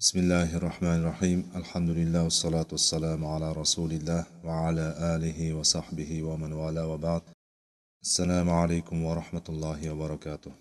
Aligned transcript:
بسم 0.00 0.18
الله 0.18 0.56
الرحمن 0.56 0.98
الرحيم 1.02 1.50
الحمد 1.56 1.90
لله 1.90 2.24
والصلاة 2.24 2.66
والسلام 2.72 3.24
على 3.26 3.52
رسول 3.52 3.92
الله 3.92 4.26
وعلى 4.44 4.86
آله 5.14 5.54
وصحبه 5.54 6.22
ومن 6.22 6.52
والاه 6.52 6.86
وبعد 6.86 7.22
السلام 8.02 8.50
عليكم 8.50 9.04
ورحمة 9.04 9.42
الله 9.48 9.90
وبركاته 9.90 10.52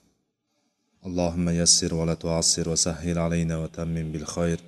اللهم 1.06 1.50
يسر 1.50 1.94
ولا 1.96 2.14
تعسر 2.14 2.70
وسهل 2.70 3.18
علينا 3.20 3.58
وتمم 3.58 4.12
بالخير 4.12 4.60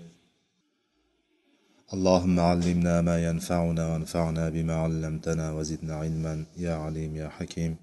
اللهم 1.94 2.40
علمنا 2.40 3.02
ما 3.02 3.24
ينفعنا 3.28 3.94
وانفعنا 3.94 4.50
بما 4.50 4.76
علمتنا 4.76 5.52
وزدنا 5.52 5.96
علما 5.96 6.46
يا 6.58 6.74
عليم 6.76 7.16
يا 7.16 7.30
حكيم 7.30 7.76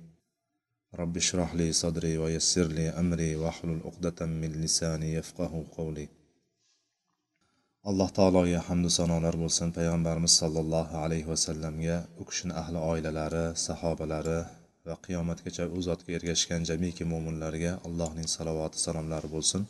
رب 0.94 1.16
اشرح 1.16 1.54
لي 1.54 1.72
صدري 1.72 2.18
ويسر 2.18 2.66
لي 2.66 2.88
أمري 2.88 3.36
واحلل 3.36 3.80
عقدة 3.84 4.26
من 4.26 4.52
لساني 4.52 5.14
يفقه 5.14 5.64
قولي 5.76 6.08
alloh 7.90 8.10
taologa 8.18 8.60
hamdu 8.68 8.90
sanolar 8.98 9.34
bo'lsin. 9.42 9.68
Payg'ambarimiz 9.76 10.32
sollallohu 10.40 10.94
alayhi 11.04 11.28
vasallamga 11.32 11.96
u 12.20 12.22
kishini 12.28 12.54
ahli 12.62 12.78
oilalari 12.90 13.44
sahobalari 13.66 14.40
va 14.86 14.94
qiyomatgacha 15.06 15.64
u 15.76 15.78
zotga 15.88 16.10
ergashgan 16.18 16.62
jamiki 16.70 17.04
mo'minlarga 17.12 17.72
allohning 17.86 18.28
salovati 18.36 18.78
salomlari 18.86 19.28
bo'lsin. 19.36 19.62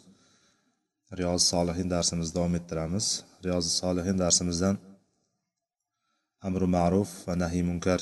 Riyozi 1.19 1.45
solihin 1.52 1.88
darsimizni 1.95 2.34
davom 2.38 2.55
ettiramiz. 2.60 3.07
Riyozi 3.45 3.71
solihin 3.80 4.16
darsimizdan 4.24 4.77
amri 6.48 6.66
ma'ruf 6.77 7.10
va 7.29 7.35
nahiy 7.45 7.65
munkar 7.71 8.01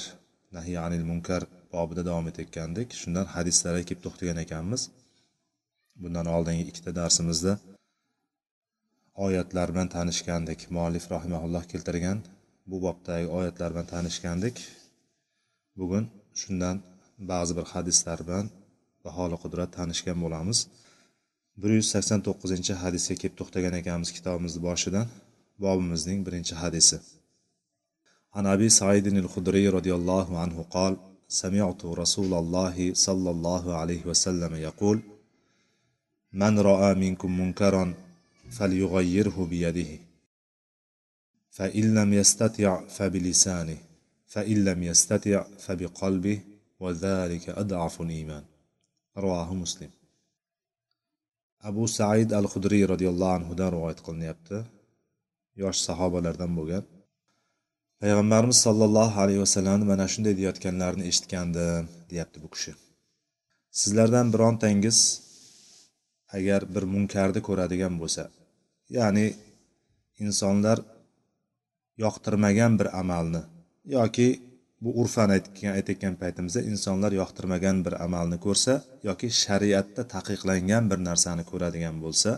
nahiy 0.57 0.79
anil 0.87 1.05
munkar 1.11 1.43
bobida 1.75 2.03
davom 2.11 2.27
etayotgandik. 2.31 2.89
Shundan 3.01 3.27
hadislarga 3.35 3.85
kelib 3.89 4.03
to'xtagan 4.07 4.39
ekanmiz. 4.47 4.83
Bundan 6.03 6.27
oldingi 6.37 6.65
ikkita 6.71 6.91
darsimizda 7.01 7.53
oyatlar 9.26 9.68
bilan 9.74 9.90
tanishgandik 9.96 10.60
muallif 10.76 11.06
rahimaulloh 11.16 11.64
keltirgan 11.72 12.18
bu 12.70 12.78
bobdagi 12.86 13.28
oyatlar 13.38 13.70
bilan 13.74 13.88
tanishgandik 13.94 14.56
bugun 15.80 16.06
shundan 16.42 16.78
ba'zi 17.32 17.54
bir 17.58 17.66
hadislar 17.74 18.20
bilan 18.28 18.46
baholi 19.06 19.38
qudrat 19.44 19.70
tanishgan 19.78 20.18
bo'lamiz 20.24 20.60
bir 21.62 21.72
yuz 21.78 21.88
sakson 21.94 22.20
to'qqizinchi 22.28 22.74
hadisga 22.84 23.16
kelib 23.22 23.36
to'xtagan 23.40 23.74
ekanmiz 23.82 24.10
kitobimizni 24.18 24.62
boshidan 24.68 25.08
bobimizning 25.64 26.20
birinchi 26.28 26.56
hadisi 26.64 26.98
عن 28.38 28.46
أبي 28.56 28.70
سعيد 28.70 29.08
الخدري 29.08 29.66
رضي 29.78 29.94
الله 30.00 30.28
عنه 30.42 30.58
قال 30.76 30.94
سمعت 31.44 31.82
رسول 31.86 32.32
الله 32.42 32.94
صلى 32.94 33.30
الله 33.36 33.64
عليه 33.80 34.02
وسلم 34.10 34.56
يقول 34.68 34.98
من 36.42 36.54
رأى 36.70 36.92
منكم 37.04 37.32
منكرا 37.42 37.94
فليغيره 38.54 39.48
بيده 39.50 39.92
فإن 41.50 41.94
لم 41.94 42.14
يستطع 42.14 42.88
فبلسانه 42.88 43.78
فإن 44.28 44.66
لم 44.66 44.84
يستطع 44.84 45.44
فبقلبه 45.60 46.40
وذلك 46.80 47.50
أضعف 47.50 48.02
الإيمان 48.02 48.44
رواه 49.18 49.54
مسلم 49.54 49.90
abu 51.68 51.88
said 51.88 52.32
al 52.40 52.48
hudriy 52.52 52.84
roziyallohu 52.94 53.34
anhudan 53.40 53.70
rivoyat 53.76 54.00
qilinyapti 54.06 54.58
yosh 55.62 55.80
sahobalardan 55.88 56.52
bo'lgan 56.60 56.84
payg'ambarimiz 58.02 58.58
sollallohu 58.66 59.16
alayhi 59.24 59.42
vasallamni 59.46 59.86
mana 59.92 60.06
shunday 60.14 60.34
deyayotganlarini 60.40 61.06
eshitgandim 61.12 61.84
deyapti 62.12 62.38
bu 62.44 62.50
kishi 62.54 62.72
sizlardan 63.80 64.28
birontangiz 64.34 65.00
agar 66.38 66.62
bir 66.76 66.84
munkarni 66.94 67.42
ko'radigan 67.48 67.94
bo'lsa 68.02 68.24
ya'ni 68.99 69.27
insonlar 70.25 70.79
yoqtirmagan 72.05 72.73
bir 72.81 72.89
amalni 73.01 73.43
yoki 73.97 74.29
bu 74.83 74.91
urfan 75.01 75.31
aytayotgan 75.37 76.15
paytimizda 76.23 76.61
insonlar 76.71 77.13
yoqtirmagan 77.21 77.77
bir 77.87 77.95
amalni 78.07 78.39
ko'rsa 78.47 78.73
yoki 79.09 79.29
shariatda 79.43 80.03
taqiqlangan 80.15 80.85
bir 80.91 80.99
narsani 81.09 81.45
ko'radigan 81.51 81.97
bo'lsa 82.05 82.31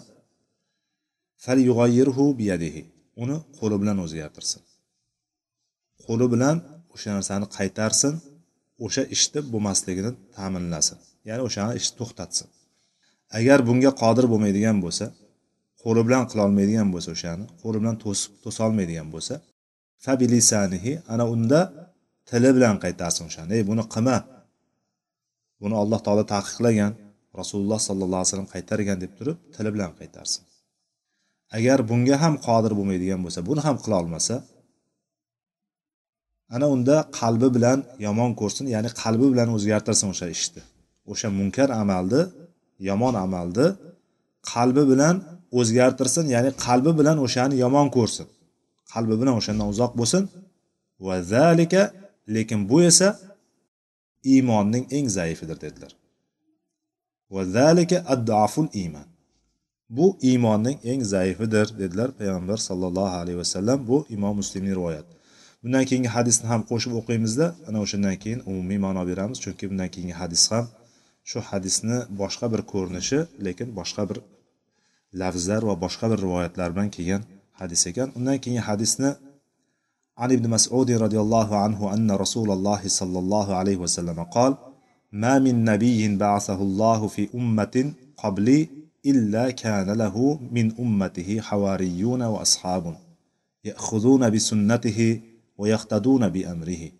fal 1.44 1.58
uni 3.22 3.36
qo'li 3.58 3.76
bilan 3.82 3.98
o'zgartirsin. 4.04 4.62
Qo'li 6.04 6.26
bilan 6.34 6.56
o'sha 6.94 7.10
narsani 7.18 7.46
qaytarsin 7.56 8.14
o'sha 8.86 9.02
ishni 9.16 9.40
bo'lmasligini 9.52 10.12
ta'minlasin. 10.36 10.98
Ya'ni 11.28 11.42
o'sha 11.48 11.64
ishni 11.80 11.94
to'xtatsin. 12.00 12.48
Agar 13.38 13.58
bunga 13.68 13.90
qodir 14.02 14.26
bo'lmaydigan 14.32 14.76
bo'lsa 14.84 15.04
qo'li 15.86 16.02
bilan 16.06 16.24
qilolmaydigan 16.30 16.88
bo'lsa 16.94 17.10
o'shani 17.16 17.44
qo'li 17.62 17.76
bilan 17.82 17.96
to'sib 18.04 18.32
to'solmaydigan 18.44 19.08
bo'lsa 19.14 19.34
fabilisanihi 20.04 20.92
ana 21.12 21.24
unda 21.34 21.60
tili 22.30 22.50
bilan 22.56 22.76
qaytarsin 22.84 23.22
o'shani. 23.30 23.50
Ey 23.58 23.62
buni 23.70 23.84
qilma 23.94 24.18
buni 25.62 25.74
alloh 25.82 26.00
taolo 26.06 26.24
taqiqlagan 26.34 26.92
rasululloh 27.40 27.80
sollallohu 27.88 28.20
alayhi 28.20 28.30
vasallam 28.32 28.50
qaytargan 28.54 28.98
deb 29.04 29.12
turib 29.18 29.36
tili 29.54 29.70
bilan 29.74 29.92
qaytarsin. 30.00 30.42
Agar 31.58 31.78
bunga 31.90 32.16
ham 32.22 32.34
qodir 32.46 32.72
bo'lmaydigan 32.78 33.20
bo'lsa 33.24 33.40
buni 33.48 33.60
ham 33.66 33.76
qila 33.84 33.96
olmasa 34.02 34.36
ana 36.54 36.66
unda 36.74 36.96
qalbi 37.20 37.48
bilan 37.56 37.78
yomon 38.06 38.30
ko'rsin 38.40 38.66
ya'ni 38.74 38.90
qalbi 39.02 39.26
bilan 39.32 39.48
o'zgartirsin 39.56 40.06
o'sha 40.14 40.26
ishni. 40.36 40.62
O'sha 41.12 41.28
munkar 41.38 41.68
amalni 41.82 42.22
yomon 42.88 43.14
amalni 43.24 43.66
qalbi 44.52 44.82
bilan 44.92 45.16
o'zgartirsin 45.58 46.26
ya'ni 46.34 46.50
qalbi 46.66 46.92
bilan 46.98 47.18
o'shani 47.26 47.56
yomon 47.64 47.88
ko'rsin. 47.96 48.26
Qalbi 48.92 49.14
bilan 49.20 49.34
o'shandan 49.40 49.68
uzoq 49.74 49.92
bo'lsin. 50.00 50.22
Va 51.06 51.16
zalika 51.34 51.82
lekin 52.34 52.60
bu 52.70 52.82
esa 52.90 53.08
iymonning 54.32 54.84
eng 54.96 55.08
zaifidir 55.18 55.58
dedilar. 55.64 55.92
Va 57.34 57.42
zalika 57.56 57.98
addaful 58.14 58.68
iymon 58.82 59.06
bu 59.88 60.06
iymonning 60.20 60.78
eng 60.84 61.02
zaifidir 61.14 61.66
dedilar 61.78 62.10
payg'ambar 62.18 62.58
sollallohu 62.68 63.16
alayhi 63.22 63.38
vasallam 63.38 63.78
bu 63.88 64.06
imom 64.08 64.36
muslimning 64.36 64.74
rivoyati. 64.78 65.12
Bundan 65.62 65.84
keyingi 65.88 66.10
hadisni 66.16 66.46
ham 66.52 66.62
qo'shib 66.70 66.92
o'qiymizda 67.00 67.46
ana 67.68 67.78
o'shandan 67.84 68.16
keyin 68.22 68.40
umumiy 68.50 68.78
ma'no 68.86 69.02
beramiz 69.10 69.38
chunki 69.44 69.64
bundan 69.70 69.88
keyingi 69.94 70.16
hadis 70.22 70.42
ham 70.52 70.66
shu 71.30 71.38
hadisni 71.50 71.98
boshqa 72.20 72.46
bir 72.52 72.62
ko'rinishi 72.72 73.18
lekin 73.46 73.68
boshqa 73.78 74.02
bir 74.10 74.18
lafzlar 75.12 75.62
va 75.68 75.74
boshqa 75.84 76.10
bir 76.10 76.18
rivoyatlar 76.24 76.74
bilan 76.74 76.90
kelgan 76.90 77.22
hadis 77.52 77.86
ekan. 77.86 78.08
Undan 78.16 78.38
keyingi 78.42 78.64
hadisni 78.70 79.10
عن 80.18 80.32
ابن 80.32 80.50
مسعود 80.50 80.90
رضي 80.90 81.20
الله 81.20 81.56
عنه 81.56 81.94
أن 81.94 82.10
رسول 82.10 82.50
الله 82.50 82.82
صلى 82.88 83.18
الله 83.18 83.54
عليه 83.54 83.76
وسلم 83.76 84.22
قال 84.22 84.52
ما 85.12 85.38
من 85.38 85.64
نبي 85.64 86.16
بعثه 86.16 86.62
الله 86.62 87.06
في 87.06 87.28
أمة 87.34 87.92
قبلي 88.16 88.68
إلا 89.06 89.50
كان 89.50 89.90
له 89.90 90.38
من 90.56 90.72
أمته 90.78 91.40
حواريون 91.40 92.22
وأصحاب 92.22 92.96
يأخذون 93.64 94.30
بسنته 94.30 95.20
ويقتدون 95.58 96.28
بأمره 96.28 96.90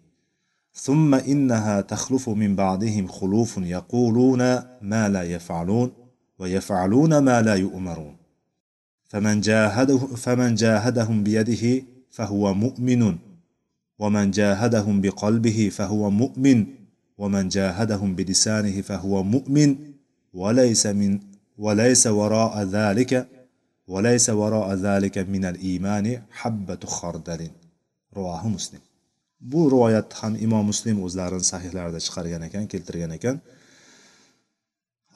ثم 0.74 1.14
إنها 1.14 1.80
تخلف 1.80 2.28
من 2.28 2.56
بعدهم 2.56 3.06
خلوف 3.08 3.58
يقولون 3.58 4.40
ما 4.82 5.08
لا 5.08 5.22
يفعلون 5.22 5.92
ويفعلون 6.39 7.17
ما 7.17 7.41
لا 7.41 7.55
يؤمرون 7.55 8.15
فمن 9.05 9.41
جاهده 9.41 9.97
فمن 9.97 10.55
جاهدهم 10.55 11.23
بيده 11.23 11.83
فهو 12.11 12.53
مؤمن 12.53 13.17
ومن 13.99 14.31
جاهدهم 14.31 15.01
بقلبه 15.01 15.69
فهو 15.77 16.09
مؤمن 16.09 16.65
ومن 17.17 17.49
جاهدهم 17.49 18.15
بلسانه 18.15 18.81
فهو 18.81 19.23
مؤمن 19.23 19.75
وليس 20.33 20.85
من 20.85 21.19
وليس 21.57 22.07
وراء 22.07 22.63
ذلك 22.63 23.27
وليس 23.87 24.29
وراء 24.29 24.73
ذلك 24.73 25.17
من 25.17 25.45
الإيمان 25.45 26.21
حبة 26.31 26.79
خردل 26.85 27.49
رواه 28.17 28.47
مسلم 28.47 28.79
bu 29.41 29.71
rivoyatni 29.71 30.15
ham 30.21 30.33
imom 30.45 30.65
muslim 30.71 30.97
o'zlarini 31.05 31.45
sahihlarida 31.53 31.99
chiqargan 32.05 32.41
ekan 32.47 32.65
keltirgan 32.71 33.11
ekan 33.17 33.35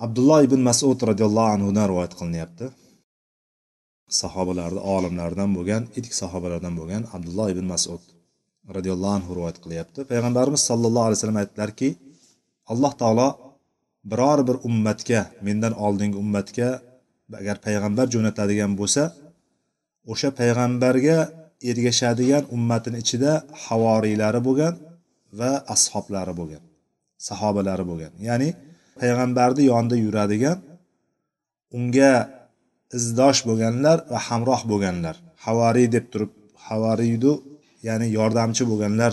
Abdulloh 0.04 0.40
ibn 0.48 0.60
masud 0.68 0.98
roziyallohu 1.10 1.50
anhudan 1.56 1.86
rivoyat 1.90 2.14
qilinyapti. 2.18 2.66
Sahobalarni 4.20 4.80
olimlardan 4.94 5.50
bo'lgan 5.56 5.82
ilk 5.98 6.12
sahobalardan 6.20 6.74
bo'lgan 6.80 7.02
abdulloh 7.16 7.48
ibn 7.54 7.64
masud 7.72 8.02
roziyallohu 8.76 9.14
anhu 9.18 9.30
rivoyat 9.38 9.58
qilyapti. 9.64 10.00
Payg'ambarimiz 10.10 10.62
sollallohu 10.70 11.06
alayhi 11.06 11.18
vasallam 11.18 11.40
aytdilarki 11.42 11.88
alloh 12.72 12.92
taolo 13.02 13.28
biror 14.10 14.40
bir 14.48 14.56
ummatga 14.68 15.20
mendan 15.46 15.74
oldingi 15.86 16.16
ummatga 16.24 16.68
agar 17.40 17.56
payg'ambar 17.66 18.06
jo'natadigan 18.14 18.72
bo'lsa 18.80 19.02
o'sha 20.12 20.28
payg'ambarga 20.40 21.18
ergashadigan 21.70 22.44
ummatini 22.56 22.98
ichida 23.04 23.32
havoriylari 23.64 24.40
bo'lgan 24.48 24.74
va 25.40 25.52
ashoblari 25.74 26.32
bo'lgan 26.40 26.62
sahobalari 27.28 27.84
bo'lgan. 27.90 28.12
Ya'ni 28.28 28.48
payg'ambarni 29.00 29.62
yonida 29.72 29.96
yuradigan 30.06 30.58
unga 31.76 32.12
izdosh 32.98 33.40
bo'lganlar 33.48 33.98
va 34.12 34.18
hamroh 34.28 34.62
bo'lganlar. 34.70 35.16
Havariy 35.46 35.88
deb 35.96 36.06
turib 36.12 36.32
havariydu 36.68 37.32
ya'ni 37.88 38.06
yordamchi 38.18 38.64
bo'lganlar 38.70 39.12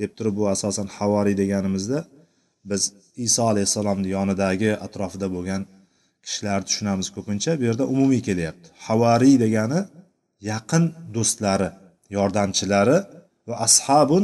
deb 0.00 0.10
turib 0.16 0.34
bu 0.40 0.44
asosan 0.54 0.88
havoriy 0.96 1.36
deganimizda 1.42 1.98
biz 2.70 2.82
iso 3.26 3.42
alayhissalomni 3.52 4.08
yonidagi 4.16 4.70
atrofida 4.86 5.28
bo'lgan 5.36 5.62
kishilarni 6.24 6.64
tushunamiz 6.68 7.08
ko'pincha. 7.16 7.50
Bu 7.60 7.62
yerda 7.68 7.84
umumiy 7.94 8.22
kelyapti. 8.28 8.66
Havariy 8.86 9.36
degani 9.44 9.80
yaqin 10.50 10.84
do'stlari 11.16 11.68
yordamchilari 12.16 12.98
va 13.48 13.56
ashabun 13.66 14.22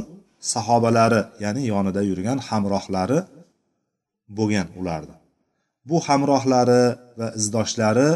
sahobalari 0.55 1.23
ya'ni 1.44 1.62
yonida 1.73 2.03
yurgan 2.11 2.38
hamrohlari 2.49 3.19
bo'lgan 4.38 4.69
ularni 4.81 5.17
bu 5.88 5.96
hamrohlari 6.06 6.84
va 7.19 7.28
izdoshlari 7.38 8.11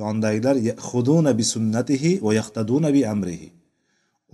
yonidagilar 0.00 0.56
yahuduna 0.70 1.30
bi 1.38 1.44
sunnatihi 1.54 2.12
va 2.26 2.30
yahtaduna 2.40 2.88
bi 2.96 3.02
amrihi. 3.14 3.48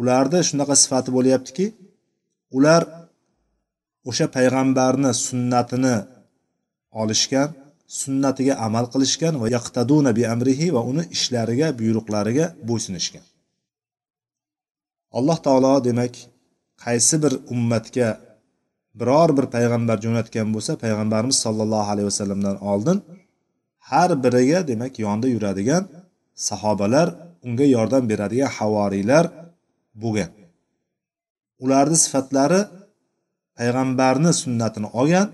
Ularni 0.01 0.41
shunaqa 0.49 0.75
sifati 0.83 1.11
bo'lyaptiki 1.17 1.67
ular 2.57 2.83
o'sha 4.11 4.27
payg'ambarni 4.37 5.11
sunnatini 5.27 5.97
olishgan 7.03 7.51
sunnatiga 8.01 8.55
amal 8.67 8.87
qilishgan 8.93 9.35
va 9.43 9.47
yaqtaduna 9.57 10.11
bi 10.19 10.23
amrihi 10.35 10.67
va 10.77 10.83
uni 10.91 11.03
ishlariga 11.17 11.69
buyruqlariga 11.81 12.47
bo'ysunishgan. 12.69 13.25
Alloh 15.19 15.39
taolo 15.47 15.75
demak 15.89 16.15
qaysi 16.85 17.17
bir 17.23 17.33
ummatga 17.55 18.09
biror 19.01 19.31
bir 19.39 19.47
payg'ambar 19.57 19.97
jo'natgan 20.05 20.49
bo'lsa 20.55 20.73
payg'ambarimiz 20.85 21.39
sollallohu 21.45 21.89
alayhi 21.93 22.09
vasallamdan 22.11 22.57
oldin 22.73 22.99
har 23.91 24.11
biriga 24.25 24.59
demak 24.71 24.95
yonida 25.05 25.29
yuradigan 25.35 25.83
sahobalar 26.49 27.09
unga 27.47 27.67
yordam 27.77 28.05
beradigan 28.11 28.51
havoriylar 28.59 29.25
bo'lgan. 30.03 30.31
Ularni 31.65 31.99
sifatlari 32.05 32.61
payg'ambarni 33.59 34.33
sunnatini 34.43 34.89
olgan 35.01 35.27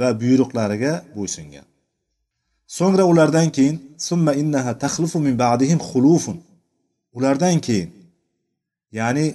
va 0.00 0.08
buyruqlariga 0.22 0.92
bo'ysungan. 1.16 1.66
So'ngra 2.76 3.04
ulardan 3.12 3.48
keyin 3.56 3.76
summa 4.08 4.32
innaha 4.42 4.72
taxlufu 4.84 5.18
min 5.26 5.34
ba'dihim 5.44 5.80
xulufun 5.88 6.36
ulardan 7.16 7.56
keyin 7.66 7.90
ya'ni 8.98 9.26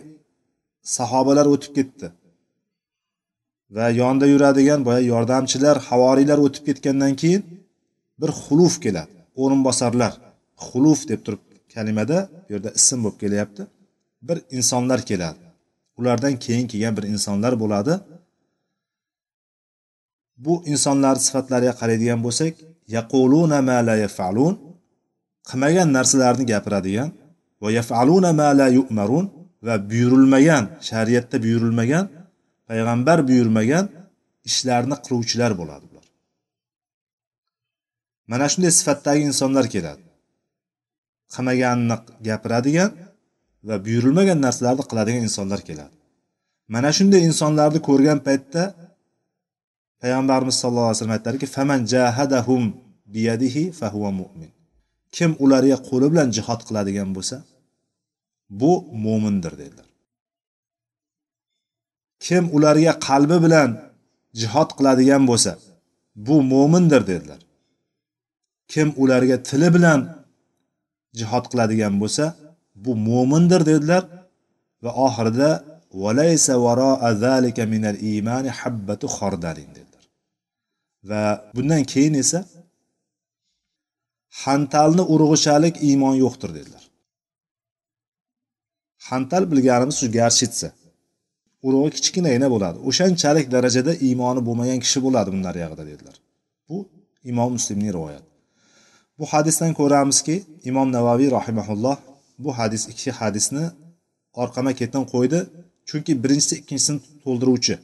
sahobalar 0.98 1.46
o'tib 1.54 1.72
ketdi. 1.78 2.08
Va 3.70 3.90
yonida 3.90 4.28
yuradigan 4.34 4.86
boya 4.88 5.02
yordamchilar 5.14 5.78
havoriylar 5.90 6.40
o'tib 6.46 6.64
ketgandan 6.68 7.14
keyin 7.22 7.44
bir 8.22 8.32
xuluf 8.44 8.76
keladi. 8.86 9.14
O'rinbosarlar 9.42 10.14
xuluf 10.68 11.00
deb 11.10 11.22
turib 11.26 11.44
kalimada 11.74 12.18
bu 12.48 12.54
yerda 12.54 12.70
ism 12.80 13.00
bo'lib 13.04 13.18
kelyapti. 13.24 13.64
Bir 14.28 14.38
insonlar 14.58 15.00
keladi. 15.10 15.40
Ulardan 15.98 16.36
keyin 16.46 16.68
kelgan 16.72 16.94
bir 16.98 17.04
insonlar 17.14 17.54
bo'ladi. 17.64 17.94
Bu 20.46 20.54
insonlar 20.72 21.16
sifatlariga 21.26 21.74
qaraydigan 21.82 22.20
bo'lsak 22.26 22.54
yaquluna 22.96 23.60
ma 23.70 23.78
la 23.88 23.96
yafalun 24.06 24.54
qilmagan 25.50 25.88
narsalarni 25.98 26.46
gapiradigan 26.52 27.10
va 27.62 27.70
yafaluna 27.80 28.32
ma 28.40 28.50
la 28.60 28.68
yu'marun 28.78 29.26
va 29.66 29.76
buyurilmagan 29.90 30.64
shariatda 30.90 31.38
buyurilmagan 31.46 32.06
payg'ambar 32.70 33.20
buyurmagan 33.30 33.86
ishlarni 34.50 34.96
qiluvchilar 35.06 35.52
bo'ladi 35.60 35.86
bular. 35.92 36.06
Mana 38.32 38.46
shunday 38.52 38.72
sifatdagi 38.80 39.22
insonlar 39.30 39.66
keladi. 39.76 40.04
Qilmaganini 41.34 41.98
gapiradigan 42.28 42.92
va 43.68 43.76
buyurilmagan 43.86 44.40
narsalarni 44.46 44.84
qiladigan 44.92 45.24
insonlar 45.28 45.62
keladi. 45.70 45.96
Mana 46.74 46.90
shunday 46.98 47.22
insonlarni 47.30 47.80
ko'rgan 47.90 48.20
paytda 48.28 48.64
payg'ambarimiz 50.02 50.56
sallallohu 50.62 50.90
alayhi 50.90 50.98
vasallam 51.00 51.18
aytdilarki 51.18 51.48
faman 51.56 51.80
jahadahum 51.94 52.64
biyadihi 53.14 53.64
fahuva 53.80 54.12
mu'min. 54.22 54.52
Kim 55.16 55.32
ularga 55.44 55.78
qo'li 55.90 56.08
bilan 56.12 56.30
jihod 56.38 56.62
qiladigan 56.68 57.10
bo'lsa 57.16 57.38
bu 58.60 58.72
mo'mindir 59.06 59.54
dedilar. 59.62 59.85
Kim 62.24 62.44
ularga 62.56 62.94
qalbi 63.08 63.38
bilan 63.46 63.70
jihod 64.40 64.70
qiladigan 64.78 65.24
bo'lsa 65.30 65.52
bu 66.28 66.36
mo'mindir 66.52 67.02
dedilar. 67.12 67.42
Kim 68.72 68.88
ularga 69.04 69.38
tili 69.50 69.70
bilan 69.76 70.00
jihod 71.20 71.46
qiladigan 71.52 71.94
bo'lsa 72.02 72.26
bu 72.84 72.92
mo'mindir 73.08 73.62
dedilar. 73.72 74.04
Va 74.84 74.92
oxirida 75.08 75.52
valaysa 76.04 76.54
varoa 76.66 77.10
zalika 77.26 77.64
minal 77.74 77.98
imani 78.16 78.50
habbatu 78.60 79.06
xordalin 79.18 79.70
dedilar. 79.78 80.06
Va 81.10 81.24
bundan 81.56 81.84
keyin 81.92 82.16
esa 82.24 82.40
hantalni 84.44 85.04
urg'ichalik 85.14 85.76
iymon 85.88 86.16
yo'qdir 86.24 86.52
dedilar. 86.58 86.84
Hantal 89.10 89.44
bilganimiz 89.52 89.96
shu 90.02 90.08
garshitsa. 90.18 90.68
Urug'i 91.68 91.90
kichkinagina 91.98 92.48
bo'ladi. 92.54 92.78
O'shanchalik 92.90 93.48
darajada 93.56 93.94
iymoni 94.08 94.42
bo'lmagan 94.48 94.80
kishi 94.86 95.00
bo'ladi 95.06 95.30
bunlar 95.36 95.56
yog'ida 95.64 95.84
dedilar. 95.92 96.16
Bu 96.70 96.78
imom 97.32 97.50
muslimning 97.58 97.92
rivoyati. 97.98 98.28
Bu 99.20 99.26
hadisdan 99.34 99.72
ko'ramizki 99.80 100.36
imom 100.70 100.88
navaviy 100.98 101.30
rahimaulloh 101.38 101.98
bu 102.44 102.50
hadis 102.60 102.84
ikki 102.92 103.12
hadisni 103.20 103.66
orqama 104.42 104.72
ketin 104.80 105.04
qo'ydi. 105.14 105.40
Chunki 105.90 106.14
birinchisi 106.24 106.54
ikkinchisini 106.62 107.00
to'ldiruvchi 107.24 107.76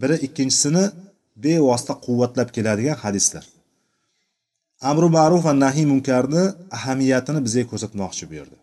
biri 0.00 0.16
ikkinchisini 0.26 0.84
bevosita 1.44 1.94
quvvatlab 2.06 2.48
keladigan 2.56 2.96
hadislar. 3.04 3.44
Amri 4.90 5.08
ma'ruf 5.18 5.42
va 5.48 5.52
nahiy 5.64 5.86
munkarni 5.92 6.42
ahamiyatini 6.76 7.40
bizga 7.46 7.64
ko'rsatmoqchi 7.70 8.24
bu 8.30 8.34
yerda 8.40 8.58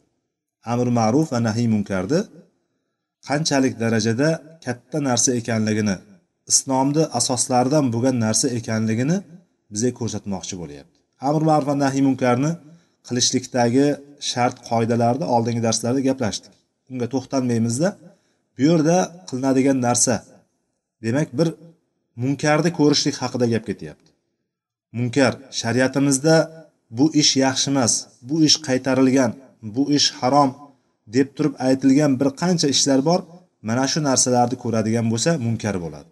amri 0.71 0.91
ma'ruf 0.99 1.27
va 1.33 1.39
nahiy 1.47 1.67
munkarni 1.75 2.19
qanchalik 3.27 3.73
darajada 3.83 4.29
katta 4.65 4.97
narsa 5.09 5.29
ekanligini 5.39 5.95
islomni 6.51 7.03
asoslaridan 7.19 7.85
bo'lgan 7.93 8.17
narsa 8.25 8.47
ekanligini 8.59 9.17
bizga 9.73 9.91
ko'rsatmoqchi 9.99 10.55
bo'lyapti. 10.61 10.97
Amr 11.29 11.41
ma'ruf 11.49 11.67
va 11.71 11.75
nahiy 11.83 12.03
munkarni 12.09 12.51
qilishlikdagi 13.07 13.85
shart 14.31 14.57
qoidalarni 14.69 15.25
oldingi 15.35 15.61
darslarda 15.67 16.01
gaplashdik. 16.09 16.53
Unga 16.91 17.07
to'xtalmaymizda 17.13 17.89
bu 18.55 18.61
yerda 18.69 18.97
qilinadigan 19.27 19.77
narsa 19.87 20.15
demak 21.05 21.29
bir 21.39 21.47
munkarni 22.23 22.69
ko'rishlik 22.79 23.15
haqida 23.21 23.45
gap 23.53 23.63
ketyapti. 23.69 24.09
Munkar 24.97 25.33
shariatimizda 25.59 26.35
bu 26.97 27.05
ish 27.21 27.31
yaxshi 27.45 27.67
emas 27.73 27.93
bu 28.29 28.35
ish 28.47 28.57
qaytarilgan 28.67 29.31
bu 29.75 29.83
ish 29.97 30.07
harom 30.19 30.49
deb 31.15 31.27
turib 31.35 31.53
aytilgan 31.67 32.11
bir 32.19 32.29
qancha 32.41 32.67
ishlar 32.75 32.99
bor 33.09 33.19
mana 33.67 33.85
shu 33.91 33.99
narsalarni 34.09 34.57
ko'radigan 34.63 35.05
bo'lsa 35.13 35.31
munkar 35.45 35.75
bo'ladi. 35.83 36.09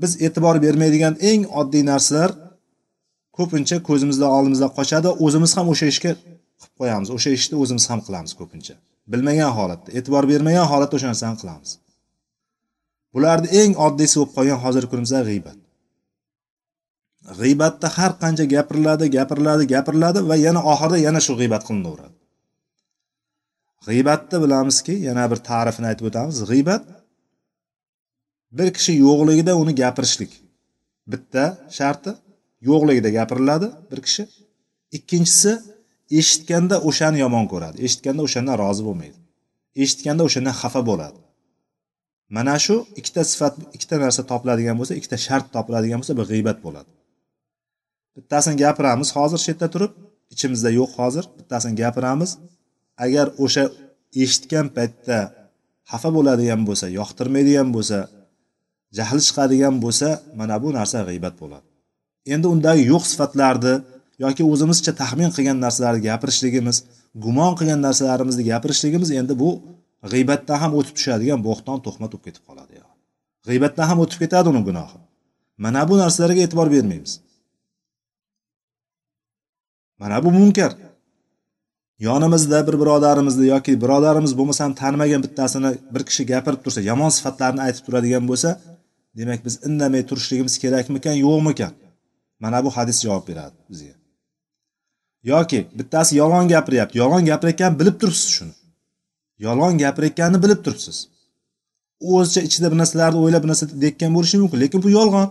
Biz 0.00 0.12
e'tibor 0.26 0.56
bermaydigan 0.64 1.14
eng 1.30 1.42
oddiy 1.60 1.84
narsalar 1.92 2.30
ko'pincha 3.38 3.76
ko'zimizda 3.88 4.26
oldimizda 4.36 4.68
qochadi 4.78 5.10
o'zimiz 5.24 5.52
ham 5.58 5.66
o'sha 5.72 5.86
ishga 5.92 6.12
qilib 6.18 6.72
qo'yamiz 6.80 7.08
o'sha 7.16 7.30
ishni 7.38 7.56
o'zimiz 7.62 7.84
ham 7.90 8.00
qilamiz 8.06 8.32
ko'pincha. 8.40 8.74
Bilmagan 9.12 9.52
holatda 9.58 9.90
e'tibor 9.98 10.24
bermagan 10.32 10.66
holatda 10.72 10.94
o'sha 10.98 11.08
narsani 11.12 11.36
qilamiz. 11.42 11.70
Bularni 13.14 13.48
eng 13.60 13.72
oddiysi 13.86 14.14
bo'lib 14.18 14.32
qolgan 14.36 14.58
hozirgi 14.64 14.90
kunimizda 14.92 15.20
g'iybat. 15.28 15.58
G'iybatda 17.40 17.88
har 17.96 18.12
qancha 18.22 18.44
gapiriladi 18.54 19.04
gapiriladi 19.16 19.64
gapiriladi 19.74 20.20
va 20.30 20.36
yana 20.46 20.60
oxirida 20.72 20.98
yana 21.06 21.20
shu 21.26 21.32
g'iybat 21.40 21.62
qilinaveradi. 21.68 22.19
G'iybatni 23.86 24.36
bilamizki 24.44 24.94
yana 25.08 25.24
bir 25.30 25.38
ta'rifini 25.50 25.86
aytib 25.90 26.06
o'tamiz. 26.10 26.36
G'iybat 26.50 26.84
bir 28.58 28.68
kishi 28.76 28.92
yo'qligida 29.06 29.52
uni 29.62 29.72
gapirishlik. 29.82 30.32
Bitta 31.12 31.44
sharti 31.78 32.10
yo'qligida 32.68 33.10
gapiriladi 33.18 33.68
bir 33.90 34.00
kishi. 34.06 34.22
Ikkinchisi 34.96 35.52
eshitganda 36.18 36.76
o'shani 36.88 37.18
yomon 37.24 37.46
ko'radi. 37.52 37.76
Eshitganda 37.86 38.22
o'shandan 38.26 38.56
rozi 38.62 38.82
bo'lmaydi. 38.88 39.18
Eshitganda 39.82 40.22
o'shandan 40.28 40.54
xafa 40.62 40.82
bo'ladi. 40.90 41.18
Mana 42.36 42.56
shu 42.64 42.76
ikkita 43.00 43.22
sifat 43.32 43.54
ikkita 43.76 43.96
narsa 44.04 44.22
topiladigan 44.30 44.76
bo'lsa 44.80 44.94
ikkita 45.00 45.18
shart 45.26 45.46
topiladigan 45.56 45.98
bo'lsa 46.00 46.14
bu 46.20 46.24
g'iybat 46.30 46.58
bo'ladi. 46.66 46.90
Bittasini 48.16 48.56
gapiramiz. 48.64 49.08
Hozir 49.16 49.38
shu 49.42 49.48
yerda 49.52 49.68
turib 49.74 49.92
ichimizda 50.34 50.70
yo'q 50.80 50.90
hozir. 50.98 51.24
Bittasini 51.38 51.74
gapiramiz. 51.82 52.30
Agar 53.04 53.26
o'sha 53.44 53.64
eshitgan 54.22 54.66
paytda 54.76 55.18
xafa 55.90 56.10
bo'ladigan 56.16 56.60
bo'lsa 56.68 56.86
yoqtirmaydigan 56.98 57.68
bo'lsa 57.76 57.98
jahli 58.98 59.22
chiqadigan 59.28 59.74
bo'lsa 59.84 60.08
mana 60.38 60.56
bu 60.62 60.68
narsa 60.78 60.98
g'iybat 61.08 61.34
bo'ladi. 61.42 61.66
Endi 62.34 62.46
undagi 62.54 62.82
yo'q 62.92 63.04
sifatlarni 63.12 63.74
yoki 64.24 64.42
o'zimizcha 64.52 64.92
taxmin 65.02 65.30
qilgan 65.36 65.58
narsalarni 65.64 66.00
gapirishligimiz 66.08 66.76
gumon 67.24 67.52
qilgan 67.58 67.80
narsalarimizni 67.86 68.44
gapirishligimiz 68.50 69.10
endi 69.20 69.34
bu 69.42 69.50
g'iybatdan 70.12 70.58
ham 70.62 70.72
o'tib 70.78 70.94
tushadigan 70.98 71.40
bo'xton 71.48 71.78
to'xmat 71.84 72.10
bo'lib 72.12 72.24
ketib 72.28 72.44
qoladi 72.48 72.74
g'iybatdan 73.48 73.86
ham 73.90 73.98
o'tib 74.04 74.18
ketadi 74.22 74.48
uni 74.52 74.62
gunohi. 74.68 74.98
Mana 75.64 75.82
bu 75.88 75.94
narsalarga 76.02 76.40
e'tibor 76.46 76.68
bermaymiz. 76.74 77.12
Mana 80.00 80.24
bu 80.24 80.30
munkar. 80.38 80.72
Yonimizda 82.06 82.66
bir 82.66 82.80
birodarimizni 82.80 83.46
yoki 83.46 83.72
birodarimiz 83.82 84.32
bo'lmasa 84.38 84.64
ham 84.64 84.74
tanimagan 84.80 85.22
bittasini 85.26 85.70
bir 85.94 86.02
kishi 86.08 86.22
gapirib 86.32 86.60
tursa 86.64 86.80
yomon 86.90 87.10
sifatlarni 87.16 87.60
aytib 87.66 87.82
turadigan 87.86 88.24
bo'lsa 88.30 88.50
demak 89.18 89.40
biz 89.46 89.54
indamay 89.68 90.02
turishligimiz 90.10 90.54
kerakmikan 90.62 91.16
yo'qmikan? 91.24 91.72
Mana 92.42 92.64
bu 92.64 92.70
hadis 92.76 92.98
javob 93.04 93.24
beradi 93.28 93.56
bizga. 93.70 93.94
Yoki 95.32 95.58
bittasi 95.78 96.12
yolg'on 96.22 96.46
gapiryapti 96.54 96.98
yolg'on 97.02 97.24
gapirayotganini 97.30 97.80
bilib 97.80 97.96
turibsiz 98.00 98.30
shuni. 98.36 98.54
Yolg'on 99.46 99.78
gapirayotganini 99.82 100.42
bilib 100.44 100.60
turibsiz. 100.64 100.98
U 102.06 102.08
o'zicha 102.20 102.40
ichida 102.48 102.66
bir 102.72 102.78
narsalarni 102.82 103.18
o'ylab 103.24 103.42
bir 103.44 103.50
narsa 103.52 103.66
deyotgan 103.82 104.10
bo'lishi 104.16 104.36
mumkin 104.42 104.60
lekin 104.64 104.80
bu 104.86 104.90
yolg'on. 104.98 105.28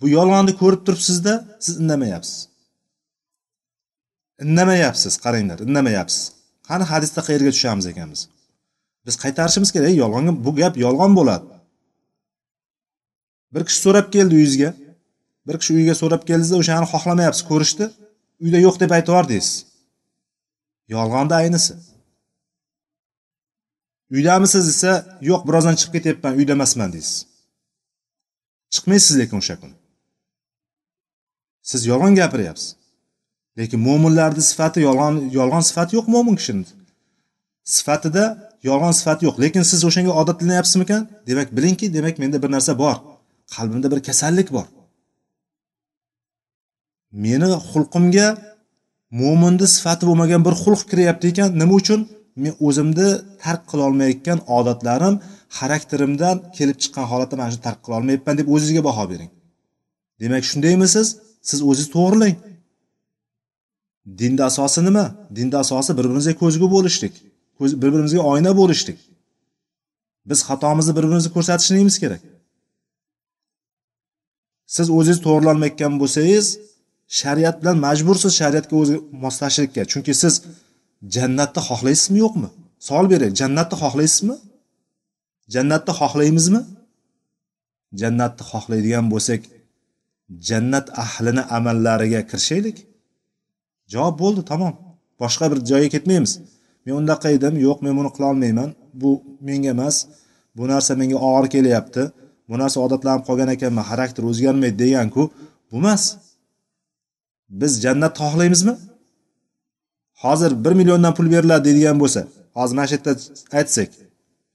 Bu 0.00 0.06
yolg'onni 0.16 0.52
ko'rib 0.62 0.82
turibsizda 0.86 1.32
siz 1.64 1.74
indamayapsiz. 1.82 2.38
Indamayapsiz 4.44 5.14
qaranglar 5.24 5.58
indamayapsiz. 5.66 6.32
Qani 6.68 6.84
hadisda 6.92 7.20
qayerga 7.28 7.50
tushamiz 7.56 7.86
ekan 7.92 8.08
biz 8.14 8.22
biz 9.06 9.14
qaytarishimiz 9.24 9.70
kerak 9.76 9.94
yolg'onga 10.02 10.32
bu 10.44 10.50
gap 10.60 10.74
yolg'on 10.84 11.12
bo'ladi. 11.18 11.46
Bir 13.54 13.62
kishi 13.68 13.80
so'rab 13.86 14.06
keldi 14.14 14.32
uyingizga 14.38 14.70
bir 15.46 15.56
kishi 15.60 15.72
uyga 15.78 15.94
so'rab 16.02 16.22
keldingizda 16.28 16.56
o'shani 16.62 16.86
xohlamayapsiz 16.92 17.44
ko'rishni 17.50 17.86
uyda 18.44 18.58
yo'q 18.66 18.76
deb 18.82 18.90
aytib 18.96 19.14
yolg'onda 20.94 21.34
aynisi. 21.42 21.74
Uydamisiz 24.10 24.64
desa 24.70 24.92
yo'q 25.30 25.42
birozdan 25.48 25.74
chiqib 25.78 25.92
ketyapman 25.96 26.32
uyda 26.38 26.52
emasman 26.58 26.92
deysiz. 26.92 27.16
Chiqmaysiz 28.74 29.14
lekin 29.20 29.36
o'sha 29.42 29.56
kuni. 29.60 29.74
Siz 31.70 31.80
yolg'on 31.90 32.14
gapiryapsiz. 32.20 32.68
Lekin 33.58 33.80
mo'minlarni 33.88 34.42
sifati 34.50 34.78
yolg'on 34.88 35.14
yolg'on 35.38 35.64
sifati 35.68 35.92
yo'q 35.96 36.06
mo'min 36.14 36.36
kishini 36.40 36.66
sifatida 37.76 38.24
yolg'on 38.68 38.94
sifati 39.00 39.22
yo'q. 39.26 39.36
Lekin 39.44 39.62
siz 39.70 39.80
o'shanga 39.88 40.12
odatlanyapsizmikan 40.20 41.02
demak 41.28 41.48
bilingki 41.56 41.86
demak 41.96 42.14
menda 42.22 42.38
bir 42.42 42.50
narsa 42.56 42.72
bor. 42.82 42.96
Qalbimda 43.54 43.88
bir 43.92 44.00
kasallik 44.08 44.48
bor. 44.56 44.66
Meni 47.24 47.48
xulqimga 47.70 48.28
mo'minni 49.20 49.66
sifati 49.76 50.02
bo'lmagan 50.08 50.40
bir 50.46 50.54
xulq 50.62 50.82
kiryapti 50.90 51.26
ekan 51.32 51.48
nima 51.60 51.74
uchun? 51.80 52.00
Men 52.42 52.54
o'zimni 52.66 53.08
tark 53.42 53.62
qilolmayotgan 53.70 54.38
odatlarim 54.56 55.14
xarakterimdan 55.58 56.36
kelib 56.56 56.76
chiqqan 56.82 57.06
holatda 57.10 57.34
mana 57.38 57.50
shuni 57.52 57.64
tark 57.68 57.80
qilolmayapman 57.86 58.34
deb 58.40 58.48
o'zingizga 58.54 58.82
baho 58.88 59.04
bering. 59.12 59.30
Demak 60.22 60.44
shundaymisiz? 60.50 61.06
Siz 61.48 61.58
o'zingiz 61.68 61.88
to'g'rilang. 61.96 62.34
Dinni 64.20 64.42
asosi 64.50 64.80
nima? 64.84 65.04
Dinni 65.36 65.56
asosi 65.64 65.90
bir 65.96 66.04
birimizga 66.04 66.34
ko'zgu 66.42 66.66
bo'lishlik 66.74 67.14
bir 67.60 67.92
birimizga 67.92 68.20
oyna 68.32 68.56
bo'lishlik. 68.56 68.98
Biz 70.26 70.38
xatomizni 70.48 70.92
bir 70.96 71.02
birimizga 71.02 71.30
ko'rsatishligimiz 71.36 71.96
kerak. 72.02 72.22
Siz 74.74 74.86
o'zingiz 74.96 75.20
to'g'rilolmayotgan 75.26 75.92
bo'lsangiz 76.02 76.46
shariat 77.20 77.56
bilan 77.60 77.76
majbursiz 77.86 78.32
shariatga 78.40 78.74
o'zi 78.82 78.96
moslashishlikka. 79.24 79.82
Chunki 79.92 80.12
siz 80.22 80.34
jannatni 81.14 81.60
xohlaysizmi 81.68 82.18
yo'qmi? 82.24 82.48
Savol 82.86 83.06
beray 83.12 83.30
jannatni 83.40 83.76
xohlaysizmi? 83.82 84.36
Jannatni 85.54 85.92
xohlaymizmi? 86.00 86.60
Jannatni 88.00 88.42
xohlaydigan 88.50 89.06
bo'lsak 89.12 89.40
jannat 90.48 90.86
ahlini 91.04 91.42
amallariga 91.56 92.20
kirishaylik. 92.30 92.76
Javob 93.92 94.14
bo'ldi 94.22 94.42
tamom. 94.50 94.74
Boshqa 95.20 95.46
bir 95.52 95.58
joyga 95.70 95.88
ketmaymiz. 95.94 96.32
Men 96.84 96.94
undaqa 97.00 97.28
edim 97.36 97.54
yo'q 97.66 97.78
men 97.84 97.94
buni 97.98 98.10
qilolmayman 98.16 98.70
bu 99.00 99.10
menga 99.48 99.70
emas 99.76 99.96
bu 100.56 100.62
narsa 100.72 100.92
menga 101.00 101.18
og'ir 101.28 101.46
kelyapti. 101.54 102.02
Bu 102.48 102.54
narsa 102.62 102.78
odatlanib 102.86 103.22
qolgan 103.28 103.50
ekanman 103.56 103.84
xarakter 103.90 104.22
o'zgarmaydi 104.30 104.78
deganku 104.82 105.22
bu 105.70 105.76
emas. 105.82 106.02
Biz 107.60 107.72
jannatni 107.84 108.18
xohlaymizmi? 108.22 108.74
Hozir 110.22 110.52
bir 110.64 110.72
milliondan 110.80 111.14
pul 111.16 111.26
beriladi 111.34 111.64
deydigan 111.68 111.96
bo'lsa 112.02 112.20
hozir 112.58 112.74
mana 112.76 112.86
shu 112.90 112.94
yerda 112.96 113.12
aytsak 113.58 113.90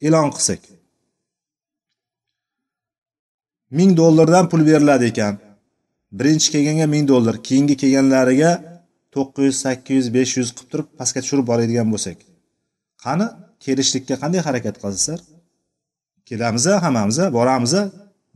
e'lon 0.05 0.29
qilsak. 0.35 0.61
Ming 3.77 3.91
dollardan 4.01 4.45
pul 4.51 4.61
beriladi 4.69 5.05
ekan. 5.11 5.35
Birinchi 6.17 6.47
kelganga 6.53 6.88
ming 6.93 7.05
dollar 7.11 7.35
keyingi 7.47 7.75
kelganlariga 7.81 8.51
to'qqiz 9.13 9.46
yuz 9.48 9.58
sakkiz 9.65 9.96
yuz 10.00 10.08
besh 10.18 10.34
yuz 10.39 10.50
qilib 10.56 10.70
turib 10.72 10.88
pastga 11.00 11.20
tushirib 11.24 11.46
boradigan 11.51 11.88
bo'lsak 11.94 12.18
qani 13.03 13.27
kelishlikka 13.63 14.15
qanday 14.22 14.41
harakat 14.48 14.75
qilasizlar 14.82 15.20
kelamiz 16.30 16.65
hammamiz 16.86 17.18
boramiz 17.38 17.74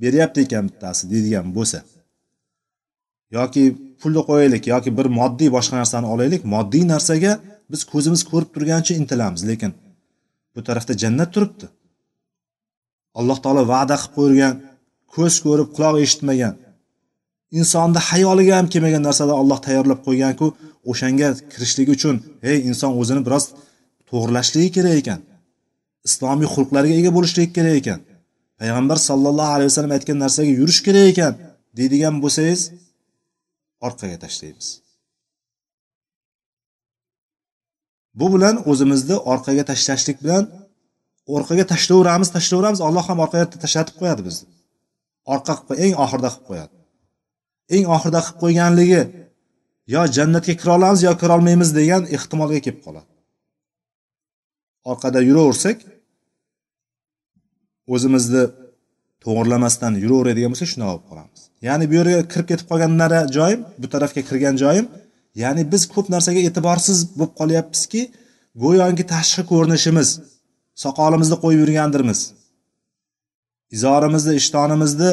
beryapti 0.04 0.40
ekan 0.46 0.66
bittasi 0.70 1.04
deydigan 1.12 1.48
bo'lsa. 1.58 1.80
Yoki 3.38 3.64
pulni 4.02 4.22
qo'yaylik 4.30 4.64
yoki 4.74 4.92
bir 4.98 5.08
moddiy 5.20 5.50
boshqa 5.58 5.76
narsani 5.82 6.08
olaylik 6.14 6.42
moddiy 6.54 6.84
narsaga 6.94 7.34
biz 7.72 7.82
ko'zimiz 7.92 8.22
ko'rib 8.32 8.50
turgancha 8.56 8.94
intilamiz 9.02 9.42
lekin 9.50 9.72
bu 10.56 10.60
tarafda 10.68 10.94
jannat 11.04 11.30
turibdi. 11.36 11.66
Alloh 13.20 13.38
taolo 13.44 13.64
va'da 13.74 13.96
qilib 14.02 14.16
qo'ygan 14.18 14.54
ko'z 15.16 15.36
ko'rib 15.46 15.70
quloq 15.76 15.96
eshitmagan 16.06 16.54
insonni 17.52 18.00
hayoliga 18.10 18.54
ham 18.58 18.68
kelmagan 18.74 19.04
narsada 19.08 19.34
olloh 19.42 19.60
tayyorlab 19.66 20.00
qo'yganku 20.08 20.48
o'shanga 20.92 21.30
kirishlik 21.52 21.90
uchun 21.96 22.16
hey 22.46 22.58
inson 22.70 22.92
o'zini 23.02 23.22
biroz 23.28 23.46
to'g'irlashligi 24.10 24.70
kerak 24.78 24.96
ekan. 25.02 25.20
Islomiy 26.08 26.48
xulqlarga 26.56 26.94
ega 27.00 27.12
bo'lishligi 27.18 27.52
kerak 27.58 27.76
ekan. 27.82 28.00
Payg'ambar 28.60 28.98
sallallohu 29.10 29.52
alayhi 29.56 29.70
vasallam 29.72 29.94
aytgan 29.98 30.18
narsaga 30.24 30.52
yurish 30.60 30.82
kerak 30.88 31.06
ekan 31.14 31.34
deydigan 31.78 32.16
bo'lsangiz 32.24 32.62
orqaga 33.88 34.18
tashlaymiz. 34.26 34.68
Bu 38.20 38.28
bilan 38.34 38.56
o'zimizni 38.72 39.18
orqaga 39.32 39.64
tashlashlik 39.72 40.18
bilan 40.24 40.44
orqaga 41.36 41.66
tashlayveramiz 41.74 42.30
tashlayveramiz 42.36 42.82
alloh 42.88 43.06
ham 43.10 43.20
orqaga 43.26 43.46
tashlatib 43.64 43.96
qo'yadi 44.02 44.22
bizni. 44.28 44.48
Orqa 45.34 45.54
qilib 45.60 45.80
eng 45.86 45.94
oxirida 46.04 46.30
qilib 46.34 46.48
qo'yadi. 46.50 46.74
Eng 47.76 47.86
oxirida 47.96 48.22
qilib 48.26 48.40
qo'yganligi 48.44 49.02
yo 49.94 50.02
jannatga 50.18 50.54
kira 50.62 50.72
olamiz 50.78 51.00
yo 51.08 51.14
kira 51.22 51.34
olmaymiz 51.38 51.70
degan 51.80 52.04
ehtimolga 52.16 52.60
kelib 52.66 52.82
qoladi. 52.86 53.10
Orqada 54.92 55.20
yuraversak 55.30 55.78
o'zimizni 57.94 58.44
to'g'irlamasdan 59.24 59.94
yuraveradigan 60.04 60.52
bo'lsak 60.54 60.70
shunaqa 60.74 60.94
bo'lib 60.94 61.08
qolamiz. 61.12 61.42
Ya'ni 61.68 61.86
bu 61.90 61.94
yerga 62.00 62.22
kirib 62.32 62.48
ketib 62.52 62.68
qolgan 62.72 62.92
joyim 63.38 63.62
bu 63.82 63.88
tarafga 63.94 64.22
kirgan 64.30 64.56
joyim 64.64 64.86
ya'ni 65.44 65.64
biz 65.72 65.84
ko'p 65.94 66.08
narsaga 66.16 66.42
e'tiborsiz 66.48 66.98
bo'lib 67.20 67.34
qolyapmizki 67.40 68.02
go'yoki 68.64 69.04
tashqi 69.14 69.44
ko'rinishimiz 69.52 70.10
soqolimizni 70.84 71.38
qo'yib 71.44 71.60
yurgandirmiz. 71.64 72.20
Izorimizni 73.76 74.34
ishtonimizni 74.42 75.12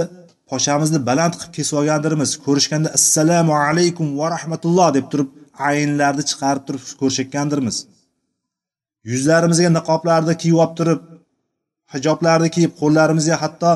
poshamizni 0.52 0.98
baland 1.08 1.34
qilib 1.38 1.52
kesib 1.58 1.74
olgandirmiz 1.80 2.30
ko'rishganda 2.46 2.88
assalomu 2.98 3.54
alaykum 3.68 4.06
va 4.20 4.26
rahmatulloh 4.36 4.88
deb 4.96 5.06
turib 5.12 5.28
aynlarni 5.70 6.24
chiqarib 6.30 6.62
turib 6.68 6.82
ko'rishayotgandirmiz. 7.00 7.76
Yuzlarimizga 9.10 9.70
niqoblarni 9.78 10.34
kiyib 10.42 10.58
olib 10.64 10.74
turib 10.80 11.00
hijoblarni 11.94 12.48
kiyib 12.56 12.72
qo'llarimizga 12.80 13.36
hatto 13.42 13.72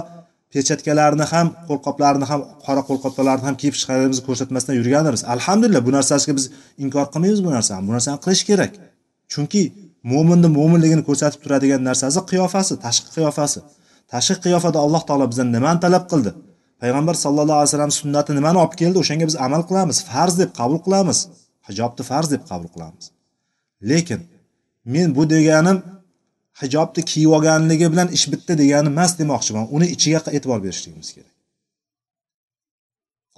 pechatkalarni 0.52 1.24
ham 1.32 1.46
qo'lqoplarni 1.68 2.26
ham 2.30 2.40
qora 2.66 2.82
qo'lqoplarni 2.88 3.44
ham 3.48 3.56
kiyib 3.60 3.74
chiqarimizni 3.80 4.22
ko'rsatmasdan 4.28 4.74
yurgandirmiz. 4.80 5.22
Alhamdulillah 5.34 5.82
bu 5.88 5.92
narsasiga 5.98 6.34
biz 6.38 6.46
inkor 6.84 7.06
qilmaymiz 7.12 7.40
bu 7.46 7.50
narsani. 7.56 7.82
Bu 7.88 7.92
narsani 7.96 8.18
qilish 8.24 8.44
kerak. 8.50 8.72
Chunki 9.32 9.62
mo'minni 10.12 10.48
mo'minligini 10.58 11.02
ko'rsatib 11.08 11.40
turadigan 11.44 11.82
narsasi 11.88 12.20
qiyofasi 12.30 12.72
tashqi 12.86 13.08
qiyofasi. 13.16 13.58
Tashqi 14.12 14.38
qiyofada 14.44 14.78
alloh 14.84 15.02
taolo 15.08 15.26
bizdan 15.30 15.48
nimani 15.56 15.78
talab 15.84 16.04
qildi? 16.12 16.30
Payg'ambar 16.82 17.14
sallallohu 17.24 17.58
alayhi 17.60 17.70
vasallam 17.70 17.94
sunnati 18.00 18.30
nimani 18.38 18.58
olib 18.64 18.74
keldi? 18.80 18.96
O'shanga 19.02 19.26
biz 19.30 19.36
amal 19.46 19.62
qilamiz 19.68 19.98
farz 20.10 20.34
deb 20.42 20.50
qabul 20.58 20.80
qilamiz. 20.86 21.18
Hijobni 21.68 22.02
farz 22.10 22.28
deb 22.34 22.42
qabul 22.50 22.68
qilamiz. 22.74 23.04
Lekin 23.90 24.20
men 24.94 25.08
bu 25.16 25.22
deganim 25.34 25.78
hijobni 26.62 27.02
kiyib 27.10 27.30
olganligi 27.36 27.86
bilan 27.92 28.08
ish 28.16 28.26
bitdi 28.32 28.52
degani 28.62 28.88
emas 28.94 29.12
demoqchiman. 29.20 29.64
Uni 29.76 29.86
ichiga 29.94 30.20
e'tibor 30.36 30.58
berishligimiz 30.64 31.08
kerak. 31.16 31.34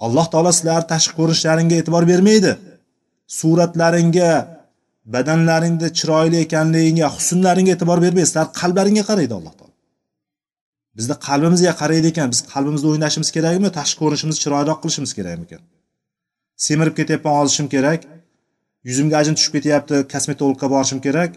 Alloh 0.05 0.25
taolo 0.33 0.51
sizlarni 0.57 0.87
tashqi 0.93 1.13
ko'rinishlaringga 1.19 1.75
e'tibor 1.81 2.03
bermaydi. 2.11 2.51
Suratlaringga 3.39 4.31
badanlaringni 5.13 5.87
chiroyli 5.99 6.37
ekanligingga 6.45 7.07
husnlaringga 7.15 7.71
e'tibor 7.75 7.99
bermaysizlar 8.05 8.45
qalblaringga 8.59 9.03
qaraydi 9.09 9.33
alloh 9.39 9.53
taolo. 9.59 9.68
Bizni 10.99 11.15
qalbimizga 11.27 11.73
qaraydi 11.81 12.07
ekan 12.13 12.27
biz 12.33 12.41
qalbimizda 12.53 12.87
o'ynashimiz 12.93 13.29
kerakmi 13.35 13.69
tashqi 13.79 13.99
ko'rinishimizni 14.01 14.41
chiroyliroq 14.43 14.79
qilishimiz 14.83 15.11
kerakmikan 15.19 15.61
semirib 16.65 16.95
ketyapman 16.99 17.35
ozishim 17.41 17.67
kerak 17.75 18.01
yuzimga 18.89 19.15
ajin 19.21 19.35
tushib 19.37 19.53
ketyapti 19.57 19.95
kosmetologga 20.13 20.67
borishim 20.75 20.99
kerak 21.07 21.31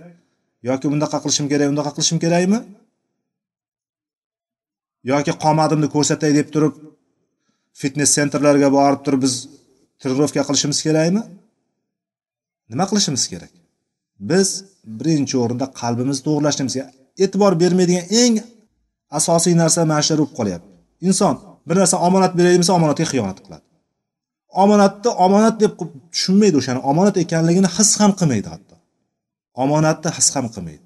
yoki 0.69 0.87
bundaqa 0.92 1.19
qilishim 1.25 1.47
kerak 1.52 1.69
undaqa 1.73 1.90
qilishim 1.97 2.19
kerakmi? 2.25 2.59
Yoki 5.11 5.33
qomatimni 5.45 5.88
ko'rsatay 5.95 6.33
deb 6.38 6.49
turib 6.54 6.75
fitnes 7.81 8.11
sentrlarga 8.16 8.69
borib 8.78 9.00
turib 9.07 9.21
biz 9.26 9.35
тренировка 10.00 10.42
qilishimiz 10.49 10.78
kerakmi? 10.87 11.23
Nima 12.73 12.85
qilishimiz 12.90 13.25
kerak? 13.33 13.52
Biz 14.31 14.49
birinchi 14.99 15.35
o'rinda 15.42 15.66
qalbimizni 15.81 16.23
to'g'irlashimiz 16.28 16.75
kerak 16.78 16.95
e'tibor 17.25 17.52
bermaydigan 17.62 18.07
eng 18.23 18.35
asosiy 19.19 19.54
narsa 19.62 19.81
mana 19.90 20.02
shular 20.07 20.19
bo'lib 20.21 20.35
qolyapti. 20.38 20.69
Inson 21.09 21.35
bir 21.69 21.76
narsa 21.81 21.97
omonat 22.07 22.33
beraylik 22.38 22.61
desa 22.62 22.73
omonatga 22.78 23.07
xiyonat 23.12 23.38
qiladi. 23.45 23.64
Omonatni 24.62 25.11
omonat 25.25 25.54
deb 25.62 25.73
tushunmaydi 26.12 26.57
o'shani. 26.61 26.81
Omonat 26.90 27.16
ekanligini 27.25 27.69
his 27.76 27.90
ham 28.00 28.12
qilmaydi 28.21 28.49
hatto. 28.54 28.75
Omonatni 29.64 30.11
his 30.16 30.28
ham 30.35 30.47
qilmaydi. 30.54 30.85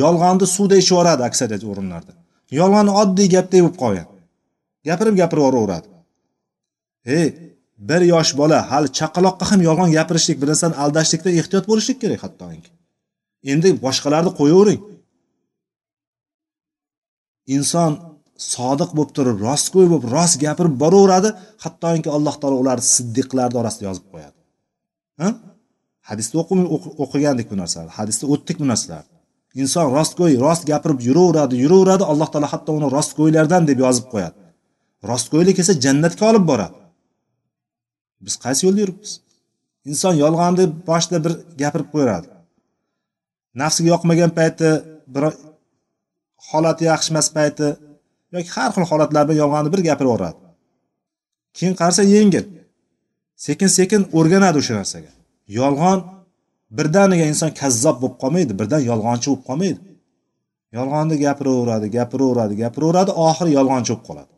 Yolg'onni 0.00 0.46
suvda 0.54 0.76
ichib 0.82 0.94
yuboradi 0.94 1.22
aksariyat 1.28 1.62
o'rinlarda. 1.70 2.12
Yolg'on 2.60 2.88
oddiy 3.02 3.28
gapdek 3.34 3.60
bo'lib 3.64 3.76
qolgan. 3.82 4.08
Gapirib 4.88 5.14
gapirib 5.20 5.42
yuboraveradi 5.44 5.88
ey 7.06 7.26
bir 7.78 8.00
yosh 8.12 8.32
bola 8.40 8.58
hali 8.70 8.88
chaqaloqqa 8.98 9.44
ham 9.50 9.60
yolg'on 9.68 9.90
gapirishlik 9.96 10.36
bir 10.42 10.48
narsani 10.52 10.76
aldashlikda 10.84 11.30
ehtiyot 11.40 11.64
bo'lishlik 11.70 11.98
kerak 12.02 12.20
hattoki. 12.26 12.70
Endi 13.52 13.68
boshqalarni 13.86 14.30
qo'yavering. 14.40 14.80
Inson 17.56 17.92
sodiq 18.52 18.90
bo'lib 18.96 19.12
turib 19.16 19.36
rostgo'y 19.48 19.86
bo'lib 19.92 20.06
rost 20.14 20.36
gapirib 20.44 20.74
boraveradi 20.82 21.30
hattoki 21.64 22.08
alloh 22.16 22.34
taolo 22.40 22.56
ularni 22.62 22.84
siddiqlarni 22.94 23.56
orasida 23.62 23.84
yozib 23.88 24.06
qo'yadi. 24.12 24.36
Ha? 25.20 25.28
Hadisda 26.08 26.34
o'qigandik 27.04 27.46
bu 27.52 27.56
narsalarni 27.62 27.92
hadisda 27.98 28.24
o'tdik 28.34 28.56
bu 28.62 28.66
narsalarni 28.72 29.16
inson 29.62 29.86
rostgo'y 29.96 30.34
rost 30.44 30.62
gapirib 30.70 31.00
yuraveradi 31.08 31.54
yuraveradi 31.64 32.04
alloh 32.12 32.28
taolo 32.32 32.48
hatto 32.54 32.70
uni 32.78 32.88
rostgo'ylardan 32.96 33.62
deb 33.70 33.78
yozib 33.86 34.06
qo'yadi. 34.12 34.36
Rostgo'ylik 35.10 35.56
esa 35.62 35.72
jannatga 35.84 36.24
olib 36.30 36.44
boradi. 36.50 36.78
Biz 38.26 38.34
qaysi 38.44 38.60
yo'lda 38.66 38.80
yuribmiz? 38.84 39.12
Inson 39.90 40.14
yolg'onni 40.24 40.64
boshida 40.88 41.18
bir 41.24 41.32
gapirib 41.62 41.88
qo'yadi. 41.94 42.28
Nafsiga 43.62 43.88
yoqmagan 43.94 44.30
payti 44.38 44.68
bir 45.14 45.24
holati 46.50 46.82
yaxshi 46.90 47.08
emas 47.14 47.28
payti 47.36 47.68
yoki 48.34 48.50
har 48.56 48.70
xil 48.74 48.84
holatlar 48.90 49.22
bilan 49.28 49.38
yolg'onni 49.42 49.70
bir 49.74 49.80
gapirib 49.88 50.36
keyin 51.56 51.74
qarasa 51.80 52.02
yengil. 52.16 52.44
Sekin 53.46 53.68
sekin 53.78 54.02
o'rganadi 54.18 54.56
o'sha 54.62 54.74
narsaga. 54.80 55.12
Yolg'on 55.58 55.98
birdaniga 56.78 57.24
inson 57.32 57.50
kazzob 57.60 57.96
bo'lib 58.02 58.16
qolmaydi 58.22 58.52
birdan 58.60 58.82
yolg'onchi 58.90 59.26
bo'lib 59.30 59.44
qolmaydi. 59.48 59.80
Yolg'onni 60.76 61.16
gapiraveradi 61.24 61.86
gapiraveradi 61.96 62.54
gapiraveradi 62.62 63.12
oxiri 63.28 63.50
yolg'onchi 63.58 63.90
bo'lib 63.92 64.04
qoladi. 64.08 64.32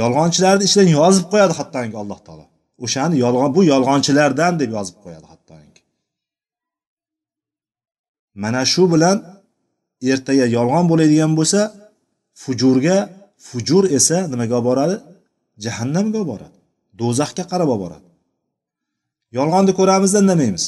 Yolg'onchilarni 0.00 0.62
ichidan 0.68 0.88
yozib 0.98 1.26
qo'yadi 1.32 1.54
hattoki 1.58 1.96
alloh 2.02 2.20
taolo. 2.26 2.44
O'shani 2.84 3.16
yolg'on 3.24 3.50
bu 3.56 3.60
yolg'onchilardan 3.72 4.52
deb 4.60 4.70
yozib 4.76 4.96
qo'yadi 5.04 5.26
hattoki. 5.32 5.80
Mana 8.42 8.62
shu 8.72 8.84
bilan 8.92 9.16
ertaga 10.10 10.46
yolg'on 10.56 10.84
bo'ladigan 10.90 11.32
bo'lsa 11.38 11.60
fujurga 12.42 12.96
fujur 13.48 13.84
esa 13.98 14.18
nimaga 14.32 14.54
olib 14.58 14.66
boradi? 14.70 14.96
Jahannamga 15.64 16.16
olib 16.20 16.30
boradi. 16.32 16.56
Do'zaxga 17.00 17.44
qarab 17.52 17.68
olib 17.74 17.82
boradi. 17.84 18.06
Yolg'onni 19.38 19.72
ko'ramizda 19.80 20.18
indamaymiz. 20.24 20.64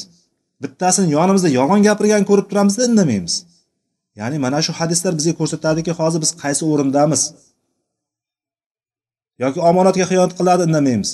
Bittasini 0.63 1.07
yonimizda 1.17 1.49
yolg'on 1.59 1.81
gapirgan 1.87 2.23
ko'rib 2.29 2.45
turamizda 2.51 2.83
indamaymiz. 2.89 3.35
Ya'ni 4.19 4.37
mana 4.45 4.59
shu 4.65 4.71
hadislar 4.79 5.13
bizga 5.19 5.33
ko'rsatadiki 5.39 5.91
hozir 5.99 6.19
biz 6.23 6.31
qaysi 6.43 6.63
o'rindamiz? 6.71 7.21
Yoki 9.43 9.59
omonatga 9.69 10.05
xiyonat 10.09 10.33
qiladi 10.39 10.63
indamaymiz. 10.69 11.09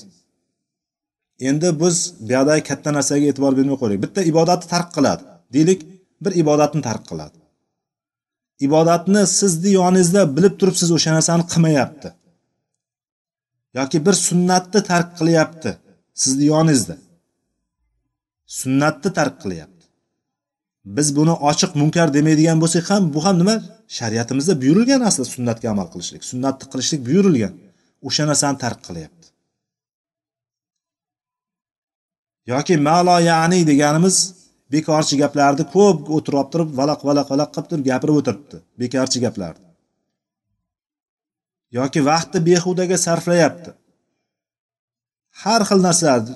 Endi 1.49 1.69
biz 1.81 1.95
buyoqdagi 2.27 2.61
katta 2.69 2.89
narsaga 2.97 3.25
e'tibor 3.31 3.53
bermay 3.57 3.77
qo'yaylik. 3.81 4.01
Bitta 4.05 4.21
ibodatni 4.31 4.67
tark 4.73 4.89
qiladi. 4.97 5.23
Deylik 5.55 5.79
bir 6.23 6.31
ibodatni 6.41 6.81
tark 6.89 7.03
qiladi. 7.11 7.35
Ibodatni 8.59 9.27
sizni 9.27 9.71
yoningizda 9.79 10.21
bilib 10.35 10.55
turib 10.59 10.75
siz 10.81 10.91
o'sha 10.97 11.11
narsani 11.17 11.43
qilmayapti. 11.51 12.09
Yoki 13.77 13.97
bir 14.05 14.15
sunnatni 14.27 14.81
tark 14.89 15.09
qilyapti 15.19 15.71
sizni 16.21 16.45
yoningizda. 16.53 16.95
Sunnatni 18.59 19.09
tark 19.17 19.35
qilyapti. 19.43 19.85
Biz 20.85 21.07
buni 21.17 21.33
ochiq 21.49 21.71
munkar 21.81 22.07
demaydigan 22.17 22.57
bo'lsak 22.63 22.85
ham 22.91 23.03
bu 23.13 23.19
ham 23.25 23.35
nima? 23.41 23.55
Shariatimizda 23.97 24.53
buyurilgan 24.61 25.01
aslida 25.09 25.27
sunnatga 25.35 25.67
amal 25.73 25.87
qilishlik 25.93 26.23
sunnatni 26.31 26.65
qilishlik 26.71 27.01
buyurilgan. 27.07 27.53
O'sha 28.07 28.23
narsani 28.29 28.57
tark 28.63 28.79
qilyapti. 28.87 29.27
Yoki 32.51 32.75
malo 32.87 33.17
ya'ni 33.31 33.59
deganimiz 33.69 34.15
bekorchi 34.71 35.17
gaplarni 35.21 35.65
ko'p 35.75 36.09
o'tirib 36.15 36.39
olib 36.39 36.49
turib 36.53 36.69
valaq 36.79 36.99
valaq 37.09 37.27
valaq 37.33 37.49
qilib 37.55 37.69
turib 37.71 37.85
gapirib 37.89 38.15
o'tiribdi 38.19 38.57
bekorchi 38.81 39.19
gaplarni. 39.25 39.65
Yoki 41.77 41.99
vaqtni 42.09 42.39
behudaga 42.49 42.97
sarflayapti. 43.05 43.71
Har 45.41 45.61
xil 45.69 45.79
narsalarni 45.87 46.35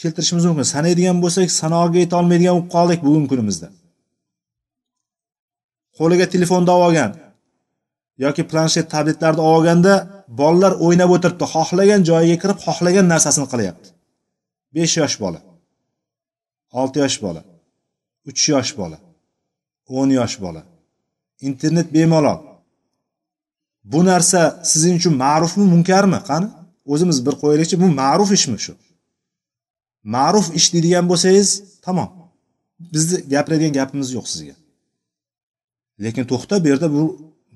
keltirishimiz 0.00 0.44
mumkin. 0.48 0.66
Sanaydigan 0.74 1.18
bo'lsak 1.24 1.48
sanoqga 1.60 1.98
yetolmaydigan 2.04 2.54
bo'lib 2.56 2.70
qoldik 2.74 3.00
bugungi 3.06 3.28
kunimizda. 3.32 3.68
Qo'liga 5.98 6.26
telefonni 6.34 6.70
olib 6.76 6.86
olgan 6.88 7.12
yoki 8.24 8.42
planshet 8.50 8.86
tabletlarni 8.94 9.42
olib 9.42 9.54
olganda 9.54 9.94
bolalar 10.40 10.72
o'ynab 10.86 11.10
o'tiribdi 11.16 11.46
xohlagan 11.54 12.00
joyiga 12.10 12.36
kirib 12.42 12.58
xohlagan 12.66 13.06
narsasini 13.12 13.46
qilyapti. 13.52 13.88
Besh 14.74 14.94
yosh 15.02 15.16
bola 15.24 15.40
olti 16.80 16.98
yosh 17.04 17.18
bola. 17.24 17.42
Uch 18.28 18.42
yosh 18.52 18.72
bola. 18.80 18.98
O'n 19.98 20.10
yosh 20.18 20.36
bola. 20.44 20.62
Internet 21.48 21.88
bemalol. 21.94 22.38
Bu 23.84 24.04
narsa 24.04 24.40
sizning 24.70 24.96
uchun 25.00 25.14
ma'rufmi 25.24 25.64
munkarmi? 25.74 26.18
Qani? 26.28 26.48
O'zimiz 26.92 27.18
bir 27.26 27.34
qo'yaylikchi 27.42 27.76
bu 27.82 27.86
ma'ruf 28.00 28.30
ishmi 28.38 28.58
shu? 28.64 28.72
Ma'ruf 30.14 30.46
ish 30.58 30.68
deydigan 30.74 31.04
bo'lsangiz 31.10 31.48
tamom. 31.86 32.08
Bizni 32.92 33.16
gapiradigan 33.32 33.72
gapimiz 33.78 34.08
yo'q 34.16 34.26
sizga. 34.32 34.54
Lekin 36.04 36.24
to'xta 36.30 36.54
bu 36.62 36.66
yerda 36.72 36.88
bu 36.96 37.02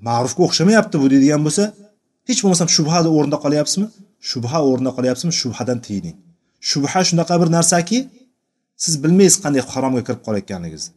ma'rufga 0.09 0.43
o'xshamayapti 0.49 0.97
bu 1.03 1.07
deydigan 1.13 1.43
bo'lsa 1.47 1.65
hech 2.29 2.41
bo'lmasam 2.43 2.69
shubha 2.77 2.99
o'rnida 3.19 3.39
qolyapsizmi? 3.45 3.89
Shubha 4.31 4.59
o'rnida 4.71 4.93
qolyapsizmi? 4.97 5.35
Shubhadan 5.43 5.79
tiyining. 5.87 6.17
Shubha 6.71 7.01
shunaqa 7.09 7.35
bir 7.41 7.49
narsaki 7.57 7.99
siz 8.85 8.95
bilmaysiz 9.05 9.39
qanday 9.45 9.63
haromga 9.73 10.03
kirib 10.07 10.23
qolayotganligingizni 10.27 10.93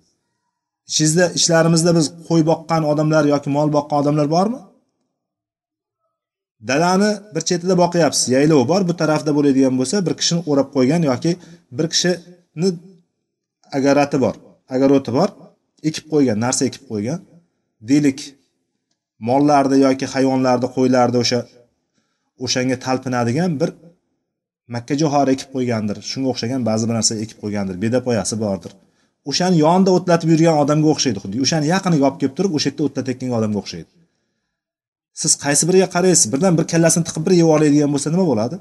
ichingizda 0.90 1.26
ishlarimizda 1.40 1.92
biz 1.98 2.08
qo'y 2.28 2.42
boqqan 2.52 2.84
odamlar 2.92 3.24
yoki 3.34 3.50
mol 3.58 3.70
boqqan 3.78 3.98
odamlar 4.02 4.28
bormi? 4.36 4.60
Dalani 6.70 7.12
bir 7.34 7.44
chetida 7.50 7.76
boqyapsiz 7.84 8.26
yaylov 8.36 8.62
bor 8.72 8.82
bu 8.90 8.94
tarafda 9.02 9.32
bo'ladigan 9.38 9.76
bo'lsa 9.80 9.98
bir 10.08 10.14
kishini 10.20 10.42
o'rab 10.52 10.70
qo'ygan 10.76 11.02
yoki 11.10 11.32
bir 11.78 11.88
kishini 11.94 12.70
agarati 13.78 14.18
bor 14.24 14.36
agaroti 14.76 15.12
bor 15.18 15.30
ekib 15.90 16.06
qo'ygan 16.14 16.38
narsa 16.46 16.62
ekib 16.70 16.84
qo'ygan. 16.92 17.20
Deylik 17.90 18.20
mollarni 19.28 19.78
yoki 19.88 20.06
hayvonlarni 20.14 20.68
qo'ylarni 20.78 21.18
o'sha 21.24 21.40
o'shanga 22.46 22.78
talpinadigan 22.86 23.52
bir 23.62 23.70
makkajo'xori 24.76 25.36
ekib 25.36 25.50
qo'ygandir. 25.56 25.98
Shunga 26.12 26.30
o'xshagan 26.34 26.62
ba'zi 26.70 26.90
bir 26.90 26.96
narsa 27.00 27.14
ekib 27.24 27.38
qo'ygandir. 27.44 27.76
Bedapoyasi 27.84 28.36
bordir. 28.44 28.72
O'shani 29.30 29.58
yonida 29.66 29.92
o'tlatib 29.98 30.30
yurgan 30.34 30.58
odamga 30.64 30.88
o'xshaydi 30.94 31.20
xuddi. 31.24 31.42
O'shani 31.46 31.66
yaqiniga 31.74 32.06
olib 32.10 32.20
kelib 32.22 32.36
turib 32.38 32.54
o'sha 32.58 32.70
yerda 32.70 32.84
o'tlatayotgan 32.88 33.36
odamga 33.40 33.60
o'xshaydi. 33.64 33.90
Siz 35.22 35.34
qaysi 35.44 35.64
biriga 35.70 35.88
qaraysiz? 35.96 36.28
Birdan 36.34 36.54
bir 36.60 36.66
kallasini 36.74 37.04
tiqib 37.10 37.24
bir 37.28 37.34
yeb 37.42 37.50
oladigan 37.56 37.90
bo'lsa 37.96 38.08
nima 38.14 38.26
bo'ladi? 38.32 38.56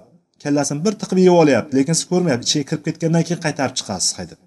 Kallasini 0.45 0.81
bir 0.87 0.95
tiqib 1.03 1.19
yeb 1.27 1.35
olyapti. 1.43 1.73
Lekin 1.79 1.95
siz 1.99 2.07
ko'rmayapsiz 2.13 2.49
ichiga 2.51 2.65
kirib 2.71 2.85
ketgandan 2.89 3.23
keyin 3.27 3.41
qaytarib 3.47 3.75
chiqasiz 3.79 4.11
haydab. 4.19 4.39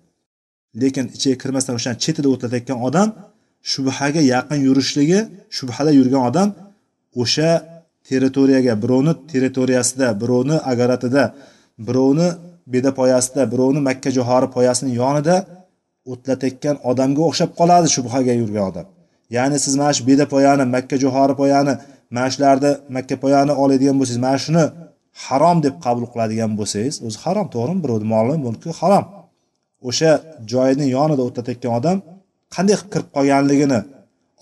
Lekin 0.82 1.06
ichiga 1.18 1.38
kirmasdan 1.44 1.74
o'shani 1.80 1.98
chetida 2.04 2.28
o'tlatayotgan 2.34 2.80
odam 2.88 3.10
shubhaga 3.72 4.22
yaqin 4.34 4.60
yurishligi 4.68 5.20
shubhada 5.58 5.92
yurgan 6.00 6.24
odam 6.30 6.50
o'sha 7.22 7.50
territoriyaga 8.10 8.74
birovni 8.84 9.14
territoriyasida 9.32 10.08
birovni 10.22 10.58
agaratida 10.72 11.24
birovni 11.88 12.28
bedapoyasida 12.74 13.42
birovni 13.54 13.80
makka 13.90 14.10
johori 14.18 14.48
poyasini 14.56 14.92
yonida 15.02 15.36
o'tlatayotgan 16.12 16.76
odamga 16.92 17.22
o'xshab 17.30 17.52
qoladi 17.60 17.88
shubhaga 17.96 18.34
yurgan 18.42 18.66
odam. 18.72 18.88
Ya'ni 19.38 19.58
siz 19.66 19.74
mana 19.80 19.94
shu 19.98 20.04
bedapoyani 20.10 20.66
makka 20.76 20.96
johori 21.04 21.34
poyani 21.42 21.74
mana 22.16 22.30
shularni 22.34 22.72
makka 22.96 23.16
poyani 23.24 23.54
oladigan 23.64 23.96
bo'lsangiz 24.00 24.22
mana 24.28 24.38
shuni 24.46 24.64
harom 25.26 25.58
deb 25.66 25.76
qabul 25.86 26.06
qiladigan 26.14 26.52
bo'lsangiz 26.60 26.96
o'zi 27.08 27.18
harom 27.24 27.48
to'g'rimi? 27.56 27.82
Birovni 27.86 28.08
moli 28.16 28.36
mulki 28.46 28.70
harom. 28.80 29.06
O'sha 29.90 30.12
joyni 30.54 30.86
yonida 30.98 31.22
o'tlatayotgan 31.28 31.72
odam 31.80 31.98
qanday 32.56 32.76
qilib 32.78 32.90
kirib 32.94 33.10
qolganligini 33.16 33.80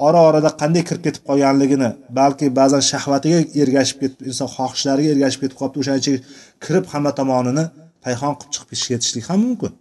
ora 0.08 0.20
orada 0.30 0.50
qanday 0.62 0.84
kirib 0.88 1.04
ketib 1.08 1.24
qolganligini 1.30 1.90
balki 2.20 2.48
ba'zan 2.60 2.84
shahvatiga 2.92 3.40
ergashib 3.62 3.98
ketib 4.02 4.20
inson 4.30 4.50
xohishlariga 4.56 5.10
ergashib 5.16 5.42
ketib 5.44 5.58
qolibdi 5.62 5.80
o'shaning 5.82 6.02
ichiga 6.04 6.20
kirib 6.66 6.86
hamma 6.94 7.12
tomonini 7.20 7.66
payhon 8.06 8.34
qilib 8.40 8.52
chiqib 8.56 8.70
ketishlik 8.92 9.26
ham 9.30 9.40
mumkin. 9.46 9.74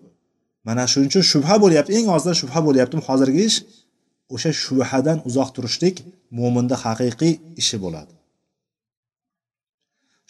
Mana 0.67 0.83
shuning 0.93 1.11
uchun 1.13 1.25
shubha 1.33 1.55
bo'lyapti 1.65 1.93
eng 1.99 2.09
ozdan 2.17 2.35
shubha 2.41 2.61
bo'lyapti 2.67 2.97
hozirgi 3.09 3.41
ish? 3.49 3.59
O'sha 4.35 4.51
shubhadan 4.65 5.19
uzoq 5.29 5.49
turishlik 5.57 5.97
mo'minda 6.39 6.77
haqiqiy 6.85 7.33
ishi 7.63 7.77
bo'ladi. 7.85 8.13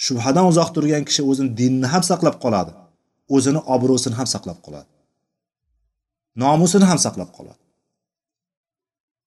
Shubhadan 0.04 0.44
uzoq 0.50 0.68
turgan 0.76 1.02
kishi 1.08 1.22
o'zini 1.30 1.50
dinini 1.60 1.88
ham 1.94 2.02
saqlab 2.10 2.36
qoladi 2.44 2.72
o'zini 3.36 3.60
obro'sini 3.74 4.16
ham 4.20 4.28
saqlab 4.34 4.58
qoladi 4.66 4.90
nomusini 6.42 6.86
ham 6.90 6.98
saqlab 7.06 7.30
qoladi. 7.38 7.60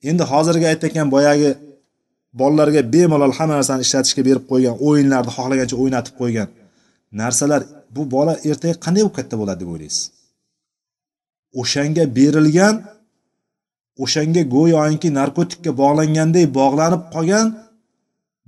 Endi 0.10 0.24
hozirgi 0.32 0.66
aytayotgan 0.72 1.08
boyagi 1.16 1.50
bolalarga 2.40 2.82
bemalol 2.94 3.34
hamma 3.38 3.54
narsani 3.60 3.82
ishlatishga 3.88 4.22
berib 4.28 4.44
qo'ygan 4.52 4.76
o'yinlarni 4.88 5.32
xohlagancha 5.38 5.76
o'ynatib 5.84 6.16
qo'ygan 6.22 6.50
narsalar 7.22 7.62
bu 7.96 8.02
bola 8.16 8.34
ertaga 8.50 8.76
qanday 8.86 9.02
bo'lib 9.04 9.16
katta 9.20 9.36
bo'ladi 9.42 9.60
deb 9.64 9.70
o'ylaysiz? 9.74 10.04
O'shanga 11.62 12.04
berilgan 12.18 12.76
o'shanga 14.04 14.42
go'yoki 14.56 15.10
narkotikka 15.20 15.72
bog'langanday 15.82 16.46
bog'lanib 16.60 17.04
qolgan 17.16 17.48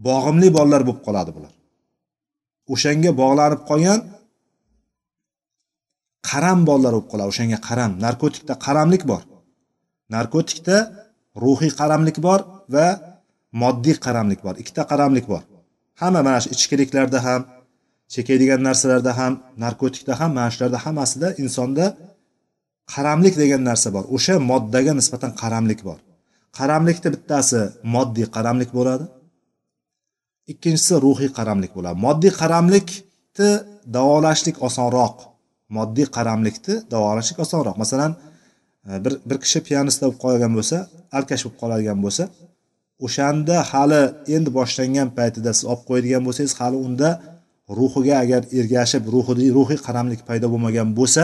bog'imli 0.08 0.48
bolalar 0.58 0.82
bo'lib 0.88 1.02
qoladi 1.08 1.32
bular. 1.36 1.54
O'shanga 2.74 3.12
bog'lanib 3.22 3.62
qolgan 3.70 4.00
qaram 6.30 6.60
bolalar 6.70 6.92
bo'lib 6.96 7.10
qoladi 7.12 7.30
o'shanga 7.34 7.60
qaram. 7.68 7.92
Narkotikda 8.06 8.54
qaramlik 8.66 9.04
bor. 9.12 9.24
Narkotikda 10.16 10.78
ruhiy 11.44 11.72
qaramlik 11.80 12.18
bor 12.28 12.40
va 12.76 12.88
moddiy 13.62 13.96
qaramlik 14.06 14.40
bor. 14.46 14.56
Ikkita 14.62 14.84
qaramlik 14.92 15.26
bor. 15.32 15.44
Hamma 16.02 16.22
mana 16.28 16.40
shu 16.44 16.50
ichkiliklarda 16.56 17.20
ham 17.28 17.42
chekadigan 18.14 18.62
narsalarda 18.68 19.12
ham 19.20 19.34
narkotikda 19.64 20.14
ham 20.20 20.32
mana 20.38 20.50
shularda 20.54 20.80
hammasida 20.86 21.28
insonda 21.44 21.86
qaramlik 22.94 23.36
degan 23.42 23.62
narsa 23.70 23.90
bor. 23.96 24.04
O'sha 24.16 24.36
moddaga 24.52 24.92
nisbatan 25.00 25.32
qaramlik 25.42 25.82
bor. 25.88 26.00
Qaramlikni 26.60 27.10
bittasi 27.16 27.60
moddiy 27.96 28.28
qaramlik 28.36 28.70
bo'ladi 28.78 29.06
ikkinchisi 30.52 30.94
ruhiy 31.06 31.30
qaramlik 31.38 31.72
bo'ladi. 31.78 31.98
Moddiy 32.06 32.32
qaramlikni 32.42 33.50
davolashlik 33.96 34.58
osonroq. 34.68 35.16
Moddiy 35.78 36.08
qaramlikni 36.18 36.76
davolashlik 36.94 37.40
osonroq. 37.46 37.76
Masalan 37.84 38.12
e, 38.90 38.92
bir 39.04 39.14
bir 39.30 39.38
kishi 39.44 39.60
pianista 39.68 40.04
bo'lib 40.06 40.20
qolgan 40.26 40.52
bo'lsa 40.58 40.78
alkash 41.18 41.42
bo'lib 41.46 41.58
qoladigan 41.62 42.00
bo'lsa 42.06 42.24
o'shanda 43.06 43.56
hali 43.72 44.02
endi 44.36 44.50
boshlangan 44.58 45.10
paytida 45.18 45.52
siz 45.58 45.66
olib 45.72 45.84
qo'yadigan 45.90 46.22
bo'lsangiz 46.28 46.54
hali 46.60 46.78
unda 46.88 47.10
ruhiga 47.80 48.16
agar 48.24 48.42
ergashib 48.60 49.04
ruhiy 49.14 49.50
ruhiy 49.58 49.80
qaramlik 49.88 50.22
paydo 50.30 50.48
bo'lmagan 50.54 50.90
bo'lsa 51.00 51.24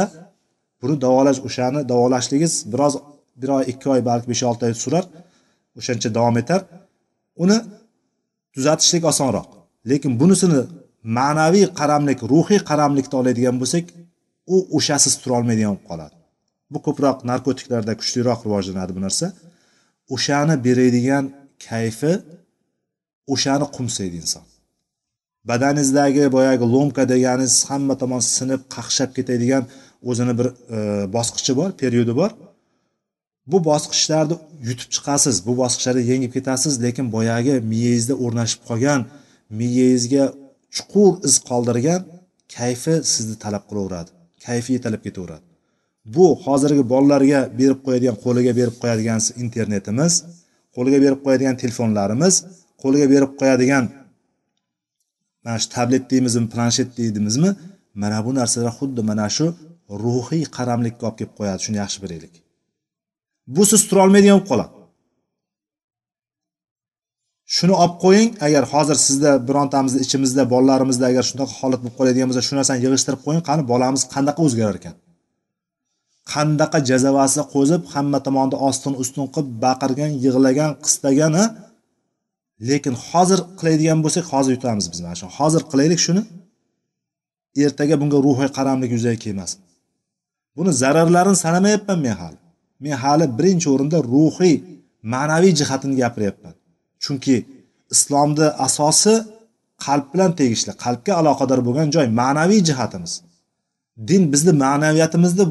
buni 0.82 0.96
davolash 1.06 1.40
o'shani 1.48 1.80
davolashligingiz 1.92 2.54
biroz 2.74 2.94
bir 3.42 3.50
oy 3.58 3.64
ikki 3.72 3.88
oy 3.94 4.02
balki 4.10 4.28
besh 4.32 4.44
olti 4.50 4.64
oy 4.70 4.76
surar 4.84 5.06
o'shancha 5.80 6.10
davom 6.18 6.38
etar. 6.42 6.62
Uni 7.44 7.58
tuzatishlik 8.56 9.04
osonroq. 9.12 9.48
Lekin 9.92 10.12
bunisini 10.22 10.62
ma'naviy 11.18 11.68
qaramlik 11.80 12.20
ruhiy 12.32 12.60
qaramlikni 12.70 13.16
oladigan 13.22 13.56
bo'lsak 13.62 13.86
u 14.54 14.58
o'shasiz 14.78 15.14
turolmaydigan 15.24 15.72
bo'lib 15.74 15.86
qoladi. 15.92 16.16
Bu 16.74 16.80
ko'proq 16.86 17.18
narkotiklarda 17.32 17.94
kuchliroq 18.02 18.40
rivojlanadi 18.48 18.92
bu 18.98 19.02
narsa. 19.06 19.26
O'shani 20.16 20.56
beradigan 20.66 21.26
kayfi 21.68 22.14
o'shani 23.34 23.66
qumsaydi 23.76 24.18
inson. 24.24 24.46
Badaningizdagi 25.50 26.24
boyagi 26.36 26.66
lomka 26.74 27.04
deganingiz 27.14 27.56
hamma 27.70 27.96
tomon 28.02 28.22
sinib 28.36 28.62
qaqshab 28.76 29.10
ketadigan 29.18 29.64
o'zini 30.10 30.34
bir 30.40 30.48
e, 30.76 30.78
bosqichi 31.16 31.54
bor 31.60 31.70
periodi 31.82 32.14
bor. 32.22 32.32
Bu 33.52 33.58
bosqichlarni 33.70 34.36
yutib 34.68 34.90
chiqasiz 34.96 35.36
bu 35.48 35.54
bosqichlarni 35.62 36.04
yengib 36.12 36.32
ketasiz 36.38 36.74
lekin 36.86 37.06
boyagi 37.16 37.56
miyangizda 37.72 38.16
o'rnashib 38.26 38.62
qolgan 38.70 39.02
miyangizga 39.60 40.26
chuqur 40.76 41.12
iz 41.28 41.36
qoldirgan 41.50 42.02
kayfi 42.58 42.96
sizni 43.14 43.36
talab 43.44 43.64
qilaveradi 43.70 44.10
kayfi 44.46 44.74
talab 44.86 45.02
ketaveradi. 45.08 45.49
Bu 46.16 46.26
hozirgi 46.46 46.84
bolalarga 46.94 47.40
berib 47.60 47.80
qo'yadigan 47.86 48.18
qo'liga 48.26 48.52
berib 48.60 48.76
qo'yadigan 48.82 49.20
internetimiz 49.44 50.14
qo'liga 50.76 51.00
berib 51.06 51.20
qo'yadigan 51.26 51.56
telefonlarimiz 51.64 52.34
qo'liga 52.82 53.08
berib 53.14 53.32
qo'yadigan 53.40 53.86
mana 55.44 55.58
shu 55.62 55.68
tablet 55.78 56.04
deymizmi 56.12 56.48
planshet 56.54 56.90
deymizmi 57.00 57.50
mana 58.02 58.18
bu 58.26 58.32
narsalar 58.40 58.74
xuddi 58.80 59.02
mana 59.12 59.28
shu 59.38 59.46
ruhiy 60.04 60.44
qaramlikka 60.58 61.04
olib 61.08 61.18
kelib 61.20 61.34
qo'yadi. 61.40 61.60
Shuni 61.66 61.78
yaxshi 61.84 62.00
bilaylik. 62.04 62.34
Bu 63.56 63.64
siz 63.72 63.82
turolmaydigan 63.90 64.38
bo'lib 64.38 64.50
qoladi. 64.52 64.72
Shuni 67.58 67.76
olib 67.84 67.96
qo'ying 68.06 68.30
agar 68.48 68.64
hozir 68.74 68.98
sizda 69.08 69.32
birontamizni 69.48 70.00
ichimizda 70.06 70.44
bolalarimizda 70.54 71.06
agar 71.12 71.24
shunaqa 71.32 71.54
holat 71.62 71.80
bo'lib 71.84 71.96
qoladigan 72.00 72.28
bo'lsa 72.30 72.44
shu 72.48 72.54
narsani 72.60 72.80
yig'ishtirib 72.86 73.22
qo'ying 73.26 73.44
qani 73.50 73.62
bolamiz 73.72 74.02
qanaqa 74.14 74.40
o'zgarar 74.48 74.76
ekan? 74.82 74.96
Qanaqa 76.32 76.80
jazavasi 76.90 77.42
qo'zib 77.54 77.82
hamma 77.94 78.20
tomonni 78.26 78.58
ostin 78.68 78.94
ustun 79.04 79.26
qilib 79.36 79.50
baqirgan 79.66 80.12
yig'lagan 80.26 80.72
qistagani. 80.86 81.44
Lekin 82.70 82.96
hozir 83.08 83.40
qiladigan 83.60 84.00
bo'lsak 84.04 84.26
hozir 84.34 84.52
yutamiz 84.58 84.86
biz 84.92 85.00
mana 85.06 85.16
shu. 85.20 85.26
Hozir 85.40 85.62
qilaylik 85.72 86.00
shuni. 86.06 86.22
Ertaga 87.66 87.96
bunga 88.02 88.18
ruhiy 88.28 88.50
qaramlik 88.58 88.92
yuzaga 88.96 89.20
kelmasin 89.26 89.60
buni 90.60 90.72
zararlarini 90.82 91.38
sanamayapman 91.46 92.00
men 92.06 92.16
hali. 92.22 92.40
Men 92.84 92.96
hali 93.04 93.26
birinchi 93.38 93.68
o'rinda 93.74 93.98
ruhiy 94.14 94.56
ma'naviy 95.14 95.54
jihatini 95.60 95.96
gapiryapman. 96.02 96.54
Chunki 97.04 97.36
islomni 97.94 98.48
asosi 98.68 99.14
qalb 99.86 100.06
bilan 100.14 100.32
tegishli 100.40 100.72
qalbga 100.84 101.14
aloqador 101.22 101.60
bo'lgan 101.68 101.88
joy 101.96 102.08
ma'naviy 102.22 102.62
jihatimiz. 102.70 103.14
Din 104.10 104.24
bizni 104.34 104.54
ma'naviyatimizni 104.66 105.46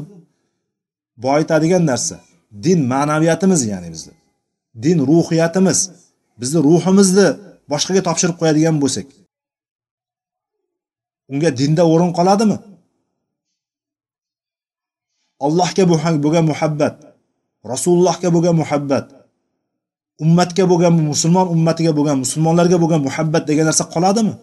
boyitadigan 1.25 1.83
narsa. 1.91 2.15
Din 2.65 2.79
ma'naviyatimiz 2.91 3.61
ya'ni 3.71 3.89
bizni 3.95 4.13
din 4.83 4.97
ruhiyatimiz. 5.09 5.79
Bizni 6.39 6.59
ruhimizni 6.67 7.27
boshqaga 7.71 8.01
topshirib 8.07 8.37
qo'yadigan 8.41 8.75
bo'lsak. 8.83 9.07
Unga 11.31 11.49
dinda 11.59 11.83
o'rin 11.93 12.11
qoladimi? 12.17 12.57
Allohga 15.45 15.83
bo'lgan 16.23 16.45
muhabbat 16.51 16.95
rasulullohga 17.71 18.29
bo'lgan 18.35 18.55
muhabbat 18.61 19.05
ummatga 20.23 20.63
bo'lgan 20.71 20.93
musulmon 21.11 21.47
ummatiga 21.55 21.91
bo'lgan 21.97 22.17
musulmonlarga 22.23 22.77
bo'lgan 22.83 23.01
muhabbat 23.07 23.43
degan 23.49 23.65
narsa 23.69 23.85
qoladimi? 23.95 24.33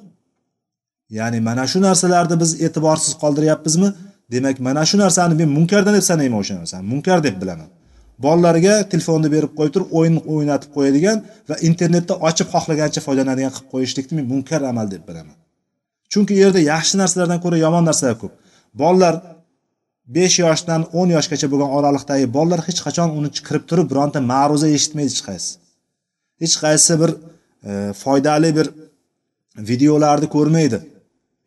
Ya'ni 1.19 1.39
mana 1.49 1.65
shu 1.71 1.79
narsalarni 1.87 2.37
biz 2.43 2.51
e'tiborsiz 2.65 3.12
qoldiryapmizmi? 3.23 3.89
Demak 4.33 4.61
mana 4.67 4.83
shu 4.91 4.97
narsani 5.05 5.35
men 5.41 5.51
munkardan 5.59 5.95
deb 5.99 6.05
sanayman 6.11 6.39
o'sha 6.43 6.55
narsani 6.61 6.85
munkar 6.93 7.19
deb 7.27 7.37
bilaman. 7.43 7.69
Bolalarga 8.25 8.75
telefonni 8.93 9.29
berib 9.35 9.53
qo'yib 9.59 9.73
turib 9.75 9.91
o'yin 9.99 10.17
o'ynatib 10.33 10.71
qo'yadigan 10.77 11.19
va 11.49 11.57
internetda 11.69 12.15
ochib 12.29 12.49
xohlagancha 12.55 13.01
foydalanadigan 13.07 13.53
qilib 13.57 13.69
qo'yishlikni 13.75 14.15
men 14.19 14.27
munkar 14.33 14.61
amal 14.73 14.87
deb 14.95 15.03
bilaman. 15.09 15.37
Chunki 16.12 16.33
u 16.37 16.39
yerda 16.45 16.61
yaxshi 16.73 16.95
narsalardan 17.03 17.41
ko'ra 17.45 17.57
yomon 17.67 17.85
narsalar 17.89 18.17
ko'p. 18.23 18.33
Bolalar 18.83 19.15
besh 20.17 20.37
yoshdan 20.45 20.83
o'n 20.99 21.09
yoshgacha 21.17 21.47
bo'lgan 21.53 21.71
oraliqdagi 21.79 22.27
bolalar 22.37 22.61
hech 22.69 22.81
qachon 22.87 23.09
uni 23.19 23.31
kirib 23.47 23.65
turib 23.71 23.87
bironta 23.93 24.19
ma'ruza 24.33 24.69
eshitmaydi 24.77 25.11
hech 25.15 25.25
qaysi. 25.29 25.51
Hech 26.43 26.57
qaysi 26.65 26.93
bir 27.03 27.11
e, 27.69 27.73
foydali 28.03 28.51
bir 28.59 28.67
videolarni 29.71 30.29
ko'rmaydi. 30.37 30.79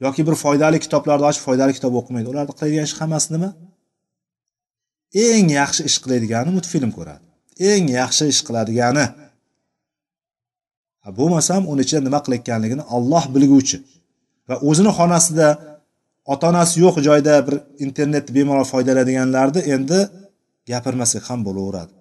Yoki 0.06 0.22
bir 0.28 0.36
foydali 0.44 0.78
kitoblarni 0.86 1.26
ochib 1.30 1.44
foydali 1.48 1.74
kitob 1.78 1.94
o'qimaydi. 2.00 2.28
Ularni 2.34 2.54
qiladigan 2.58 2.86
ishi 2.90 2.98
hammasi 3.02 3.28
nima? 3.36 3.50
Eng 5.28 5.48
yaxshi 5.60 5.82
ish 5.90 5.98
qiladigani 6.04 6.50
multfilm 6.56 6.92
ko'radi. 6.98 7.26
Eng 7.72 7.86
yaxshi 8.00 8.24
ish 8.34 8.42
qiladigani 8.48 9.06
bo'lmasam 11.20 11.62
uni 11.72 11.82
ichida 11.86 12.02
nima 12.08 12.20
qilayotganligini 12.26 12.84
olloh 12.96 13.24
bilguvchi 13.36 13.78
va 14.50 14.56
o'zini 14.70 14.92
xonasida 15.00 15.48
ota 16.34 16.46
onasi 16.52 16.76
yo'q 16.84 16.96
joyda 17.08 17.34
bir 17.48 17.56
internetni 17.86 18.32
bemalol 18.38 18.68
foydalanadiganlarni 18.74 19.62
endi 19.76 20.00
gapirmasak 20.72 21.24
ham 21.30 21.40
bo'laveradi. 21.48 21.94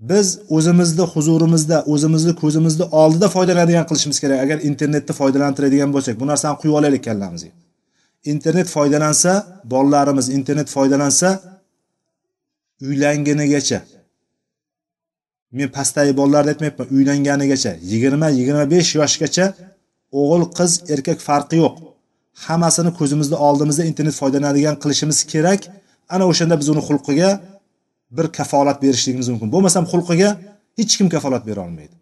Biz 0.00 0.38
o'zimizni 0.56 1.04
huzurimizda 1.12 1.84
o'zimizni 1.92 2.34
ko'zimizni 2.42 2.84
oldida 3.00 3.28
foydalanadigan 3.28 3.86
qilishimiz 3.90 4.18
kerak. 4.20 4.38
Agar 4.44 4.58
internetni 4.70 5.12
foydalantiradigan 5.20 5.90
bo'lsak 5.94 6.20
bu 6.20 6.26
narsani 6.26 6.56
quyib 6.60 6.74
olaylik 6.80 7.04
kallamizga. 7.04 7.50
Internet 8.24 8.68
foydalansa 8.76 9.32
bolalarimiz 9.64 10.28
internet 10.28 10.68
foydalansa 10.76 11.28
uylangunigacha 12.88 13.80
men 15.52 15.68
pastdagi 15.76 16.16
bolalarni 16.16 16.50
aytmayapman 16.52 16.86
uylanganigacha. 16.96 17.72
Yigirma 17.92 18.28
yigirma 18.38 18.64
besh 18.74 18.90
yoshgacha 19.00 19.46
o'g'il 20.20 20.44
qiz 20.58 20.72
erkak 20.94 21.18
farqi 21.28 21.56
yo'q. 21.62 21.74
Hammasini 22.46 22.90
ko'zimizni 22.98 23.36
oldimizda 23.46 23.82
internet 23.90 24.14
foydalanadigan 24.20 24.76
qilishimiz 24.82 25.18
kerak. 25.32 25.60
Ana 26.14 26.24
o'shanda 26.30 26.54
biz 26.60 26.68
uni 26.72 26.82
xulqiga 26.88 27.30
bir 28.16 28.26
kafolat 28.38 28.82
berishligimiz 28.82 29.28
mumkin. 29.28 29.48
Bo'lmasam 29.54 29.84
xulqiga 29.92 30.30
hech 30.78 30.92
kim 30.98 31.08
kafolat 31.14 31.46
bera 31.48 31.60
olmaydi. 31.66 31.94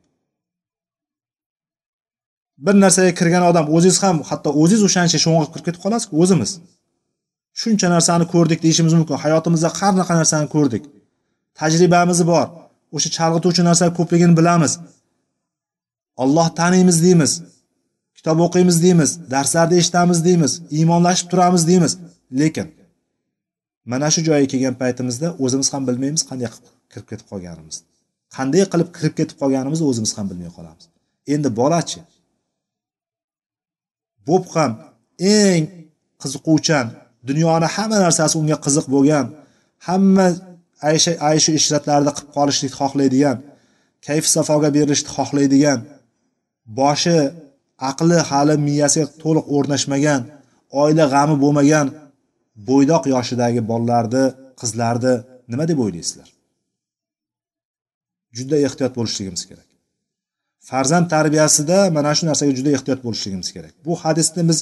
Bir 2.66 2.74
narsaga 2.84 3.12
kirgan 3.20 3.44
odam 3.50 3.66
o'zingiz 3.76 3.98
ham 4.04 4.16
hatto 4.28 4.50
o'zingiz 4.62 4.84
o'shancha 4.88 5.18
sho'ng'ib 5.24 5.50
kirib 5.52 5.64
ketib 5.68 5.80
qolasizku 5.84 6.14
o'zimiz. 6.22 6.50
Shuncha 7.60 7.88
narsani 7.94 8.24
ko'rdik 8.34 8.58
deyishimiz 8.64 8.92
mumkin. 8.98 9.16
Hayotimizda 9.24 9.68
har 9.68 9.92
qanaqa 9.94 10.14
narsani 10.20 10.48
ko'rdik. 10.54 10.82
Tajribamiz 11.58 12.20
bor. 12.30 12.46
O'sha 12.96 13.08
chalg'ituvchi 13.16 13.62
narsalar 13.68 13.92
ko'pligini 13.98 14.34
bilamiz. 14.40 14.72
Olloh 16.22 16.48
taniymiz 16.60 16.98
deymiz. 17.06 17.32
Kitob 18.16 18.38
o'qiymiz 18.46 18.76
deymiz. 18.84 19.10
Darslarni 19.32 19.74
eshitamiz 19.80 20.18
deymiz. 20.28 20.52
Iymonlashib 20.76 21.26
turamiz 21.30 21.62
deymiz. 21.70 21.92
Lekin 22.40 22.66
mana 23.92 24.06
shu 24.14 24.20
joyga 24.28 24.46
kelgan 24.52 24.74
paytimizda 24.82 25.28
o'zimiz 25.44 25.68
ham 25.72 25.82
bilmaymiz 25.88 26.22
qanday 26.30 26.48
kirib 26.92 27.06
ketib 27.10 27.26
qolganimizni 27.32 27.86
qanday 28.36 28.64
qilib 28.72 28.88
kirib 28.96 29.14
ketib 29.18 29.36
qolganimizni 29.42 29.84
o'zimiz 29.90 30.12
ham 30.18 30.26
bilmay 30.30 30.50
qolamiz. 30.58 30.84
Endi 31.34 31.48
bolachi 31.60 32.00
bo'p 34.28 34.44
ham 34.54 34.72
eng 35.36 35.62
qiziquvchan 36.22 36.86
dunyoni 37.28 37.68
hamma 37.76 37.98
narsasi 38.06 38.34
unga 38.40 38.56
qiziq 38.66 38.86
bo'lgan 38.94 39.26
hamma 39.88 40.26
aysha 40.90 41.12
ayshu 41.30 41.50
ishratlarda 41.60 42.10
qilib 42.16 42.30
qolishlikni 42.36 42.76
xohlaydigan 42.80 43.36
kayf 44.06 44.24
safoga 44.34 44.68
berilishni 44.76 45.10
xohlaydigan 45.16 45.78
boshi 46.80 47.18
aqli 47.90 48.18
hali 48.30 48.54
miyasiga 48.66 49.06
to'liq 49.22 49.46
o'rnashmagan 49.56 50.20
oila 50.82 51.04
g'ami 51.14 51.36
bo'lmagan 51.44 51.86
bo'ydoq 52.68 53.04
yoshidagi 53.14 53.60
bolalarni 53.70 54.24
qizlarni 54.60 55.14
nima 55.52 55.64
deb 55.70 55.78
o'ylaysizlar? 55.84 56.28
Juda 58.36 58.56
ehtiyot 58.66 58.92
bo'lishligimiz 58.98 59.42
kerak. 59.50 59.68
Farzand 60.68 61.06
tarbiyasida 61.14 61.78
mana 61.96 62.12
shu 62.16 62.24
narsaga 62.30 62.52
juda 62.58 62.70
ehtiyot 62.76 63.00
bo'lishligimiz 63.06 63.48
kerak. 63.56 63.72
Bu 63.86 63.92
hadisni 64.04 64.42
biz 64.50 64.58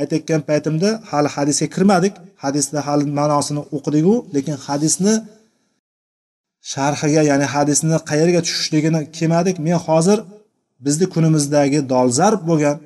aytayotgan 0.00 0.40
paytimda 0.48 0.88
hali 1.10 1.28
hadisga 1.36 1.66
kirmadik. 1.74 2.14
Hadisni 2.44 2.78
hali 2.86 3.04
ma'nosini 3.20 3.62
o'qidiku 3.76 4.14
lekin 4.34 4.56
hadisni 4.66 5.14
sharhiga 6.72 7.22
ya'ni 7.30 7.46
hadisni 7.54 7.96
qayerga 8.10 8.40
tushishligini 8.46 9.00
kelmadik. 9.16 9.56
Men 9.66 9.78
hozir 9.86 10.18
bizni 10.86 11.06
kunimizdagi 11.14 11.78
dolzarb 11.92 12.40
bo'lgan 12.50 12.76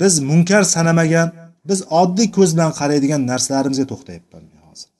biz 0.00 0.14
munkar 0.30 0.62
sanamagan 0.74 1.28
biz 1.68 1.80
oddiy 2.00 2.28
ko'z 2.36 2.50
bilan 2.56 2.72
qaraydigan 2.80 3.22
narsalarimizga 3.32 3.86
to'xtayapman 3.92 4.44
hozir. 4.68 4.90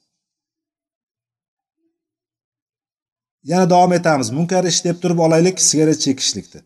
Yana 3.51 3.67
davom 3.75 3.93
etamiz. 3.99 4.29
Munkar 4.39 4.65
ish 4.73 4.81
deb 4.89 4.97
turib 5.03 5.19
olaylik 5.27 5.57
sigaret 5.69 5.99
chekishlikni 6.07 6.61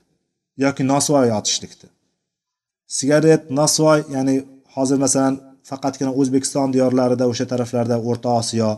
yoki 0.64 0.82
nosvoy 0.92 1.32
otishlikni 1.38 1.88
sigaret 2.98 3.50
nosvoy 3.50 4.00
ya'ni 4.14 4.34
hozir 4.76 4.98
masalan 5.04 5.34
faqatgina 5.70 6.12
o'zbekiston 6.20 6.72
diyorlarida 6.74 7.24
o'sha 7.32 7.46
taraflarda 7.52 7.96
o'rta 8.10 8.30
osiyo 8.40 8.70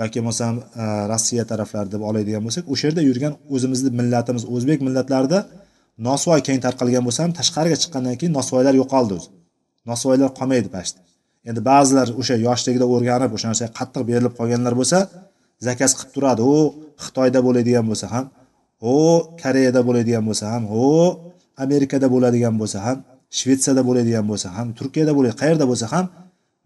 yoki 0.00 0.18
bo'lmasam 0.20 0.54
e, 0.82 0.84
rossiya 1.12 1.44
taraflari 1.52 1.88
deb 1.94 2.02
oladigan 2.10 2.42
bo'lsak 2.46 2.64
o'sha 2.72 2.84
yerda 2.88 3.02
yurgan 3.08 3.34
o'zimizni 3.54 3.90
millatimiz 4.00 4.44
o'zbek 4.54 4.84
millatlarida 4.86 5.40
nosvoy 6.08 6.40
keng 6.48 6.60
tarqalgan 6.66 7.04
bo'lsa 7.06 7.20
ham 7.24 7.32
tashqariga 7.40 7.76
chiqqandan 7.82 8.14
keyin 8.20 8.34
nosvoylar 8.38 8.74
yo'qoldi 8.82 9.12
o'zi. 9.18 9.28
Nosvoylar 9.90 10.30
qolmaydi 10.38 10.68
past 10.76 10.94
endi 11.48 11.60
ba'zilar 11.70 12.08
o'sha 12.20 12.36
yoshligida 12.46 12.86
o'rganib 12.94 13.30
o'sha 13.36 13.46
narsaga 13.50 13.72
qattiq 13.78 14.02
berilib 14.10 14.34
qolganlar 14.38 14.74
bo'lsa 14.80 14.98
zakaz 15.66 15.90
qilib 15.98 16.10
turadi. 16.16 16.42
U 16.54 16.56
xitoyda 17.04 17.40
bo'ladigan 17.46 17.86
bo'lsa 17.90 18.06
ham 18.14 18.24
u 18.92 18.96
koreyada 19.42 19.80
bo'ladigan 19.88 20.24
bo'lsa 20.28 20.44
ham 20.52 20.62
u 20.82 20.86
amerikada 21.64 22.06
bo'ladigan 22.14 22.54
bo'lsa 22.60 22.78
ham 22.86 22.98
shvetsiyada 23.38 23.82
bo'ladigan 23.88 24.26
bo'lsa 24.30 24.48
ham 24.56 24.66
turkiyada 24.78 25.12
bo'ladi 25.16 25.34
qayerda 25.42 25.64
bo'lsa 25.70 25.86
ham 25.94 26.06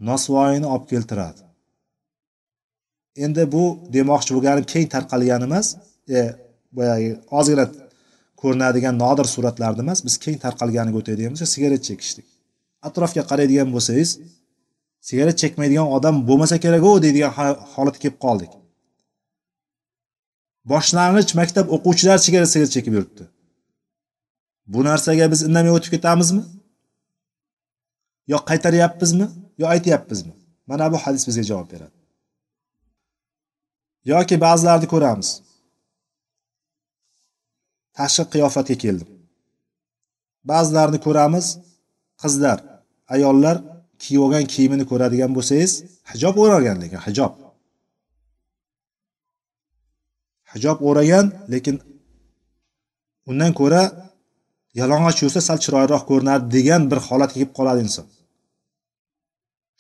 nosvoyini 0.09 0.67
olib 0.75 0.87
keltiradi. 0.93 1.41
Endi 3.25 3.43
bu 3.55 3.65
demoqchi 3.97 4.31
bo'lganim 4.37 4.65
keng 4.73 4.87
tarqalgani 4.95 5.45
emas 5.49 5.67
e, 6.17 6.19
boyagi 6.77 7.11
ozgina 7.39 7.65
ko'rinadigan 8.41 8.95
nodir 9.05 9.27
suratlarni 9.35 9.83
emas 9.87 9.99
biz 10.07 10.15
keng 10.25 10.37
tarqalganiga 10.45 10.97
o'tadigan 11.01 11.33
bo'lsak 11.35 11.51
sigaret 11.55 11.83
chekishlik 11.89 12.27
atrofga 12.89 13.23
qaraydigan 13.31 13.69
bo'lsangiz 13.75 14.11
sigaret 15.09 15.37
chekmaydigan 15.43 15.89
odam 15.97 16.17
bo'lmasa 16.29 16.57
kerak 16.65 16.83
u 16.89 16.91
deydigan 17.05 17.33
holatga 17.75 18.01
kelib 18.03 18.19
qoldik. 18.25 18.53
Boshlang'ich 20.71 21.33
maktab 21.41 21.67
o'quvchilari 21.75 22.21
sigaret 22.27 22.51
sigaret 22.55 22.73
chekib 22.77 22.93
yuribdi. 22.97 23.25
Bu 24.73 24.81
narsaga 24.89 25.27
biz 25.33 25.41
indamay 25.49 25.73
o'tib 25.77 25.91
ketamizmi? 25.97 26.43
Yo 28.33 28.39
qaytaryapmizmi? 28.51 29.27
Yo 29.61 29.67
aytyapmizmi? 29.75 30.33
Mana 30.71 30.93
bu 30.93 30.97
hadis 31.05 31.23
bizga 31.29 31.45
javob 31.51 31.69
beradi. 31.73 31.97
Yoki 34.13 34.37
ba'zilarni 34.45 34.87
ko'ramiz. 34.95 35.29
Tashqi 37.99 38.25
qiyofatga 38.33 38.77
keldim. 38.85 39.09
Ba'zilarni 40.51 40.99
ko'ramiz 41.07 41.47
qizlar 42.23 42.59
ayollar 43.15 43.57
kiyib 44.03 44.23
olgan 44.27 44.45
kiyimini 44.53 44.85
ko'radigan 44.91 45.31
bo'lsangiz 45.37 45.73
hijob 46.11 46.37
o'ragan 46.45 46.77
lekin 46.83 47.01
hijob. 47.07 47.33
Hijob 50.53 50.79
o'ragan 50.89 51.27
lekin 51.53 51.77
undan 53.31 53.53
ko'ra 53.61 53.83
yalang'och 54.81 55.17
yursa 55.23 55.41
sal 55.49 55.59
chiroyliroq 55.65 56.05
ko'rinadi 56.11 56.45
degan 56.57 56.83
bir 56.91 56.99
holatga 57.09 57.35
kelib 57.37 57.53
qoladi 57.59 57.81
inson. 57.87 58.07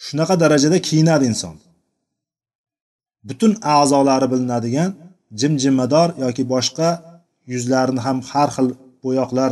Shunaqa 0.04 0.34
darajada 0.42 0.78
kiyinadi 0.88 1.24
inson. 1.32 1.56
Butun 3.28 3.52
a'zolari 3.76 4.26
bilinadigan 4.32 4.90
jimjimador 5.40 6.08
yoki 6.24 6.42
boshqa 6.54 6.88
yuzlarini 7.52 8.00
ham 8.06 8.18
har 8.30 8.48
xil 8.56 8.68
bo'yoqlar 9.04 9.50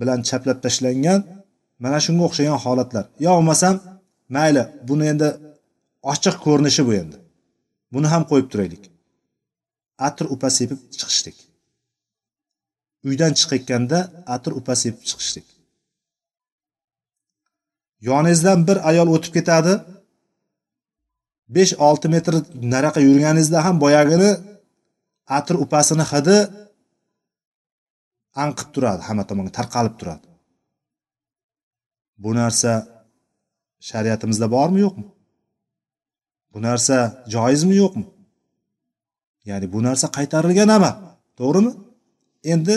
bilan 0.00 0.20
chaplab 0.28 0.58
tashlangan 0.64 1.20
mana 1.82 1.98
shunga 2.04 2.22
o'xshagan 2.28 2.58
holatlar. 2.64 3.04
Yo 3.24 3.30
bo'lmasam 3.36 3.74
mayli 4.36 4.62
buni 4.88 5.04
endi 5.12 5.28
ochiq 6.12 6.36
ko'rinishi 6.44 6.82
bu 6.88 6.92
endi. 7.02 7.16
Buni 7.94 8.06
ham 8.12 8.22
qo'yib 8.30 8.48
turaylik. 8.52 8.84
Atir 10.06 10.26
upa 10.34 10.48
sepib 10.58 10.80
chiqishdik 11.00 11.36
uydan 13.08 13.32
chiqayotganda 13.38 13.98
atir 14.34 14.52
upa 14.60 14.74
sepib 14.82 15.02
chiqishdik 15.10 15.46
yoningizdan 18.08 18.58
bir 18.68 18.78
ayol 18.90 19.08
o'tib 19.16 19.32
ketadi. 19.38 19.74
besh 21.56 21.72
olti 21.88 22.06
metr 22.14 22.34
naraqa 22.74 23.00
yurganingizda 23.08 23.58
ham 23.66 23.76
boyagini 23.84 24.30
atir 25.38 25.56
upasini 25.64 26.04
hidi 26.12 26.38
anqib 28.44 28.68
turadi 28.74 29.02
hamma 29.08 29.24
tomonga 29.30 29.52
tarqalib 29.58 29.94
turadi. 30.00 30.25
Bu 32.22 32.30
narsa 32.40 32.72
shariatimizda 33.88 34.46
bormi 34.56 34.80
yo'qmi? 34.86 35.06
Bu 36.52 36.58
narsa 36.62 36.96
joizmi 37.34 37.74
yo'qmi? 37.82 38.06
Ya'ni 39.48 39.66
bu 39.72 39.78
narsa 39.86 40.06
qaytarilgan 40.16 40.70
amal 40.76 40.94
to'g'rimi? 41.38 41.72
Endi 42.52 42.76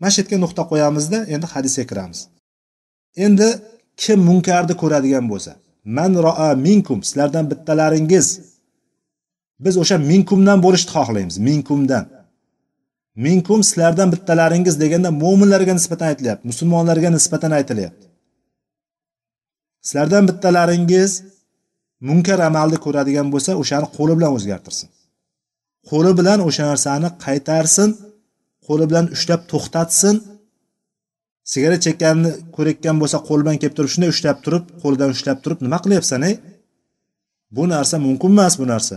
mana 0.00 0.10
shu 0.14 0.18
yerga 0.20 0.36
nuqta 0.44 0.62
qo'yamizda 0.70 1.18
endi 1.34 1.46
hadisga 1.54 1.84
kiramiz. 1.90 2.20
Endi 3.24 3.48
kim 4.02 4.18
munkarni 4.28 4.74
ko'radigan 4.82 5.24
bo'lsa 5.32 5.52
man 5.96 6.12
roa 6.26 6.50
minkum 6.66 6.98
sizlardan 7.08 7.44
bittalaringiz. 7.50 8.26
Biz 9.64 9.74
o'sha 9.82 9.96
minkumdan 10.10 10.58
bo'lishni 10.64 10.90
xohlaymiz 10.96 11.36
minkumdan. 11.48 12.04
Minkum 13.26 13.60
sizlardan 13.68 14.08
bittalaringiz 14.14 14.74
deganda 14.82 15.10
mo'minlarga 15.22 15.72
nisbatan 15.78 16.06
aytilyapti 16.12 16.44
musulmonlarga 16.50 17.08
nisbatan 17.16 17.52
aytilyapti. 17.58 18.11
Sizlardan 19.86 20.24
bittalaringiz 20.28 21.12
munkar 22.08 22.38
amalni 22.48 22.78
ko'radigan 22.84 23.28
bo'lsa 23.34 23.52
o'shani 23.62 23.86
qo'li 23.96 24.14
bilan 24.18 24.32
o'zgartirsin. 24.36 24.88
Qo'li 25.90 26.12
bilan 26.18 26.38
o'sha 26.48 26.64
narsani 26.70 27.08
qaytarsin 27.24 27.90
qo'li 28.66 28.84
bilan 28.90 29.06
ushlab 29.16 29.40
to'xtatsin. 29.52 30.16
Sigaret 31.52 31.80
chekkanini 31.86 32.30
ko'rayotgan 32.56 32.96
bo'lsa 33.02 33.18
qo'li 33.28 33.42
bilan 33.44 33.58
kelib 33.60 33.74
turib 33.78 33.90
shunday 33.94 34.10
ushlab 34.14 34.38
turib 34.44 34.64
qo'lidan 34.82 35.10
ushlab 35.16 35.38
turib 35.44 35.58
nima 35.66 35.78
qilyapsan 35.84 36.20
ey? 36.28 36.34
Bu 37.56 37.64
narsa 37.74 37.96
mumkin 38.06 38.30
emas 38.34 38.54
bu 38.60 38.66
narsa. 38.72 38.96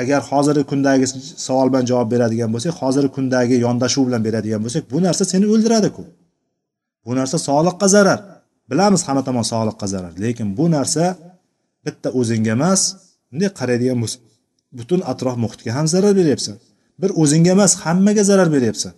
Agar 0.00 0.20
hozirgi 0.30 0.64
kundagi 0.72 1.06
savol 1.46 1.68
bilan 1.72 1.84
javob 1.90 2.08
beradigan 2.14 2.50
bo'lsak 2.54 2.74
hozirgi 2.82 3.10
kundagi 3.16 3.54
yondashuv 3.66 4.04
bilan 4.08 4.22
beradigan 4.26 4.60
bo'lsak 4.64 4.84
bu 4.92 4.98
narsa 5.06 5.22
seni 5.32 5.46
o'ldiradiku. 5.54 6.02
Bu 7.06 7.12
narsa 7.18 7.36
sog'liqqa 7.48 7.86
zarar. 7.96 8.20
Bilamiz 8.70 9.00
hamma 9.06 9.22
tomon 9.28 9.44
sog'liqqa 9.52 9.86
zarar. 9.94 10.12
Lekin 10.24 10.48
bu 10.58 10.64
narsa 10.76 11.04
bitta 11.86 12.08
o'zingga 12.20 12.50
emas 12.58 12.80
bunday 13.30 13.50
qaraydigan 13.60 13.98
bo'lsa 14.02 14.18
butun 14.78 15.00
atrof 15.12 15.36
muhitga 15.44 15.70
ham 15.76 15.86
zarar 15.94 16.12
beryapsan. 16.20 16.56
Bir 17.00 17.10
o'zingga 17.22 17.50
emas 17.56 17.72
hammaga 17.84 18.22
zarar 18.30 18.48
beryapsan. 18.56 18.92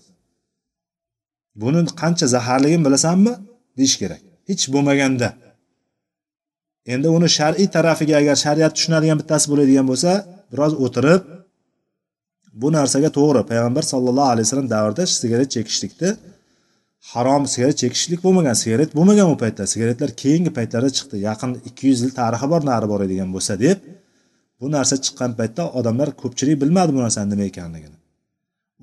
Buni 1.61 1.81
qancha 2.01 2.27
zaharligini 2.35 2.85
bilasanmi? 2.87 3.33
Deyish 3.79 3.97
kerak. 4.03 4.21
Hech 4.49 4.65
bo'lmaganda. 4.75 5.29
Endi 6.93 7.09
uni 7.17 7.29
shar'iy 7.39 7.69
tarafiga 7.77 8.15
agar 8.23 8.37
shariat 8.45 8.73
tushunadigan 8.77 9.17
bittasi 9.21 9.47
bo'ladigan 9.53 9.87
bo'lsa 9.91 10.11
biroz 10.53 10.73
o'tirib 10.85 11.23
bu 12.61 12.69
narsaga 12.77 13.11
to'g'ri 13.19 13.43
payg'ambar 13.51 13.85
sallallohu 13.93 14.31
alayhi 14.33 14.47
vasallam 14.47 14.69
davrida 14.75 15.05
sigaret 15.21 15.49
chekishlikni 15.57 16.11
harom 17.11 17.47
sigaret 17.53 17.77
chekishlik 17.83 18.21
bo'lmagan 18.27 18.57
sigaret 18.63 18.91
bo'lmagan 18.97 19.33
u 19.35 19.37
paytda 19.43 19.67
sigaretlar 19.73 20.11
keyingi 20.23 20.51
paytlarda 20.59 20.91
chiqdi. 20.97 21.17
Yaqin 21.29 21.51
ikki 21.69 21.85
yuz 21.91 22.01
yil 22.05 22.13
tarixi 22.21 22.47
bor 22.53 22.63
nari 22.71 22.87
boradigan 22.93 23.31
bo'lsa 23.35 23.55
deb 23.65 23.79
bu 24.61 24.67
narsa 24.77 24.97
chiqqan 25.05 25.33
paytda 25.41 25.63
odamlar 25.79 26.09
ko'pchilik 26.23 26.57
bilmadi 26.63 26.91
bu 26.97 27.01
narsani 27.05 27.29
nima 27.33 27.45
ekanligini. 27.53 27.97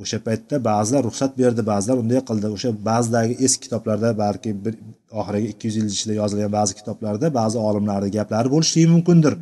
O'sha 0.04 0.20
paytda 0.28 0.56
ba'zilar 0.70 1.02
ruxsat 1.08 1.32
berdi 1.42 1.62
ba'zilar 1.72 1.98
unday 2.04 2.22
qildi. 2.30 2.48
O'sha 2.56 2.70
ba'zidagi 2.90 3.34
eski 3.46 3.62
kitoblarda 3.66 4.10
balki 4.24 4.50
bir 4.66 4.74
oxirgi 5.22 5.48
ikki 5.54 5.66
yuz 5.68 5.76
yil 5.80 5.88
ichida 5.96 6.14
yozilgan 6.22 6.52
ba'zi 6.60 6.74
kitoblarda 6.80 7.28
ba'zi 7.40 7.58
olimlarni 7.70 8.10
gaplari 8.18 8.50
bo'lishligi 8.56 8.88
mumkindir. 8.96 9.34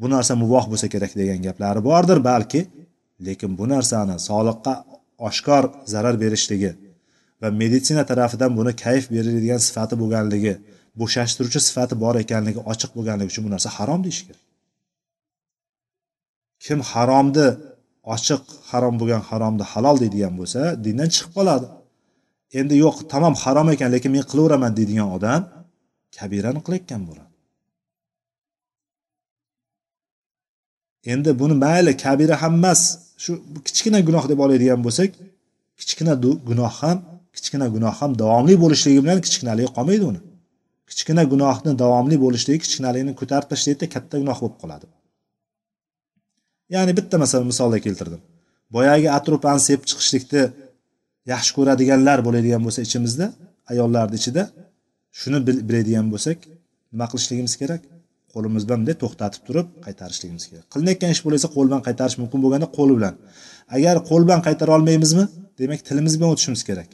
Bu 0.00 0.06
narsa 0.14 0.32
muvoh 0.42 0.64
bo'lsa 0.72 0.86
kerak 0.94 1.12
degan 1.20 1.40
gaplari 1.48 1.80
bordir 1.88 2.18
balki. 2.30 2.60
Lekin 3.26 3.50
bu 3.58 3.64
narsani 3.74 4.16
sog'liqqa 4.28 4.74
oshkor 5.28 5.64
zarar 5.92 6.14
berishligi 6.22 6.70
va 7.42 7.48
meditsina 7.60 8.02
tarafidan 8.10 8.50
buni 8.58 8.72
kayf 8.84 9.04
beriladigan 9.14 9.60
sifati 9.66 9.94
bo'lganligi 10.02 10.54
bo'shashtiruvchi 11.00 11.60
sifati 11.68 11.94
bor 12.04 12.14
ekanligi 12.24 12.60
ochiq 12.72 12.90
bo'lganligi 12.96 13.28
uchun 13.32 13.42
bu 13.46 13.50
narsa 13.54 13.68
harom 13.78 14.00
deyish 14.06 14.22
kerak. 14.26 14.42
Kim 16.64 16.78
haromni 16.92 17.46
ochiq 18.14 18.42
harom 18.70 18.94
bo'lgan 19.00 19.22
haromni 19.28 19.64
halol 19.72 19.96
deydigan 20.02 20.34
bo'lsa 20.40 20.60
dindan 20.84 21.08
chiqib 21.14 21.32
qoladi. 21.38 21.66
Endi 22.58 22.74
yo'q 22.84 22.96
tamom 23.12 23.34
harom 23.42 23.66
ekan 23.74 23.88
lekin 23.94 24.10
men 24.16 24.24
qilaveraman 24.30 24.72
deydigan 24.78 25.08
odam 25.16 25.40
kabirani 26.16 26.60
qilayotgan 26.66 27.02
bo'ladi. 27.08 27.32
Endi 31.12 31.30
buni 31.40 31.54
mayli 31.64 31.92
kabira 32.04 32.34
ham 32.42 32.54
emas 32.60 32.80
shu 33.22 33.30
kichkina 33.66 33.98
gunoh 34.08 34.24
deb 34.30 34.38
oladigan 34.44 34.80
bo'lsak 34.86 35.10
kichkina 35.80 36.14
gunoh 36.48 36.74
ham 36.82 36.98
kichkina 37.36 37.66
gunoh 37.74 37.94
ham 38.00 38.10
davomli 38.22 38.54
bo'lishligi 38.64 39.00
bilan 39.04 39.18
kichkinaligi 39.26 39.70
qolmaydi 39.76 40.04
uni. 40.10 40.20
Kichkina 40.90 41.22
gunohni 41.32 41.72
davomli 41.82 42.16
bo'lishligi 42.24 42.60
kichkinaligini 42.64 43.12
ko'tarib 43.20 43.48
tashlaydida 43.52 43.86
katta 43.94 44.14
gunoh 44.22 44.38
bo'lib 44.42 44.56
qoladi. 44.62 44.86
Ya'ni 46.74 46.92
bitta 46.98 47.16
masalan 47.22 47.46
misolda 47.52 47.78
keltirdim. 47.86 48.20
Boyagi 48.74 49.08
atropan 49.18 49.58
sepib 49.66 49.84
chiqishlikni 49.90 50.42
yaxshi 51.32 51.52
ko'radiganlar 51.58 52.18
bo'ladigan 52.26 52.62
bo'lsa 52.66 52.80
ichimizda 52.86 53.26
ayollarni 53.72 54.16
ichida 54.20 54.42
shuni 55.20 55.38
biladigan 55.68 56.06
bo'lsak 56.12 56.38
nima 56.92 57.06
qilishligimiz 57.12 57.54
kerak? 57.62 57.82
Qo'limiz 58.34 58.62
bilan 58.66 58.78
bunday 58.80 58.96
to'xtatib 59.02 59.42
turib 59.48 59.66
qaytarishligimiz 59.86 60.44
kerak. 60.50 60.64
Qilinayotgan 60.72 61.10
ish 61.14 61.22
bo'lsa 61.26 61.46
qo'l 61.54 61.66
bilan 61.70 61.82
qaytarish 61.88 62.16
mumkin 62.22 62.38
bo'lganda 62.44 62.68
qo'l 62.78 62.90
bilan. 62.98 63.14
Agar 63.76 63.96
qo'l 64.10 64.22
bilan 64.26 64.40
qaytara 64.46 64.70
olmaymizmi 64.76 65.24
demak 65.60 65.80
tilimiz 65.88 66.14
bilan 66.18 66.30
o'tishimiz 66.34 66.62
kerak. 66.70 66.88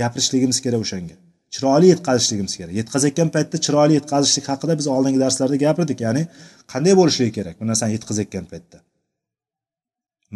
Gapirishligimiz 0.00 0.58
kerak 0.64 0.80
o'shanga. 0.86 1.16
Chiroyli 1.54 1.86
yetkazishligimiz 1.92 2.54
kerak. 2.58 2.74
Yetkazayotgan 2.80 3.28
paytda 3.34 3.56
chiroyli 3.66 3.94
yetkazishlik 3.98 4.46
haqida 4.52 4.78
biz 4.80 4.86
oldingi 4.94 5.20
darslarda 5.24 5.56
gapirdik 5.66 6.00
ya'ni 6.06 6.22
qanday 6.72 6.94
bo'lishligi 7.00 7.32
kerak 7.38 7.54
bu 7.60 7.64
narsani 7.70 7.92
yetkazayotgan 7.96 8.46
paytda? 8.52 8.78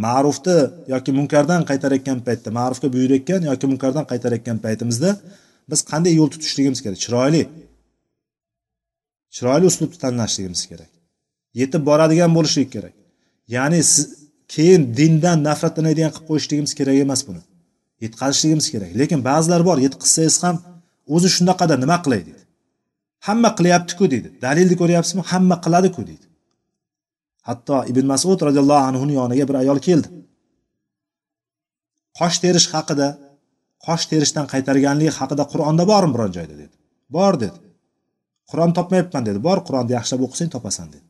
Ma'rufni 0.05 0.57
yoki 0.95 1.11
munkardan 1.19 1.63
qaytarayotgan 1.71 2.19
paytda 2.27 2.49
ma'rufga 2.59 2.89
buyurayotgan 2.95 3.41
yoki 3.51 3.67
munkardan 3.73 4.05
qaytarayotgan 4.11 4.59
paytimizda 4.67 5.11
biz 5.71 5.81
qanday 5.91 6.13
yo'l 6.21 6.31
tutishligimiz 6.35 6.81
kerak? 6.85 6.99
Chiroyli. 7.05 7.43
Chiroyli 9.37 9.67
uslubni 9.71 9.99
tanlashligimiz 10.05 10.63
kerak. 10.71 10.91
Yetib 11.61 11.83
boradigan 11.91 12.31
bo'lishlik 12.37 12.69
kerak. 12.77 12.95
Ya'ni 13.57 13.81
siz 13.93 14.05
keyin 14.55 14.83
dindan 14.99 15.39
nafratlanadigan 15.49 16.13
qilib 16.15 16.27
qo'yishligimiz 16.31 16.73
kerak 16.79 16.97
emas 17.05 17.21
buni. 17.29 17.43
Yetqazishligimiz 18.05 18.67
kerak. 18.73 18.91
Lekin 19.01 19.21
ba'zilar 19.29 19.63
bor 19.69 19.79
yetkazsangiz 19.87 20.37
ham 20.45 20.57
o'zi 21.15 21.29
shunaqada 21.37 21.75
nima 21.83 21.97
qilay 22.05 22.23
deydi. 22.29 22.43
Hamma 23.27 23.51
qilyaptiku 23.59 24.05
deydi. 24.13 24.29
Dalilni 24.45 24.77
ko'ryapsizmi? 24.81 25.23
Hamma 25.33 25.57
qiladiku 25.65 26.03
deydi. 26.11 26.27
Hatto 27.49 27.77
ibn 27.91 28.05
masud 28.13 28.39
roziyallohu 28.49 28.85
anhuni 28.91 29.15
yoniga 29.21 29.45
bir 29.51 29.57
ayol 29.63 29.79
keldi. 29.89 30.09
Qosh 32.19 32.37
terish 32.43 32.69
haqida 32.75 33.09
qosh 33.87 34.05
terishdan 34.11 34.47
qaytarganligi 34.53 35.13
haqida 35.19 35.45
qur'onda 35.53 35.85
bormi 35.93 36.13
biron 36.15 36.31
joyda 36.37 36.55
dedi. 36.63 36.75
Bor 37.17 37.35
dedi. 37.45 37.59
Qur'on 38.51 38.71
topmayapman 38.79 39.23
dedi. 39.29 39.39
Bor 39.49 39.59
qur'onni 39.67 39.93
yaxshilab 39.99 40.23
o'qisang 40.27 40.51
topasan 40.55 40.89
dedi. 40.95 41.07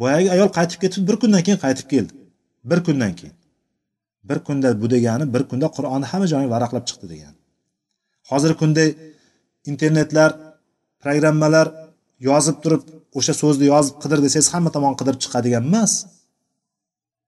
Boyagi 0.00 0.28
ayol 0.34 0.50
qaytib 0.58 0.78
ketib 0.84 1.02
bir 1.08 1.16
kundan 1.22 1.42
keyin 1.46 1.60
qaytib 1.64 1.86
keldi. 1.92 2.12
Bir 2.70 2.80
kundan 2.86 3.12
keyin. 3.18 3.34
Bir 4.28 4.38
kunda 4.46 4.68
bu 4.82 4.86
degani 4.94 5.24
bir 5.34 5.42
kunda 5.50 5.66
qur'onni 5.76 6.06
hamma 6.12 6.26
joyini 6.32 6.50
varaqlab 6.54 6.84
chiqdi 6.88 7.06
degani. 7.12 7.38
Hozirgi 8.30 8.56
kunda 8.62 8.84
internetlar 9.70 10.30
programmalar 11.02 11.66
yozib 12.28 12.56
turib 12.64 12.82
o'sha 13.18 13.34
so'zni 13.42 13.66
yozib 13.74 13.96
qidir 14.02 14.18
desangiz 14.26 14.48
hamma 14.54 14.70
tomon 14.76 14.94
qidirib 15.00 15.20
chiqadigan 15.24 15.64
emas. 15.70 15.92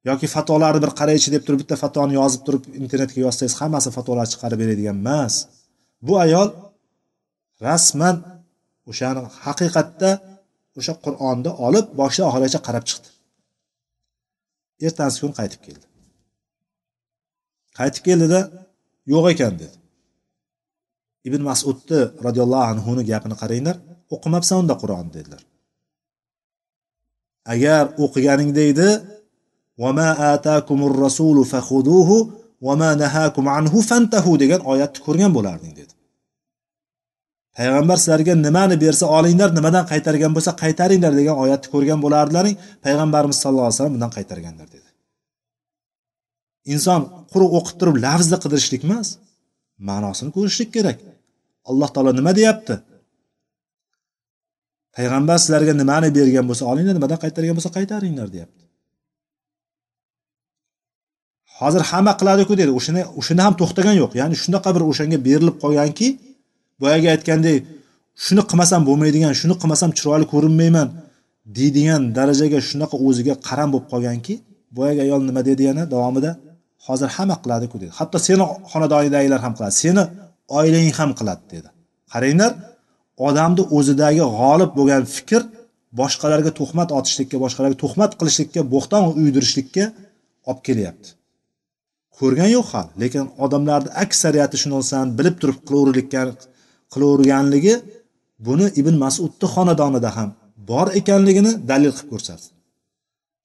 Yoki 0.09 0.27
fatolarni 0.37 0.81
bir 0.85 0.93
qaraychi 1.01 1.29
deb 1.35 1.43
turib 1.47 1.61
bitta 1.63 1.77
fatoni 1.85 2.15
yozib 2.21 2.43
turib 2.47 2.63
internetga 2.83 3.19
yozsangiz 3.27 3.55
hammasi 3.61 3.89
fatolar 3.97 4.27
chiqarib 4.33 4.59
beradigan 4.63 4.97
emas. 5.03 5.35
Bu 6.07 6.15
ayol 6.25 6.49
rasman 7.67 8.17
o'shani 8.91 9.21
haqiqatda 9.45 10.11
o'sha 10.79 10.95
qur'onni 11.05 11.51
olib 11.67 11.87
boshidan 12.01 12.27
oxirigacha 12.31 12.61
qarab 12.67 12.85
chiqdi. 12.91 13.09
Ertasi 14.87 15.17
kun 15.23 15.33
qaytib 15.39 15.61
keldi. 15.67 15.86
Qaytib 17.79 18.03
keldida 18.09 18.41
yo'q 19.13 19.25
ekan 19.35 19.55
dedi. 19.63 19.77
Ibn 21.29 21.41
masudni 21.51 22.01
roziyallohu 22.27 22.67
anhuni 22.73 23.03
gapini 23.11 23.37
qaranglar 23.43 23.77
o'qimabsan 24.15 24.57
unda 24.63 24.75
qur'onni 24.83 25.13
dedilar. 25.17 25.43
Agar 27.53 27.83
o'qiganingda 28.05 28.63
edi 28.73 28.89
vama 29.83 30.09
atakumur 30.33 30.95
rasulu 31.05 31.43
fakhuduhu 31.53 32.17
vama 32.67 32.91
nahakum 33.03 33.45
anhu 33.59 33.79
fantahu 33.91 34.33
degan 34.43 34.61
oyatni 34.73 35.01
ko'rgan 35.07 35.31
bo'larding 35.37 35.75
dedi. 35.81 35.93
Payg'ambar 37.57 37.97
sizlarga 38.03 38.35
nimani 38.47 38.77
bersa 38.85 39.05
olinglar 39.19 39.51
nimadan 39.59 39.85
qaytargan 39.93 40.33
bo'lsa 40.37 40.53
qaytaringlar 40.63 41.13
degan 41.21 41.37
oyatni 41.45 41.69
ko'rgan 41.75 41.99
bo'lardilaring 42.05 42.57
payg'ambarimiz 42.85 43.39
sallallohu 43.43 43.69
alayhi 43.69 43.79
vasallam 43.79 43.95
bundan 43.97 44.13
qaytarganlar 44.17 44.69
dedi. 44.75 44.86
Inson 46.75 47.01
quruq 47.33 47.53
o'qib 47.59 47.77
turib 47.81 47.97
lafzni 48.07 48.39
qidirishlik 48.45 48.83
emas 48.89 49.09
ma'nosini 49.89 50.31
ko'rishlik 50.37 50.71
kerak. 50.77 50.99
Alloh 51.71 51.89
taolo 51.95 52.13
nima 52.19 52.33
deyapti? 52.39 52.75
Payg'ambar 54.97 55.37
sizlarga 55.43 55.73
nimani 55.83 56.09
bergan 56.19 56.45
bo'lsa 56.51 56.65
olinglar 56.71 56.95
nimadan 56.99 57.19
qaytargan 57.25 57.55
bo'lsa 57.59 57.71
qaytaringlar 57.77 58.29
deyapti. 58.35 58.63
Hozir 61.59 61.83
hamma 61.91 62.13
qiladiku 62.21 62.53
dedi. 62.61 62.71
O'shani 62.79 63.03
o'shanda 63.21 63.43
ham 63.47 63.55
to'xtagan 63.61 63.97
yo'q. 64.03 64.13
Ya'ni 64.21 64.37
shunaqa 64.43 64.71
bir 64.77 64.83
o'shanga 64.91 65.19
berilib 65.29 65.57
qolganki 65.63 66.09
boyagi 66.83 67.09
aytgandek 67.15 67.59
shuni 68.25 68.43
qilmasam 68.51 68.83
bo'lmaydigan 68.89 69.33
shuni 69.41 69.55
qilmasam 69.63 69.91
chiroyli 69.99 70.27
ko'rinmayman 70.33 70.89
deydigan 71.57 72.03
darajaga 72.19 72.59
shunaqa 72.69 72.97
o'ziga 73.07 73.35
qaram 73.49 73.69
bo'lib 73.73 73.89
qolganki 73.93 74.35
boyagi 74.77 75.01
ayol 75.07 75.21
nima 75.29 75.43
dedi 75.49 75.63
yana 75.69 75.83
davomida? 75.95 76.31
Hozir 76.87 77.09
hamma 77.17 77.37
qiladiku 77.45 77.77
dedi. 77.83 77.93
Hatto 77.99 78.19
seni 78.27 78.45
xonadonidagilar 78.73 79.41
ham 79.45 79.53
qiladi. 79.57 79.75
Seni 79.83 80.03
oilang 80.59 80.89
ham 80.99 81.11
qiladi 81.19 81.43
dedi. 81.55 81.69
Qaranglar 82.13 82.53
odamni 83.29 83.63
o'zidagi 83.77 84.25
g'olib 84.39 84.71
bo'lgan 84.79 85.03
fikr 85.17 85.43
boshqalarga 86.01 86.51
tuhmat 86.61 86.89
otishlikka 86.99 87.37
boshqalarga 87.45 87.77
tuhmat 87.85 88.11
qilishlikka 88.21 88.61
bo'xton 88.75 89.03
uydirishlikka 89.21 89.85
olib 90.51 90.61
kelyapti. 90.67 91.09
Ko'rgan 92.19 92.51
yo'q 92.57 92.67
hali 92.73 92.91
lekin 93.03 93.25
odamlarni 93.45 93.91
aksariyati 94.05 94.57
shu 94.63 94.69
narsani 94.75 95.11
bilib 95.19 95.37
turib 95.41 95.59
qilavergan 95.69 96.29
qilaverganligi 96.93 97.75
buni 98.47 98.67
ibn 98.81 98.95
masudni 99.05 99.47
xonadonida 99.55 100.11
ham 100.17 100.31
bor 100.71 100.87
ekanligini 101.01 101.53
dalil 101.71 101.93
qilib 101.97 102.11
ko'rsatdi. 102.13 102.56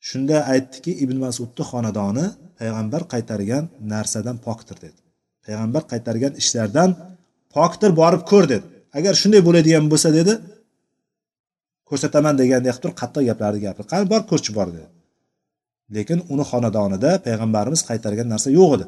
Shunda 0.09 0.37
aytdiki 0.53 0.91
ibn 1.03 1.17
masudni 1.25 1.63
xonadoni 1.71 2.25
payg'ambar 2.59 3.01
qaytargan 3.13 3.63
narsadan 3.93 4.37
pokdir 4.45 4.77
dedi. 4.85 4.99
Payg'ambar 5.45 5.83
qaytargan 5.91 6.33
ishlardan 6.41 6.89
pokdir 7.55 7.91
borib 8.01 8.23
ko'r 8.31 8.45
dedi. 8.53 8.65
Agar 8.97 9.13
shunday 9.21 9.41
bo'ladigan 9.47 9.85
bo'lsa 9.91 10.09
dedi 10.19 10.33
ko'rsataman 11.89 12.33
degandek 12.41 12.71
qilib 12.73 12.83
turib 12.83 12.97
qattiq 13.01 13.23
gaplarni 13.29 13.59
gapirdi 13.65 13.87
qani 13.93 14.05
bor 14.13 14.21
ko'rchi 14.31 14.51
bor 14.57 14.67
dedi. 14.75 14.87
Lekin 15.95 16.19
uni 16.33 16.43
xonadonida 16.51 17.11
payg'ambarimiz 17.25 17.81
qaytargan 17.89 18.27
narsa 18.33 18.49
yo'q 18.59 18.71
edi. 18.77 18.85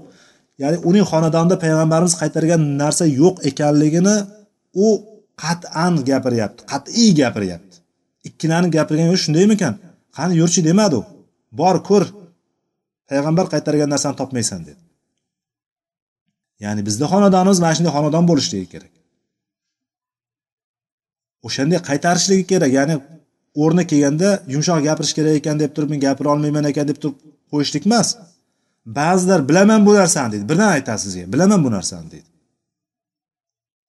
Ya'ni 0.61 0.77
uning 0.89 1.05
xonadonida 1.11 1.55
payg'ambarimiz 1.65 2.15
qaytargan 2.21 2.61
narsa 2.81 3.05
yo'q 3.21 3.35
ekanligini 3.49 4.15
u 4.85 4.87
qat'an 5.43 5.93
gapiryapti 6.09 6.61
qat'iy 6.71 7.09
gapiryapti. 7.21 7.75
Ikkilanib 8.27 8.71
gapirgan 8.77 9.07
yo'q 9.11 9.19
shundaymikan? 9.25 9.73
Qani 10.17 10.33
yurchi 10.41 10.61
demadi 10.69 10.95
u 11.01 11.03
bor 11.59 11.77
ko'r. 11.89 12.05
Payg'ambar 13.09 13.45
qaytargan 13.53 13.89
narsani 13.93 14.15
topmaysan 14.21 14.61
dedi. 14.69 14.81
Ya'ni 16.63 16.81
bizni 16.87 17.05
xonadonimiz 17.13 17.59
mana 17.63 17.73
shunday 17.77 17.93
xonadon 17.97 18.25
bo'lishligi 18.31 18.67
kerak. 18.73 18.93
O'shanday 21.47 21.79
qaytarishligi 21.89 22.45
kerak 22.51 22.71
ya'ni 22.79 22.95
o'rni 23.63 23.83
kelganda 23.91 24.29
yumshoq 24.53 24.79
gapirish 24.87 25.13
kerak 25.17 25.33
ekan 25.39 25.57
deb 25.63 25.71
turib 25.75 25.89
men 25.93 25.99
gapira 26.05 26.29
olmayman 26.35 26.65
ekan 26.71 26.85
deb 26.91 26.97
turib 27.01 27.17
qo'yishlik 27.51 27.83
emas. 27.89 28.07
Ba'zilar 28.97 29.39
bilaman 29.49 29.81
bu 29.87 29.91
narsani 30.01 30.29
deydi 30.33 30.45
birdan 30.51 30.69
aytadi 30.77 30.99
sizga 31.05 31.25
bilaman 31.33 31.59
bu 31.65 31.69
narsani 31.77 32.07
deydi 32.13 32.29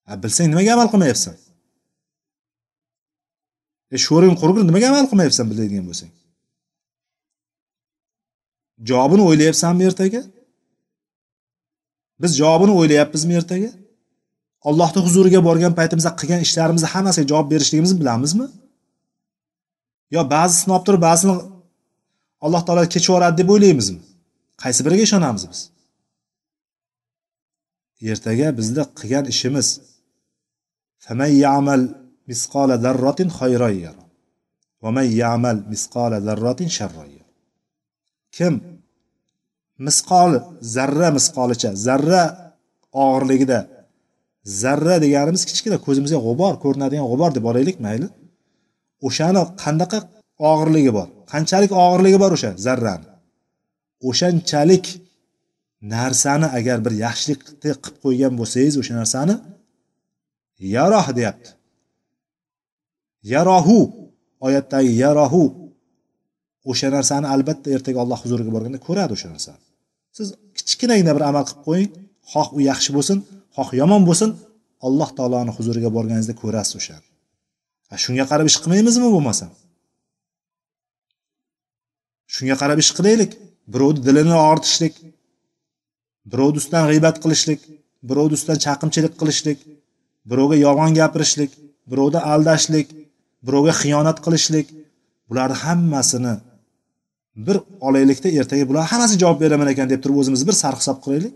a 0.06 0.22
bilsang 0.22 0.48
nimaga 0.52 0.72
amal 0.76 0.88
qilmayapsan? 0.92 1.34
E 3.92 3.96
sho'ring 4.06 4.34
qurgur 4.40 4.62
nimaga 4.68 4.86
amal 4.92 5.06
qilmayapsan 5.10 5.46
biladigan 5.50 5.84
bo'lsang. 5.90 6.10
Javobini 8.88 9.22
o'ylayapsanmi 9.28 9.82
ertaga. 9.90 10.22
Biz 12.22 12.30
javobini 12.40 12.72
o'ylayapmizmi 12.80 13.34
ertaga. 13.40 13.70
Allohni 14.68 15.00
huzuriga 15.06 15.40
borgan 15.48 15.72
paytimizda 15.78 16.10
qilgan 16.20 16.40
ishlarimizni 16.46 16.88
hammasiga 16.94 17.26
javob 17.32 17.46
berishligimizni 17.52 17.96
bilamizmi? 18.02 18.46
Yo 20.14 20.20
ba'zi 20.34 20.54
sinab 20.62 20.82
turib 20.86 21.02
ba'zisini 21.08 21.34
alloh 22.44 22.62
taolo 22.66 22.82
kechib 22.94 23.10
yuboradi 23.10 23.36
deb 23.40 23.48
o'ylaymizmi? 23.54 24.00
Qaysi 24.62 24.80
biriga 24.86 25.02
ishonamiz 25.08 25.44
biz? 25.50 25.60
Ertaga 28.12 28.48
bizni 28.58 28.82
qilgan 28.98 29.24
ishimiz. 29.32 29.68
Kim 38.36 38.54
misqol 39.86 40.32
zarra 40.74 41.08
misqolicha 41.16 41.70
zarra 41.86 42.22
og'irligida 43.04 43.58
zarra 44.62 44.96
deganimiz 45.04 45.42
kichkina 45.48 45.76
ko'zimizga 45.86 46.18
g'ubor 46.26 46.54
ko'rinadigan 46.64 47.06
g'ubor 47.10 47.30
deb 47.36 47.44
olaylik 47.50 47.76
mayli. 47.86 48.08
O'shani 49.06 49.42
qanaqa 49.62 49.98
og'irligi 50.50 50.92
bor 50.98 51.08
qanchalik 51.32 51.72
og'irligi 51.84 52.18
bor 52.22 52.30
o'sha 52.36 52.50
zarrani? 52.66 53.06
O'shanchalik 54.08 54.86
narsani 55.94 56.48
agar 56.58 56.78
bir 56.84 56.92
yaxshilik 57.04 57.40
qilib 57.62 57.96
qo'ygan 58.04 58.32
bo'lsangiz 58.40 58.74
o'sha 58.82 58.94
narsani 59.00 59.34
yaroh 60.74 61.06
deyapti. 61.18 61.50
Yarohu. 63.32 63.78
Oyatdagi 64.46 64.92
yarohu. 65.04 65.44
O'sha 66.70 66.88
narsani 66.96 67.26
albatta 67.34 67.68
ertaga 67.76 67.98
alloh 68.04 68.18
huzuriga 68.24 68.50
borganda 68.56 68.78
ko'radi 68.86 69.12
o'sha 69.16 69.28
narsani. 69.34 69.62
Siz 70.16 70.28
kichkinagina 70.56 71.12
bir 71.16 71.24
amal 71.30 71.44
qilib 71.48 71.62
qo'ying. 71.68 71.90
Xoh 72.32 72.48
u 72.56 72.58
yaxshi 72.70 72.90
bo'lsin 72.96 73.18
xoh 73.56 73.70
yomon 73.80 74.02
bo'lsin. 74.08 74.30
Alloh 74.86 75.10
taoloni 75.18 75.52
huzuriga 75.58 75.90
borganingizda 75.96 76.34
ko'rasiz 76.42 76.74
o'shani. 76.80 77.06
Shunga 78.04 78.24
qarab 78.30 78.46
ish 78.50 78.58
qilmaymizmi 78.62 79.08
bo'lmasa? 79.14 79.44
Shunga 82.34 82.56
qarab 82.62 82.78
ish 82.84 82.92
qilaylik. 82.98 83.32
Birovni 83.74 84.00
dilini 84.06 84.34
og'ritishlik 84.48 84.94
birovni 86.32 86.58
ustidan 86.60 86.84
g'iybat 86.90 87.16
qilishlik 87.24 87.60
birovni 88.08 88.34
ustidan 88.38 88.58
chaqimchilik 88.64 89.14
qilishlik 89.20 89.58
birovga 90.30 90.56
yolg'on 90.66 90.92
gapirishlik 91.00 91.50
birovni 91.90 92.20
aldashlik 92.32 92.88
birovga 93.46 93.72
xiyonat 93.82 94.18
qilishlik 94.24 94.66
bularni 95.28 95.56
hammasini 95.64 96.34
bir 97.46 97.56
olaylikda 97.86 98.28
ertaga 98.40 98.64
bular 98.68 98.84
hammasi 98.92 99.14
javob 99.22 99.38
beraman 99.44 99.68
ekan 99.72 99.88
deb 99.92 100.00
turib 100.02 100.16
o'zimizni 100.22 100.46
bir 100.50 100.56
sarhisob 100.62 100.98
qilaylik. 101.04 101.34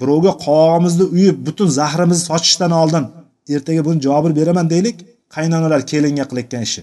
Birovga 0.00 0.32
qovog'imizni 0.44 1.04
uyib 1.16 1.36
butun 1.46 1.68
zahrimizni 1.78 2.24
sochishdan 2.30 2.72
oldin 2.82 3.04
ertaga 3.54 3.82
buni 3.88 3.98
javobini 4.06 4.34
beraman 4.40 4.66
deylik 4.74 4.96
qaynonalar 5.36 5.80
kelinga 5.90 6.24
qilayotgan 6.30 6.62
ishi 6.68 6.82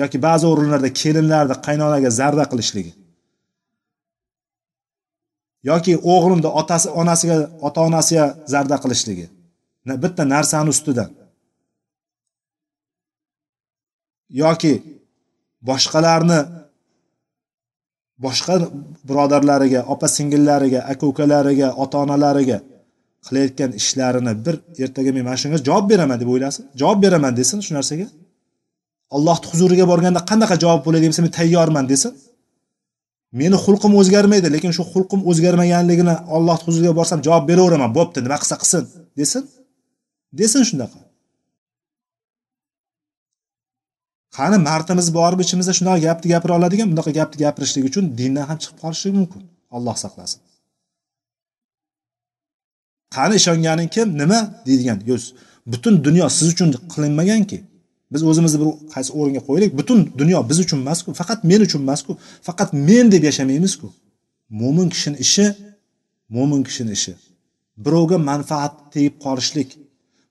yoki 0.00 0.18
ba'zi 0.26 0.44
o'rinlarda 0.52 0.90
kelinlarni 1.00 1.56
qaynonaga 1.66 2.10
zarda 2.20 2.44
qilishligi 2.52 2.92
yoki 5.70 5.92
o'g'limni 6.12 6.50
otasi 6.60 6.88
onasiga 7.00 7.36
ota 7.66 7.80
onasiga 7.88 8.24
zarda 8.52 8.76
qilishligi. 8.84 9.26
Bitta 9.86 10.22
narsani 10.34 10.68
ustidan. 10.74 11.10
Yoki 14.42 14.72
boshqalarni 15.68 16.40
boshqa 18.24 18.54
birodarlariga 19.08 19.80
opa 19.92 20.06
singillariga 20.16 20.80
aka 20.92 21.04
ukalariga 21.12 21.68
ota 21.82 21.96
onalariga 22.04 22.58
qilayotgan 23.26 23.70
ishlarini 23.80 24.32
bir 24.44 24.54
ertaga 24.84 25.10
men 25.16 25.24
mana 25.28 25.38
shunga 25.42 25.58
javob 25.68 25.86
beraman 25.92 26.18
deb 26.22 26.28
o'ylasin. 26.34 26.62
Javob 26.80 26.98
beraman 27.04 27.32
desin 27.40 27.58
shu 27.66 27.72
narsaga. 27.78 28.06
Allohni 29.16 29.46
huzuriga 29.52 29.84
borganda 29.92 30.20
qanaqa 30.30 30.56
javob 30.64 30.80
bo'ladi 30.86 31.06
desa 31.10 31.22
men 31.26 31.32
tayyorman 31.38 31.86
desin. 31.92 32.12
Meni 33.40 33.56
xulqim 33.64 33.92
o'zgarmaydi 34.00 34.48
lekin 34.54 34.72
shu 34.76 34.82
xulqim 34.92 35.20
o'zgarmaganligini 35.30 36.14
ollohni 36.36 36.64
huzuriga 36.68 36.94
borsam 37.00 37.18
javob 37.26 37.44
beraveraman 37.50 37.90
bo'pti. 37.98 38.18
Nima 38.24 38.36
qilsa 38.42 38.56
qilsin 38.62 38.82
desin. 39.20 39.42
Desin 40.38 40.62
shunaqa. 40.70 41.00
Qani 44.36 44.58
mardimiz 44.68 45.08
bormi 45.18 45.42
ichimizda 45.46 45.72
shunaqa 45.78 45.98
gapni 46.06 46.26
gapira 46.32 46.52
oladigan 46.58 46.88
bunaqa 46.92 47.10
gapni 47.18 47.36
gapirishlik 47.44 47.84
uchun 47.90 48.04
dindan 48.18 48.44
ham 48.50 48.58
chiqib 48.62 48.78
qolishi 48.82 49.08
mumkin. 49.18 49.42
Alloh 49.76 49.96
saqlasin. 50.04 50.40
Qani 53.16 53.34
ishonganing 53.40 53.88
kim 53.94 54.08
nima 54.20 54.40
deydigan? 54.66 54.98
Butun 55.72 55.94
dunyo 56.06 56.26
siz 56.36 56.46
uchun 56.54 56.68
qilinmaganki 56.92 57.58
biz 58.12 58.22
o'zimizni 58.30 58.58
bir 58.62 58.68
qaysi 58.94 59.10
o'ringa 59.18 59.42
qo'yaylik 59.46 59.72
butun 59.80 59.98
dunyo 60.20 60.38
biz 60.50 60.58
uchun 60.64 60.78
emasku 60.84 61.08
faqat 61.20 61.40
men 61.50 61.60
uchun 61.66 61.80
emasku 61.86 62.12
faqat 62.46 62.70
men 62.88 63.04
deb 63.14 63.22
yashamaymizku. 63.28 63.86
Mo'min 64.60 64.88
kishini 64.94 65.16
ishi 65.24 65.46
mo'min 66.36 66.60
kishini 66.68 66.92
ishi. 66.98 67.12
Birovga 67.84 68.16
manfaat 68.30 68.74
tegib 68.94 69.14
qolishlik 69.24 69.68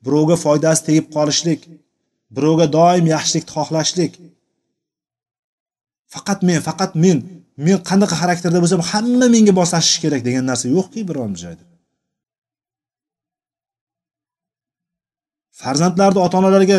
birovga 0.05 0.35
foydasi 0.45 0.81
tegib 0.87 1.07
qolishlik 1.15 1.61
birovga 2.35 2.65
doim 2.77 3.05
yaxshilikni 3.15 3.51
xohlashlik. 3.55 4.13
Faqat 6.13 6.39
men 6.47 6.59
faqat 6.69 6.91
men 7.03 7.17
men 7.65 7.77
qanaqa 7.89 8.15
xarakterda 8.21 8.59
bo'lsam 8.63 8.81
hamma 8.91 9.27
menga 9.35 9.53
moslashishi 9.59 9.99
kerak 10.03 10.21
degan 10.27 10.43
narsa 10.49 10.65
yo'qki 10.77 11.01
biron 11.09 11.33
joyda 11.43 11.63
farzandlarni 15.61 16.19
ota 16.25 16.35
onalarga 16.41 16.77